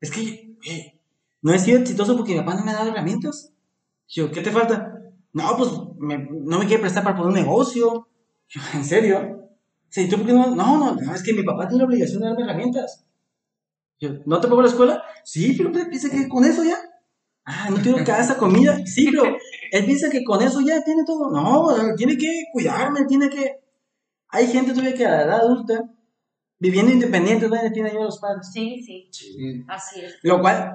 Es 0.01 0.11
que 0.11 0.57
eh, 0.67 0.99
no 1.41 1.53
he 1.53 1.59
sido 1.59 1.79
exitoso 1.79 2.17
porque 2.17 2.33
mi 2.33 2.39
papá 2.39 2.55
no 2.55 2.65
me 2.65 2.71
ha 2.71 2.75
dado 2.75 2.89
herramientas. 2.91 3.53
Yo, 4.07 4.31
¿qué 4.31 4.41
te 4.41 4.51
falta? 4.51 4.93
No, 5.33 5.55
pues 5.57 5.71
me- 5.97 6.27
no 6.31 6.59
me 6.59 6.65
quiere 6.67 6.81
prestar 6.81 7.03
para 7.03 7.15
poner 7.15 7.29
un 7.29 7.35
negocio. 7.47 8.07
Yo, 8.49 8.61
¿En 8.73 8.83
serio? 8.83 9.49
Sí, 9.89 10.09
¿tú 10.09 10.17
por 10.17 10.25
qué 10.25 10.33
no? 10.33 10.53
No, 10.55 10.77
no, 10.77 10.95
no, 10.95 11.15
es 11.15 11.23
que 11.23 11.33
mi 11.33 11.43
papá 11.43 11.67
tiene 11.67 11.83
la 11.83 11.87
obligación 11.87 12.21
de 12.21 12.27
darme 12.27 12.43
herramientas. 12.43 13.05
Yo, 13.99 14.09
¿no 14.25 14.39
te 14.41 14.47
pago 14.47 14.61
la 14.61 14.67
escuela? 14.67 15.03
Sí, 15.23 15.53
pero 15.57 15.71
pues, 15.71 15.85
piensa 15.87 16.09
que 16.09 16.27
con 16.27 16.43
eso 16.43 16.63
ya. 16.63 16.75
Ah, 17.45 17.67
no 17.69 17.81
tengo 17.81 18.03
casa, 18.03 18.37
comida. 18.37 18.79
Sí, 18.85 19.07
pero 19.11 19.37
él 19.71 19.85
piensa 19.85 20.09
que 20.09 20.23
con 20.23 20.41
eso 20.41 20.61
ya 20.61 20.83
tiene 20.83 21.03
todo. 21.05 21.29
No, 21.29 21.95
tiene 21.95 22.17
que 22.17 22.45
cuidarme, 22.51 23.05
tiene 23.05 23.29
que. 23.29 23.59
Hay 24.29 24.47
gente 24.47 24.71
todavía 24.71 24.95
que 24.95 25.05
a 25.05 25.11
la 25.11 25.21
edad 25.23 25.39
adulta, 25.41 25.83
viviendo 26.59 26.91
independiente, 26.91 27.47
todavía 27.47 27.71
tiene 27.71 27.89
ayuda 27.89 28.01
a 28.03 28.05
los 28.05 28.19
padres. 28.19 28.49
Sí, 28.51 28.81
sí, 28.83 29.07
Sí. 29.11 29.63
así 29.67 30.01
es. 30.01 30.17
Lo 30.23 30.41
cual, 30.41 30.73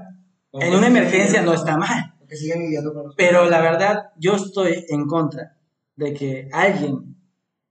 en 0.52 0.74
una 0.74 0.86
emergencia 0.86 1.42
no 1.42 1.54
está 1.54 1.76
mal. 1.76 2.14
Porque 2.18 2.36
siguen 2.36 2.60
viviendo 2.60 2.94
con 2.94 3.06
los 3.06 3.14
Pero 3.16 3.50
la 3.50 3.60
verdad, 3.60 4.10
yo 4.16 4.36
estoy 4.36 4.84
en 4.88 5.06
contra 5.06 5.56
de 5.96 6.14
que 6.14 6.48
alguien 6.52 7.16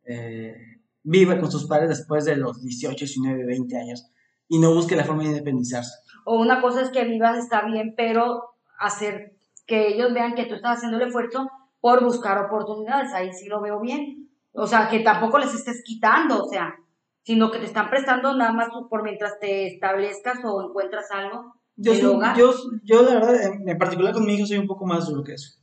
eh, 0.05 0.55
viva 1.03 1.39
con 1.39 1.49
sus 1.49 1.65
padres 1.67 1.89
después 1.89 2.25
de 2.25 2.35
los 2.35 2.61
18, 2.61 2.97
19, 3.05 3.45
20 3.45 3.77
años 3.77 4.11
y 4.49 4.59
no 4.59 4.73
busque 4.73 4.95
la 4.95 5.05
forma 5.05 5.23
de 5.23 5.29
independizarse. 5.29 5.93
O 6.25 6.39
una 6.41 6.61
cosa 6.61 6.81
es 6.81 6.89
que 6.89 7.05
vivas 7.05 7.37
está 7.37 7.65
bien, 7.65 7.93
pero 7.95 8.41
hacer 8.79 9.33
que 9.67 9.87
ellos 9.89 10.13
vean 10.13 10.35
que 10.35 10.45
tú 10.45 10.55
estás 10.55 10.77
haciendo 10.77 10.97
el 10.97 11.07
esfuerzo 11.07 11.49
por 11.79 12.03
buscar 12.03 12.37
oportunidades, 12.39 13.13
ahí 13.13 13.31
sí 13.33 13.47
lo 13.47 13.61
veo 13.61 13.79
bien. 13.79 14.29
O 14.51 14.67
sea, 14.67 14.89
que 14.89 14.99
tampoco 14.99 15.37
les 15.37 15.53
estés 15.53 15.83
quitando, 15.85 16.43
o 16.43 16.49
sea, 16.49 16.75
sino 17.23 17.51
que 17.51 17.59
te 17.59 17.65
están 17.65 17.89
prestando 17.89 18.35
nada 18.35 18.51
más 18.51 18.69
por 18.89 19.03
mientras 19.03 19.39
te 19.39 19.67
establezcas 19.67 20.39
o 20.43 20.67
encuentras 20.67 21.11
algo 21.11 21.53
Yo, 21.75 21.93
soy- 21.93 22.19
yo, 22.35 22.51
yo, 22.83 23.03
la 23.03 23.13
verdad, 23.15 23.35
en, 23.65 23.77
particular 23.77 24.13
con 24.13 24.25
mi 24.25 24.33
hijo 24.35 24.45
soy 24.47 24.57
un 24.57 24.67
poco 24.67 24.85
más 24.85 25.07
duro 25.07 25.23
que 25.23 25.33
eso. 25.33 25.59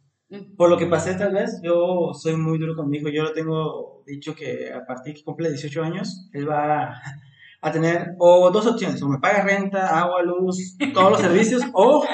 Por 0.56 0.70
lo 0.70 0.76
que 0.76 0.86
pasé 0.86 1.14
tal 1.14 1.34
vez, 1.34 1.60
yo 1.62 2.10
soy 2.14 2.36
muy 2.36 2.58
duro 2.58 2.74
con 2.74 2.88
mi 2.88 2.98
hijo. 2.98 3.08
Yo 3.08 3.22
lo 3.22 3.32
tengo 3.32 4.02
dicho 4.06 4.34
que 4.34 4.72
a 4.72 4.84
partir 4.84 5.14
que 5.14 5.22
cumple 5.24 5.50
18 5.50 5.82
años, 5.82 6.28
él 6.32 6.48
va 6.48 7.00
a 7.60 7.72
tener 7.72 8.14
o 8.18 8.50
dos 8.50 8.66
opciones, 8.66 9.02
o 9.02 9.08
me 9.08 9.18
paga 9.18 9.42
renta, 9.42 9.98
agua, 10.00 10.22
luz, 10.22 10.76
todos 10.94 11.10
los 11.12 11.20
servicios, 11.26 11.62
o 11.72 12.04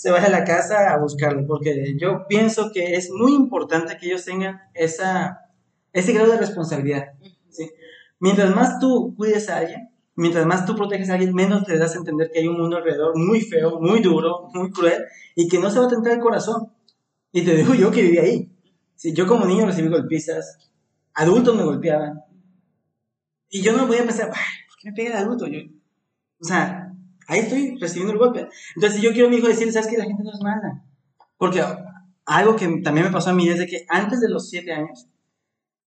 se 0.00 0.10
vaya 0.10 0.28
a 0.28 0.30
la 0.30 0.44
casa 0.44 0.94
a 0.94 0.96
buscarlo, 0.96 1.46
porque 1.46 1.94
yo 1.98 2.24
pienso 2.26 2.70
que 2.72 2.94
es 2.94 3.10
muy 3.10 3.34
importante 3.34 3.98
que 3.98 4.06
ellos 4.06 4.24
tengan 4.24 4.58
esa, 4.72 5.50
ese 5.92 6.14
grado 6.14 6.32
de 6.32 6.38
responsabilidad. 6.38 7.08
¿sí? 7.50 7.70
Mientras 8.18 8.56
más 8.56 8.78
tú 8.78 9.14
cuides 9.14 9.50
a 9.50 9.58
alguien, 9.58 9.90
mientras 10.14 10.46
más 10.46 10.64
tú 10.64 10.74
proteges 10.74 11.10
a 11.10 11.14
alguien, 11.14 11.34
menos 11.34 11.66
te 11.66 11.76
das 11.76 11.94
a 11.94 11.98
entender 11.98 12.30
que 12.32 12.38
hay 12.38 12.48
un 12.48 12.56
mundo 12.56 12.78
alrededor 12.78 13.14
muy 13.14 13.42
feo, 13.42 13.78
muy 13.78 14.00
duro, 14.00 14.48
muy 14.54 14.70
cruel, 14.70 15.04
y 15.34 15.48
que 15.48 15.58
no 15.58 15.70
se 15.70 15.78
va 15.78 15.84
a 15.84 15.90
tentar 15.90 16.14
el 16.14 16.20
corazón. 16.20 16.72
Y 17.30 17.42
te 17.44 17.54
digo 17.54 17.74
yo 17.74 17.90
que 17.90 18.00
viví 18.00 18.16
ahí. 18.16 18.50
Sí, 18.94 19.12
yo 19.12 19.26
como 19.26 19.44
niño 19.44 19.66
recibí 19.66 19.88
golpizas, 19.88 20.70
adultos 21.12 21.54
me 21.54 21.62
golpeaban. 21.62 22.24
Y 23.50 23.60
yo 23.60 23.76
no 23.76 23.86
voy 23.86 23.98
a 23.98 24.04
pensar, 24.04 24.30
"Ay, 24.32 24.64
¿por 24.66 24.78
qué 24.78 24.88
me 24.88 24.94
pega 24.94 25.10
el 25.10 25.26
adulto? 25.26 25.46
Yo, 25.46 25.58
o 26.40 26.44
sea, 26.44 26.89
ahí 27.30 27.40
estoy 27.40 27.78
recibiendo 27.80 28.12
el 28.12 28.18
golpe. 28.18 28.48
Entonces, 28.74 28.98
si 28.98 29.04
yo 29.04 29.12
quiero 29.12 29.28
a 29.28 29.30
mi 29.30 29.36
hijo 29.36 29.46
decirle, 29.46 29.72
¿sabes 29.72 29.88
qué? 29.88 29.96
La 29.96 30.04
gente 30.04 30.22
no 30.22 30.32
es 30.32 30.40
mala. 30.40 30.84
Porque 31.38 31.62
algo 32.26 32.56
que 32.56 32.66
también 32.82 33.06
me 33.06 33.12
pasó 33.12 33.30
a 33.30 33.32
mí 33.32 33.48
es 33.48 33.58
de 33.58 33.66
que 33.66 33.86
antes 33.88 34.20
de 34.20 34.28
los 34.28 34.48
siete 34.48 34.72
años, 34.72 35.08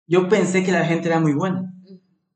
yo 0.07 0.29
pensé 0.29 0.63
que 0.63 0.73
la 0.73 0.85
gente 0.85 1.09
era 1.09 1.21
muy 1.21 1.33
buena. 1.33 1.73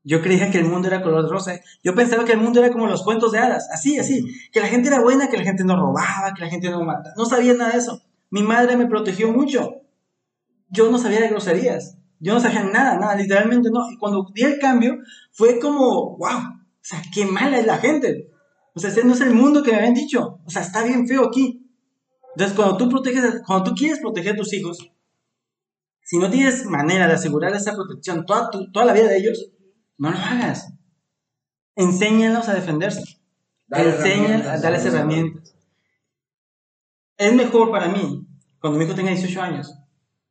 Yo 0.03 0.21
creía 0.21 0.49
que 0.49 0.57
el 0.57 0.65
mundo 0.65 0.87
era 0.87 1.03
color 1.03 1.29
rosa. 1.29 1.59
Yo 1.83 1.93
pensaba 1.93 2.25
que 2.25 2.31
el 2.31 2.39
mundo 2.39 2.59
era 2.59 2.71
como 2.71 2.87
los 2.87 3.03
cuentos 3.03 3.31
de 3.33 3.39
hadas, 3.39 3.69
así, 3.71 3.99
así. 3.99 4.25
Que 4.51 4.61
la 4.61 4.67
gente 4.67 4.87
era 4.87 5.01
buena, 5.01 5.29
que 5.29 5.37
la 5.37 5.43
gente 5.43 5.63
no 5.63 5.75
robaba, 5.75 6.33
que 6.33 6.43
la 6.43 6.49
gente 6.49 6.69
no 6.69 6.83
mataba. 6.83 7.13
No 7.17 7.25
sabía 7.25 7.53
nada 7.53 7.71
de 7.71 7.77
eso. 7.77 8.01
Mi 8.29 8.41
madre 8.41 8.77
me 8.77 8.87
protegió 8.87 9.31
mucho. 9.31 9.81
Yo 10.69 10.89
no 10.89 10.97
sabía 10.97 11.19
de 11.19 11.27
groserías. 11.27 11.97
Yo 12.19 12.33
no 12.33 12.39
sabía 12.39 12.63
nada, 12.63 12.97
nada, 12.97 13.15
literalmente 13.15 13.69
no. 13.71 13.91
Y 13.91 13.97
cuando 13.97 14.25
di 14.33 14.43
el 14.43 14.59
cambio, 14.59 14.97
fue 15.31 15.59
como, 15.59 16.17
wow, 16.17 16.39
o 16.39 16.79
sea, 16.81 17.01
qué 17.13 17.25
mala 17.25 17.59
es 17.59 17.65
la 17.65 17.77
gente. 17.77 18.29
O 18.77 18.79
sea, 18.79 18.91
ese 18.91 19.03
no 19.03 19.13
es 19.13 19.21
el 19.21 19.33
mundo 19.33 19.63
que 19.63 19.71
me 19.71 19.77
habían 19.79 19.95
dicho. 19.95 20.39
O 20.45 20.49
sea, 20.49 20.61
está 20.61 20.83
bien 20.83 21.07
feo 21.07 21.25
aquí. 21.25 21.67
Entonces, 22.35 22.55
cuando 22.55 22.77
tú 22.77 22.87
proteges, 22.89 23.41
cuando 23.45 23.71
tú 23.71 23.75
quieres 23.75 23.99
proteger 23.99 24.33
a 24.33 24.37
tus 24.37 24.53
hijos, 24.53 24.77
si 26.03 26.19
no 26.19 26.29
tienes 26.29 26.63
manera 26.65 27.07
de 27.07 27.13
asegurar 27.13 27.53
esa 27.55 27.73
protección 27.75 28.25
toda, 28.25 28.49
tu- 28.51 28.71
toda 28.71 28.85
la 28.85 28.93
vida 28.93 29.07
de 29.07 29.17
ellos, 29.17 29.51
no 29.97 30.11
lo 30.11 30.17
hagas. 30.17 30.71
Enséñalos 31.75 32.47
a 32.47 32.53
defenderse. 32.53 33.01
Dale 33.67 33.89
Enséñalos 33.89 34.45
a 34.47 34.57
darles 34.59 34.85
herramientas. 34.85 35.55
Es 37.17 37.33
mejor 37.33 37.71
para 37.71 37.87
mí, 37.89 38.27
cuando 38.61 38.77
mi 38.77 38.85
hijo 38.85 38.93
tenga 38.95 39.09
18 39.09 39.41
años, 39.41 39.73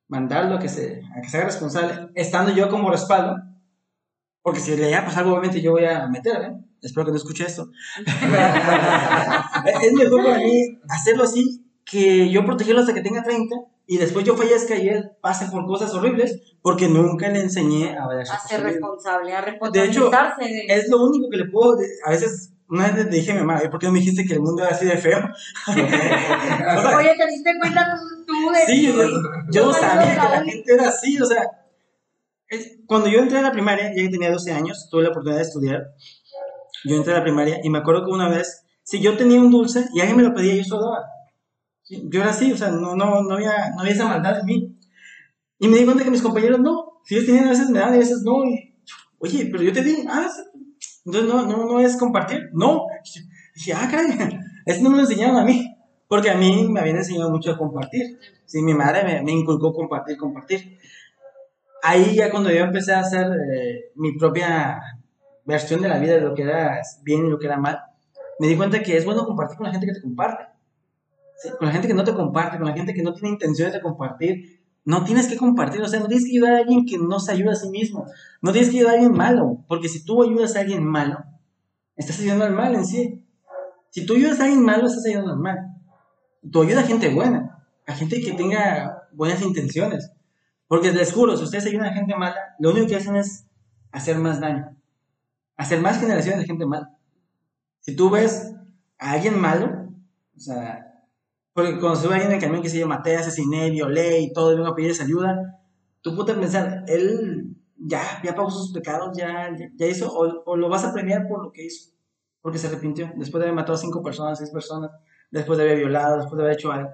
mandarlo 0.07 0.55
a 0.55 0.59
que 0.61 0.69
se, 0.69 1.03
a 1.17 1.21
que 1.21 1.29
se 1.29 1.37
haga 1.39 1.47
responsable, 1.47 2.11
estando 2.15 2.53
yo 2.55 2.69
como 2.71 2.91
respaldo, 2.91 3.37
porque 4.47 4.61
si 4.61 4.77
le 4.77 4.85
llega 4.85 5.01
a 5.01 5.05
pasar 5.05 5.25
algo, 5.25 5.33
obviamente 5.33 5.61
yo 5.61 5.73
voy 5.73 5.85
a 5.87 6.07
meterme. 6.07 6.61
Espero 6.81 7.05
que 7.05 7.11
no 7.11 7.17
escuche 7.17 7.45
esto. 7.45 7.69
es 9.83 9.93
mejor 9.93 10.23
para 10.25 10.39
mí 10.39 10.79
hacerlo 10.89 11.25
así 11.25 11.67
que 11.85 12.31
yo 12.31 12.45
protegerlo 12.47 12.81
hasta 12.81 12.95
que 12.95 13.01
tenga 13.01 13.25
30 13.25 13.57
y 13.89 13.99
después 13.99 14.25
yo 14.25 14.37
fallezca 14.37 14.77
y 14.77 14.89
él 14.89 15.11
pase 15.21 15.47
por 15.47 15.67
cosas 15.67 15.93
horribles 15.95 16.39
porque 16.63 16.87
nunca 16.89 17.29
le 17.29 17.41
enseñé 17.41 17.99
a 17.99 18.07
ver 18.07 18.21
a 18.21 18.39
ser 18.39 18.63
responsable, 18.63 19.33
a 19.35 19.43
De 19.43 19.51
hecho, 19.85 20.09
responsabilizarse. 20.11 20.45
de- 20.45 20.67
es 20.69 20.89
lo 20.91 21.05
único 21.05 21.29
que 21.29 21.39
le 21.39 21.47
puedo. 21.47 21.77
A 22.05 22.11
veces, 22.11 22.53
una 22.69 22.85
vez 22.93 22.95
le 22.95 23.05
dije 23.11 23.33
a 23.33 23.35
mi 23.35 23.41
mamá, 23.41 23.61
"¿Y 23.65 23.69
¿por 23.69 23.81
qué 23.81 23.87
no 23.87 23.93
me 23.95 23.99
dijiste 23.99 24.25
que 24.25 24.35
el 24.35 24.43
mundo 24.43 24.63
era 24.63 24.71
así 24.77 24.87
de 24.87 24.97
feo? 24.97 25.19
O 25.19 25.73
sea, 25.75 26.97
Oye, 26.99 27.17
¿te 27.19 27.27
diste 27.27 27.51
cuenta 27.59 27.99
tú, 28.25 28.51
de 28.53 28.65
sí, 28.73 28.87
yo, 28.87 28.93
yo 29.51 29.67
no 29.67 29.73
sabía 29.73 30.13
que 30.13 30.29
la 30.29 30.45
gente 30.45 30.73
era 30.73 30.89
así, 30.89 31.21
o 31.21 31.27
sea. 31.27 31.43
Cuando 32.87 33.09
yo 33.09 33.19
entré 33.19 33.39
a 33.39 33.43
la 33.43 33.53
primaria, 33.53 33.89
ya 33.95 34.03
que 34.03 34.09
tenía 34.09 34.31
12 34.31 34.53
años, 34.53 34.89
tuve 34.91 35.03
la 35.03 35.09
oportunidad 35.11 35.39
de 35.39 35.45
estudiar. 35.45 35.95
Yo 36.85 36.97
entré 36.97 37.13
a 37.13 37.19
la 37.19 37.23
primaria 37.23 37.59
y 37.63 37.71
me 37.71 37.79
acuerdo 37.79 38.05
que 38.05 38.13
una 38.13 38.29
vez, 38.29 38.65
si 38.85 39.01
yo 39.01 39.17
tenía 39.17 39.41
un 39.41 39.51
dulce 39.51 39.87
y 39.95 40.01
alguien 40.01 40.17
me 40.17 40.23
lo 40.23 40.35
pedía, 40.35 40.55
yo 40.55 40.65
se 40.65 40.71
lo 40.71 40.81
daba. 40.81 41.07
Yo 41.89 42.21
era 42.21 42.31
así, 42.31 42.53
o 42.53 42.57
sea, 42.57 42.71
no, 42.71 42.95
no, 42.95 43.23
no, 43.23 43.35
había, 43.35 43.71
no 43.71 43.81
había 43.81 43.93
esa 43.93 44.07
maldad 44.09 44.41
en 44.41 44.47
mí. 44.47 44.79
Y 45.59 45.69
me 45.69 45.79
di 45.79 45.85
cuenta 45.85 46.05
que 46.05 46.11
mis 46.11 46.23
compañeros 46.23 46.61
no. 46.61 47.01
Si 47.05 47.15
ellos 47.15 47.27
tenían 47.27 47.47
a 47.47 47.51
veces 47.51 47.71
me 47.71 47.79
daban 47.79 47.95
y 47.95 47.97
a 47.97 48.01
veces 48.01 48.23
no. 48.23 48.45
Y, 48.45 48.75
oye, 49.19 49.49
pero 49.51 49.63
yo 49.63 49.73
te 49.73 49.83
di, 49.83 50.05
ah. 50.09 50.29
Entonces 51.05 51.33
no, 51.33 51.47
no, 51.47 51.65
no 51.65 51.81
es 51.81 51.97
compartir. 51.97 52.51
No. 52.53 52.87
Y 53.05 53.59
dije, 53.59 53.73
ah, 53.73 53.89
caray, 53.91 54.17
eso 54.67 54.83
no 54.83 54.91
me 54.91 54.97
lo 54.97 55.03
enseñaron 55.03 55.37
a 55.37 55.45
mí. 55.45 55.73
Porque 56.09 56.31
a 56.31 56.37
mí 56.37 56.69
me 56.69 56.81
habían 56.81 56.97
enseñado 56.97 57.31
mucho 57.31 57.51
a 57.51 57.59
compartir. 57.59 58.19
Sí, 58.45 58.63
mi 58.63 58.75
madre 58.75 59.03
me, 59.03 59.23
me 59.23 59.33
inculcó 59.33 59.73
compartir, 59.73 60.17
compartir. 60.17 60.79
Ahí 61.87 62.17
ya 62.17 62.31
cuando 62.31 62.51
yo 62.51 62.59
empecé 62.59 62.93
a 62.93 63.01
hacer 63.01 63.27
eh, 63.27 63.93
mi 63.95 64.17
propia 64.19 64.81
versión 65.45 65.81
de 65.81 65.89
la 65.89 65.99
vida, 65.99 66.15
de 66.15 66.21
lo 66.21 66.35
que 66.35 66.43
era 66.43 66.81
bien 67.03 67.27
y 67.27 67.31
lo 67.31 67.39
que 67.39 67.47
era 67.47 67.59
mal, 67.59 67.81
me 68.39 68.49
di 68.49 68.57
cuenta 68.57 68.83
que 68.83 68.97
es 68.97 69.05
bueno 69.05 69.25
compartir 69.25 69.57
con 69.57 69.67
la 69.67 69.73
gente 69.73 69.87
que 69.87 69.95
te 69.95 70.03
comparte. 70.03 70.45
Con 71.59 71.67
la 71.67 71.73
gente 71.73 71.87
que 71.87 71.95
no 71.95 72.03
te 72.03 72.15
comparte, 72.15 72.59
con 72.59 72.67
la 72.67 72.75
gente 72.75 72.93
que 72.93 73.03
no 73.03 73.13
tiene 73.13 73.31
intenciones 73.31 73.73
de 73.73 73.81
compartir. 73.81 74.61
No 74.85 75.05
tienes 75.05 75.27
que 75.27 75.37
compartir, 75.37 75.83
o 75.83 75.89
sea, 75.89 76.01
no 76.01 76.07
tienes 76.07 76.27
que 76.27 76.33
ayudar 76.33 76.55
a 76.55 76.59
alguien 76.59 76.87
que 76.87 76.97
no 76.97 77.19
se 77.19 77.33
ayuda 77.33 77.53
a 77.53 77.57
sí 77.57 77.69
mismo. 77.69 78.07
No 78.41 78.53
tienes 78.53 78.71
que 78.71 78.77
ayudar 78.77 78.95
a 78.95 78.99
alguien 78.99 79.13
malo, 79.13 79.65
porque 79.67 79.89
si 79.89 80.05
tú 80.05 80.23
ayudas 80.23 80.55
a 80.55 80.61
alguien 80.61 80.85
malo, 80.85 81.25
estás 81.97 82.21
ayudando 82.21 82.45
al 82.45 82.53
mal 82.53 82.75
en 82.75 82.85
sí. 82.85 83.25
Si 83.91 84.07
tú 84.07 84.15
ayudas 84.15 84.39
a 84.41 84.45
alguien 84.45 84.63
malo, 84.63 84.87
estás 84.87 85.05
ayudando 85.07 85.33
al 85.33 85.39
mal. 85.39 85.59
Tú 86.51 86.63
ayudas 86.63 86.85
a 86.85 86.87
gente 86.87 87.09
buena, 87.09 87.65
a 87.87 87.95
gente 87.95 88.21
que 88.21 88.33
tenga 88.33 89.09
buenas 89.13 89.43
intenciones. 89.43 90.13
Porque 90.69 90.93
les 90.93 91.13
juro, 91.13 91.37
si 91.37 91.45
ustedes 91.45 91.67
ayudan 91.67 91.87
a 91.87 91.95
gente 91.95 92.17
mala, 92.17 92.57
lo 92.59 92.71
único 92.71 92.89
que 92.89 92.97
hacen 92.97 93.17
es 93.17 93.47
hacer 93.93 94.19
más 94.19 94.41
daño. 94.41 94.77
Hacer 95.57 95.81
más 95.81 96.01
generaciones 96.01 96.41
de 96.41 96.47
gente 96.47 96.67
mala. 96.67 96.91
Si 97.81 97.95
tú 97.95 98.11
ves 98.11 98.53
a 98.99 99.13
alguien 99.13 99.41
malo, 99.41 99.91
o 100.37 100.41
sea, 100.41 101.05
porque 101.53 101.79
cuando 101.79 101.97
se 101.97 102.09
ve 102.09 102.15
alguien 102.15 102.33
en 102.33 102.37
el 102.37 102.43
camión 102.43 102.63
que 102.63 102.69
se 102.69 102.79
llama 102.79 102.97
maté, 102.97 103.17
asesiné, 103.17 103.71
violé 103.71 104.21
y 104.21 104.33
todo, 104.33 104.53
y 104.53 104.57
vengo 104.57 104.69
a 104.69 104.75
pedirles 104.75 105.01
ayuda, 105.01 105.61
tú 106.03 106.17
puedes 106.17 106.37
pensar, 106.37 106.85
él 106.89 107.57
ya, 107.77 108.03
ya 108.25 108.35
pagó 108.35 108.51
sus 108.51 108.73
pecados, 108.73 109.17
ya, 109.17 109.51
ya, 109.57 109.71
ya 109.75 109.87
hizo, 109.87 110.13
o, 110.13 110.43
o, 110.45 110.57
lo 110.57 110.69
vas 110.69 110.85
a 110.85 110.93
premiar 110.93 111.29
por 111.29 111.45
lo 111.45 111.53
que 111.53 111.65
hizo, 111.67 111.93
porque 112.43 112.59
se 112.59 112.67
arrepintió, 112.67 113.11
después 113.17 113.41
de 113.41 113.47
haber 113.47 113.55
matado 113.55 113.75
a 113.75 113.81
cinco 113.81 114.03
personas, 114.03 114.39
seis 114.39 114.51
personas, 114.51 114.91
después 115.31 115.57
de 115.59 115.65
haber 115.65 115.79
violado, 115.79 116.19
después 116.19 116.37
de 116.37 116.45
haber 116.45 116.57
hecho 116.57 116.73
algo. 116.73 116.91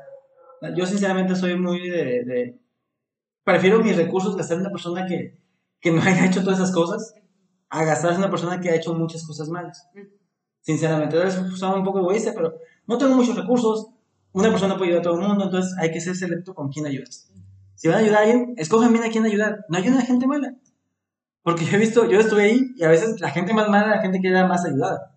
Yo 0.76 0.86
sinceramente 0.86 1.34
soy 1.34 1.58
muy 1.58 1.88
de... 1.88 2.24
de 2.24 2.62
prefiero 3.44 3.82
mis 3.82 3.96
recursos 3.96 4.36
gastar 4.36 4.56
en 4.56 4.62
una 4.62 4.70
persona 4.70 5.06
que, 5.06 5.38
que 5.80 5.90
no 5.90 6.02
haya 6.02 6.26
hecho 6.26 6.42
todas 6.42 6.58
esas 6.58 6.72
cosas 6.72 7.14
a 7.68 7.84
gastar 7.84 8.12
en 8.12 8.18
una 8.18 8.30
persona 8.30 8.60
que 8.60 8.70
ha 8.70 8.76
hecho 8.76 8.94
muchas 8.94 9.26
cosas 9.26 9.48
malas. 9.48 9.88
Sinceramente, 10.60 11.16
es 11.26 11.38
un 11.38 11.84
poco 11.84 12.00
egoísta, 12.00 12.32
pero 12.34 12.54
no 12.86 12.98
tengo 12.98 13.14
muchos 13.14 13.36
recursos, 13.36 13.88
una 14.32 14.50
persona 14.50 14.76
puede 14.76 14.90
ayudar 14.90 15.00
a 15.00 15.04
todo 15.04 15.20
el 15.20 15.26
mundo, 15.26 15.44
entonces 15.44 15.74
hay 15.78 15.90
que 15.90 16.00
ser 16.00 16.14
selecto 16.14 16.54
con 16.54 16.70
quién 16.70 16.86
ayudas. 16.86 17.30
Si 17.74 17.88
van 17.88 17.96
a 17.96 18.00
ayudar 18.00 18.18
a 18.18 18.20
alguien, 18.20 18.54
escogen 18.58 18.92
bien 18.92 19.04
a 19.04 19.10
quién 19.10 19.24
ayudar. 19.24 19.64
No 19.68 19.76
ayuden 19.76 19.98
a 19.98 20.02
gente 20.02 20.26
mala. 20.28 20.54
Porque 21.42 21.64
yo 21.64 21.76
he 21.76 21.80
visto, 21.80 22.08
yo 22.08 22.20
estuve 22.20 22.44
ahí 22.44 22.60
y 22.76 22.84
a 22.84 22.88
veces 22.88 23.20
la 23.20 23.30
gente 23.30 23.52
más 23.52 23.68
mala 23.68 23.86
era 23.86 23.96
la 23.96 24.02
gente 24.02 24.20
que 24.20 24.28
era 24.28 24.46
más 24.46 24.64
ayudada. 24.64 25.16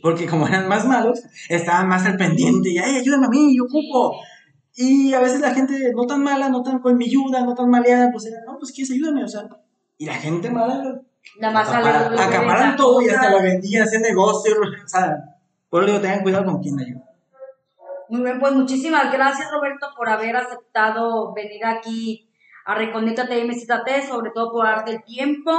Porque 0.00 0.26
como 0.26 0.48
eran 0.48 0.68
más 0.68 0.86
malos, 0.86 1.20
estaban 1.50 1.88
más 1.88 2.06
al 2.06 2.16
pendiente 2.16 2.70
y, 2.70 2.78
ay, 2.78 2.96
ayúdame 2.96 3.26
a 3.26 3.28
mí, 3.28 3.54
yo 3.56 3.64
ocupo. 3.64 4.20
Y 4.80 5.12
a 5.12 5.18
veces 5.20 5.40
la 5.40 5.50
gente 5.52 5.92
no 5.92 6.06
tan 6.06 6.22
mala, 6.22 6.48
no 6.48 6.62
tan 6.62 6.78
con 6.78 6.96
mi 6.96 7.06
ayuda, 7.06 7.40
no 7.44 7.52
tan 7.54 7.68
maleada, 7.68 8.10
pues 8.12 8.26
era, 8.26 8.38
no, 8.46 8.58
pues 8.58 8.70
quieres 8.72 8.92
ayúdame, 8.92 9.24
o 9.24 9.28
sea. 9.28 9.42
Y 9.96 10.06
la 10.06 10.14
gente 10.14 10.48
mala, 10.50 11.00
Nada 11.40 11.52
más 11.52 11.68
acaparan, 11.68 12.10
lo- 12.12 12.16
lo 12.16 12.22
acaparan 12.22 12.76
todo 12.76 13.02
y 13.02 13.08
hasta 13.08 13.30
lo 13.32 13.42
vendían, 13.42 13.82
hacían 13.82 14.02
negocio, 14.02 14.54
o 14.84 14.88
sea. 14.88 15.16
Por 15.68 15.82
eso 15.82 15.92
digo, 15.92 16.02
tengan 16.02 16.22
cuidado 16.22 16.44
con 16.44 16.62
quién 16.62 16.78
ayuda. 16.78 17.02
Muy 18.08 18.22
bien, 18.22 18.38
pues 18.40 18.52
muchísimas 18.54 19.12
gracias 19.12 19.50
Roberto 19.50 19.88
por 19.96 20.08
haber 20.08 20.36
aceptado 20.36 21.34
venir 21.34 21.64
aquí 21.66 22.30
a 22.64 22.74
Reconéctate 22.74 23.44
MZT, 23.44 24.08
sobre 24.08 24.30
todo 24.30 24.52
por 24.52 24.64
darte 24.64 24.92
el 24.92 25.02
tiempo. 25.04 25.50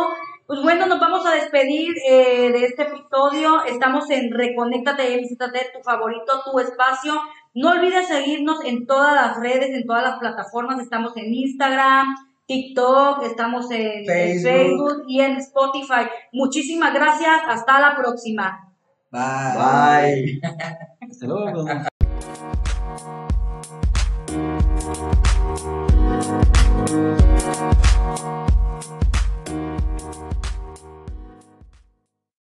Pues 0.47 0.61
bueno, 0.63 0.85
nos 0.87 0.99
vamos 0.99 1.25
a 1.27 1.33
despedir 1.35 1.93
eh, 2.09 2.51
de 2.51 2.65
este 2.65 2.83
episodio. 2.83 3.63
Estamos 3.65 4.09
en 4.09 4.31
Reconéctate 4.31 5.17
MZT, 5.21 5.73
tu 5.73 5.83
favorito, 5.83 6.41
tu 6.51 6.57
espacio. 6.59 7.13
No 7.55 7.71
olvides 7.71 8.07
seguirnos 8.07 8.63
en 8.63 8.85
todas 8.85 9.15
las 9.15 9.37
redes, 9.37 9.69
en 9.71 9.85
todas 9.85 10.03
las 10.03 10.19
plataformas. 10.19 10.79
Estamos 10.79 11.17
en 11.17 11.33
Instagram, 11.33 12.15
TikTok, 12.45 13.23
estamos 13.23 13.71
en 13.71 14.05
Facebook, 14.05 15.05
y 15.07 15.21
en 15.21 15.37
Spotify. 15.37 16.07
Muchísimas 16.31 16.93
gracias. 16.93 17.41
Hasta 17.47 17.79
la 17.79 17.95
próxima. 17.95 18.71
Bye. 19.11 20.39
Bye. 20.39 21.11
Saludos. 21.11 21.65